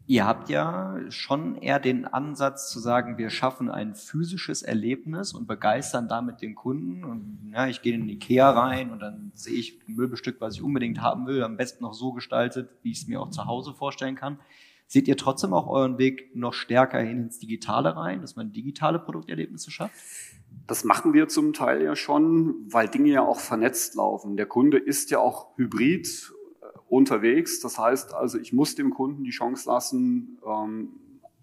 Ihr 0.06 0.28
habt 0.28 0.50
ja 0.50 1.00
schon 1.10 1.56
eher 1.56 1.80
den 1.80 2.06
Ansatz 2.06 2.70
zu 2.70 2.80
sagen, 2.80 3.18
wir 3.18 3.30
schaffen 3.30 3.72
ein 3.72 3.96
physisches 3.96 4.62
Erlebnis 4.62 5.34
und 5.34 5.48
begeistern 5.48 6.10
damit 6.10 6.42
den 6.42 6.56
Kunden. 6.56 7.06
Und 7.06 7.52
ja, 7.54 7.68
ich 7.68 7.82
gehe 7.82 7.94
in 7.94 8.10
Ikea 8.10 8.50
rein 8.50 8.92
und 8.92 9.00
dann 9.00 9.32
sehe 9.34 9.54
ich 9.54 9.80
ein 9.88 9.96
Möbelstück, 9.96 10.42
was 10.42 10.56
ich 10.56 10.62
unbedingt 10.62 11.02
haben 11.02 11.26
will, 11.26 11.42
am 11.42 11.56
besten 11.56 11.84
noch 11.84 11.94
so 11.94 12.12
gestaltet, 12.12 12.70
wie 12.82 12.92
ich 12.92 13.04
es 13.04 13.08
mir 13.08 13.22
auch 13.22 13.30
zu 13.30 13.46
Hause 13.46 13.74
vorstellen 13.74 14.16
kann. 14.16 14.40
Seht 14.88 15.08
ihr 15.08 15.16
trotzdem 15.16 15.54
auch 15.54 15.68
euren 15.68 15.98
Weg 15.98 16.36
noch 16.36 16.54
stärker 16.54 17.00
hin 17.00 17.24
ins 17.24 17.40
Digitale 17.40 17.96
rein, 17.96 18.20
dass 18.20 18.36
man 18.36 18.52
digitale 18.52 19.00
Produkterlebnisse 19.00 19.72
schafft? 19.72 19.96
Das 20.68 20.84
machen 20.84 21.14
wir 21.14 21.30
zum 21.30 21.54
Teil 21.54 21.82
ja 21.82 21.96
schon, 21.96 22.56
weil 22.68 22.90
Dinge 22.90 23.10
ja 23.10 23.22
auch 23.22 23.40
vernetzt 23.40 23.96
laufen. 23.96 24.36
Der 24.36 24.46
Kunde 24.48 24.78
ist 24.78 25.12
ja 25.12 25.20
auch 25.20 25.58
hybrid 25.58 26.34
unterwegs. 26.94 27.60
Das 27.60 27.80
heißt 27.80 28.14
also, 28.14 28.38
ich 28.38 28.54
muss 28.54 28.76
dem 28.76 28.92
Kunden 28.92 29.24
die 29.24 29.32
Chance 29.32 29.68
lassen, 29.68 30.40
ähm, 30.46 30.90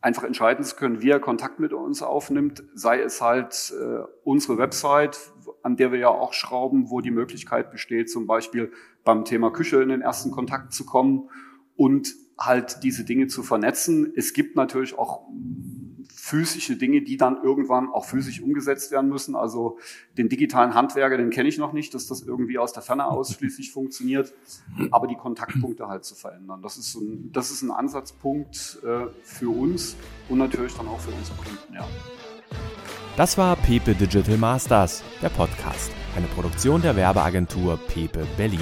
einfach 0.00 0.24
entscheiden 0.24 0.64
zu 0.64 0.76
können, 0.76 1.02
wie 1.02 1.10
er 1.10 1.20
Kontakt 1.20 1.60
mit 1.60 1.72
uns 1.72 2.02
aufnimmt, 2.02 2.62
sei 2.74 3.00
es 3.00 3.20
halt 3.20 3.72
äh, 3.78 4.04
unsere 4.24 4.56
Website, 4.56 5.18
an 5.62 5.76
der 5.76 5.92
wir 5.92 5.98
ja 5.98 6.08
auch 6.08 6.32
schrauben, 6.32 6.90
wo 6.90 7.00
die 7.00 7.10
Möglichkeit 7.10 7.70
besteht, 7.70 8.08
zum 8.08 8.26
Beispiel 8.26 8.72
beim 9.04 9.24
Thema 9.24 9.50
Küche 9.50 9.82
in 9.82 9.90
den 9.90 10.00
ersten 10.00 10.30
Kontakt 10.30 10.72
zu 10.72 10.86
kommen 10.86 11.28
und 11.76 12.14
halt 12.38 12.82
diese 12.82 13.04
Dinge 13.04 13.26
zu 13.26 13.42
vernetzen. 13.42 14.12
Es 14.16 14.32
gibt 14.32 14.56
natürlich 14.56 14.96
auch 14.96 15.28
physische 16.14 16.76
Dinge, 16.76 17.02
die 17.02 17.16
dann 17.16 17.42
irgendwann 17.42 17.88
auch 17.88 18.04
physisch 18.04 18.40
umgesetzt 18.40 18.90
werden 18.90 19.08
müssen. 19.08 19.34
Also 19.34 19.78
den 20.16 20.28
digitalen 20.28 20.74
Handwerker, 20.74 21.16
den 21.16 21.30
kenne 21.30 21.48
ich 21.48 21.58
noch 21.58 21.72
nicht, 21.72 21.94
dass 21.94 22.06
das 22.06 22.22
irgendwie 22.22 22.58
aus 22.58 22.72
der 22.72 22.82
Ferne 22.82 23.06
ausschließlich 23.06 23.70
funktioniert, 23.72 24.32
aber 24.90 25.06
die 25.06 25.16
Kontaktpunkte 25.16 25.88
halt 25.88 26.04
zu 26.04 26.14
verändern. 26.14 26.62
Das 26.62 26.76
ist, 26.76 26.92
so 26.92 27.00
ein, 27.00 27.30
das 27.32 27.50
ist 27.50 27.62
ein 27.62 27.70
Ansatzpunkt 27.70 28.78
äh, 28.84 29.06
für 29.22 29.50
uns 29.50 29.96
und 30.28 30.38
natürlich 30.38 30.74
dann 30.74 30.88
auch 30.88 31.00
für 31.00 31.10
unsere 31.10 31.36
Kunden, 31.36 31.74
ja. 31.74 31.86
Das 33.16 33.36
war 33.36 33.56
Pepe 33.56 33.94
Digital 33.94 34.38
Masters, 34.38 35.02
der 35.20 35.28
Podcast. 35.28 35.90
Eine 36.16 36.26
Produktion 36.28 36.80
der 36.80 36.96
Werbeagentur 36.96 37.78
Pepe 37.88 38.26
Berlin. 38.36 38.60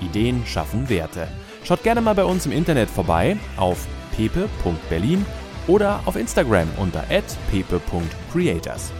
Ideen 0.00 0.44
schaffen 0.46 0.88
Werte. 0.88 1.28
Schaut 1.64 1.82
gerne 1.82 2.00
mal 2.00 2.14
bei 2.14 2.24
uns 2.24 2.46
im 2.46 2.52
Internet 2.52 2.88
vorbei 2.88 3.36
auf 3.56 3.86
pepe.berlin 4.16 5.24
oder 5.66 6.00
auf 6.04 6.16
Instagram 6.16 6.68
unter 6.78 7.04
pepe.creators. 7.50 8.92